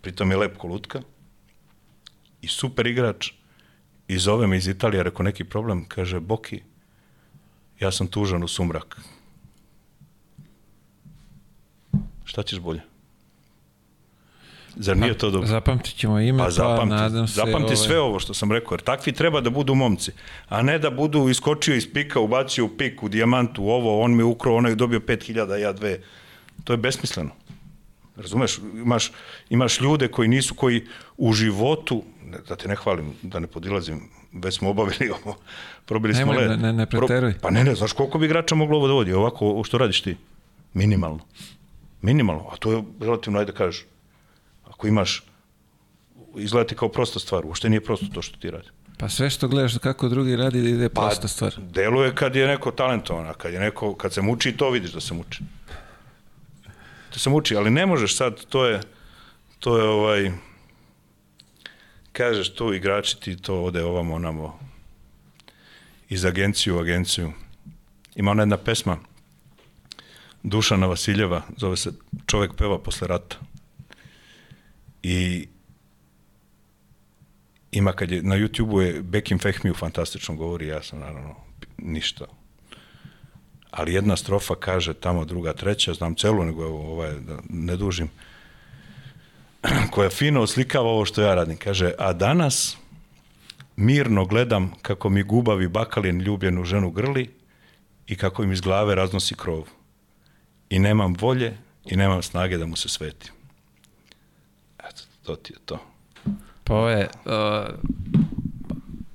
[0.02, 1.02] pritom je lep kolutka
[2.42, 3.39] i super igrač
[4.10, 6.62] i zove me iz Italije, rekao neki problem, kaže, Boki,
[7.80, 8.98] ja sam tužan u sumrak.
[12.26, 12.82] Šta ćeš bolje?
[14.76, 15.48] Zar nije to dobro?
[15.48, 17.34] Zapamtit ćemo ime, Pa pa, zapamti, nadam se...
[17.34, 20.12] zapamti ovaj, sve ovo što sam rekao, jer takvi treba da budu momci,
[20.48, 24.22] a ne da budu iskočio iz pika, ubacio u pik, u dijamantu, ovo, on mi
[24.22, 26.00] je ukrao, onaj je dobio 5000, ja dve.
[26.64, 27.32] To je besmisleno.
[28.16, 29.12] Razumeš, imaš,
[29.50, 30.86] imaš ljude koji nisu, koji
[31.18, 32.04] u životu,
[32.50, 34.02] da te ne hvalim, da ne podilazim,
[34.34, 35.36] već smo obavili ovo,
[35.86, 36.62] probili smo Nemoj, led.
[36.62, 37.34] ne- ne preteruj.
[37.42, 40.18] pa ne, ne, znaš koliko bi igrača moglo ovo da vodi, ovako, što radiš ti?
[40.74, 41.20] Minimalno.
[42.02, 43.86] Minimalno, a to je relativno, ajde da kažeš,
[44.66, 45.24] ako imaš
[46.36, 48.68] izgleda ti kao prosta stvar, uopšte nije prosto to što ti radi.
[48.98, 51.56] Pa sve što gledaš kako drugi radi da ide Pa, prosta stvar.
[51.58, 55.00] Deluje kad je neko talentovan, a kad je neko, kad se muči, to vidiš da
[55.00, 55.44] se muči.
[57.10, 58.80] To se muči, ali ne možeš sad, to je,
[59.60, 60.32] to je ovaj,
[62.20, 64.60] kažeš tu igrači ti to ode ovamo onamo
[66.10, 67.32] iz agenciju u agenciju.
[68.16, 68.98] Ima ona jedna pesma
[70.44, 71.92] Dušana Vasiljeva, zove se
[72.26, 73.36] Čovek peva posle rata.
[75.04, 75.48] I
[77.72, 81.36] ima kad je, na YouTube-u je Bekim Fehmiju fantastično govori, ja sam naravno
[81.78, 82.26] ništa.
[83.72, 88.10] Ali jedna strofa kaže tamo druga, treća, znam celu, nego ovaj, da ne dužim,
[89.92, 91.58] koja fino oslikava ovo što ja radim.
[91.58, 92.78] Kaže, a danas
[93.76, 97.30] mirno gledam kako mi gubavi bakalin ljubljenu ženu grli
[98.08, 99.68] i kako im iz glave raznosi krov.
[100.70, 103.32] I nemam volje i nemam snage da mu se svetim.
[104.80, 105.80] Eto, to ti je to.
[106.64, 107.34] Pa ovo je uh,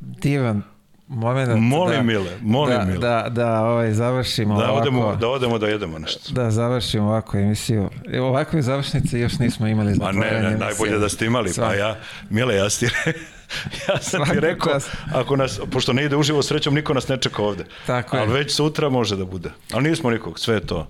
[0.00, 0.62] divan
[1.08, 2.98] moment Molim da, Mile, molim da, Mile.
[2.98, 4.78] Da, da ovaj, završimo Da ovako.
[4.80, 6.32] odemo, da odemo da jedemo nešto.
[6.32, 7.90] Da završimo ovako emisiju.
[8.12, 9.94] Evo, Ovakve završnice još nismo imali.
[9.94, 11.48] Ma ne, ne, najbolje da ste imali.
[11.48, 11.78] Pa Svakako.
[11.78, 11.96] ja,
[12.30, 12.84] Mile, ja ti,
[13.88, 14.90] ja sam ti Svaka rekao, čast.
[15.12, 17.64] ako nas, pošto ne ide uživo srećom, niko nas ne čeka ovde.
[17.86, 18.22] Tako je.
[18.22, 19.50] Ali već sutra može da bude.
[19.72, 20.88] Ali nismo nikog, sve je to.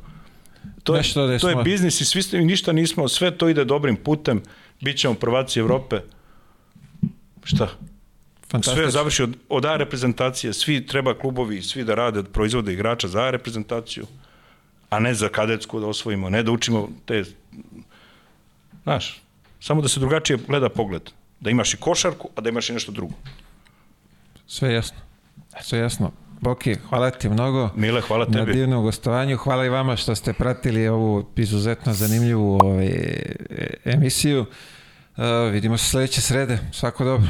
[0.83, 3.97] To je, Nešto da to je biznis i svi ništa nismo, sve to ide dobrim
[3.97, 4.43] putem,
[4.81, 6.01] bit ćemo prvaci Evrope.
[7.45, 7.69] Šta?
[8.55, 8.83] Fantastično.
[8.83, 13.23] Sve završi od, od A reprezentacije, svi treba klubovi, svi da rade, proizvode igrača za
[13.23, 14.07] A reprezentaciju,
[14.91, 17.25] a ne za kadetsku da osvojimo, ne da učimo te,
[18.83, 19.23] znaš,
[19.61, 21.11] samo da se drugačije gleda pogled.
[21.41, 23.15] Da imaš i košarku, a da imaš i nešto drugo.
[24.47, 24.99] Sve jasno.
[25.63, 26.13] Sve jasno.
[26.41, 27.71] Boki, hvala ti mnogo.
[27.77, 28.53] Mile, hvala na tebi.
[28.53, 29.37] divnom gostovanju.
[29.37, 34.41] Hvala i vama što ste pratili ovu izuzetno zanimljivu ovaj, e- emisiju.
[35.17, 36.59] Uh, vidimo se sledeće srede.
[36.73, 37.29] Svako dobro.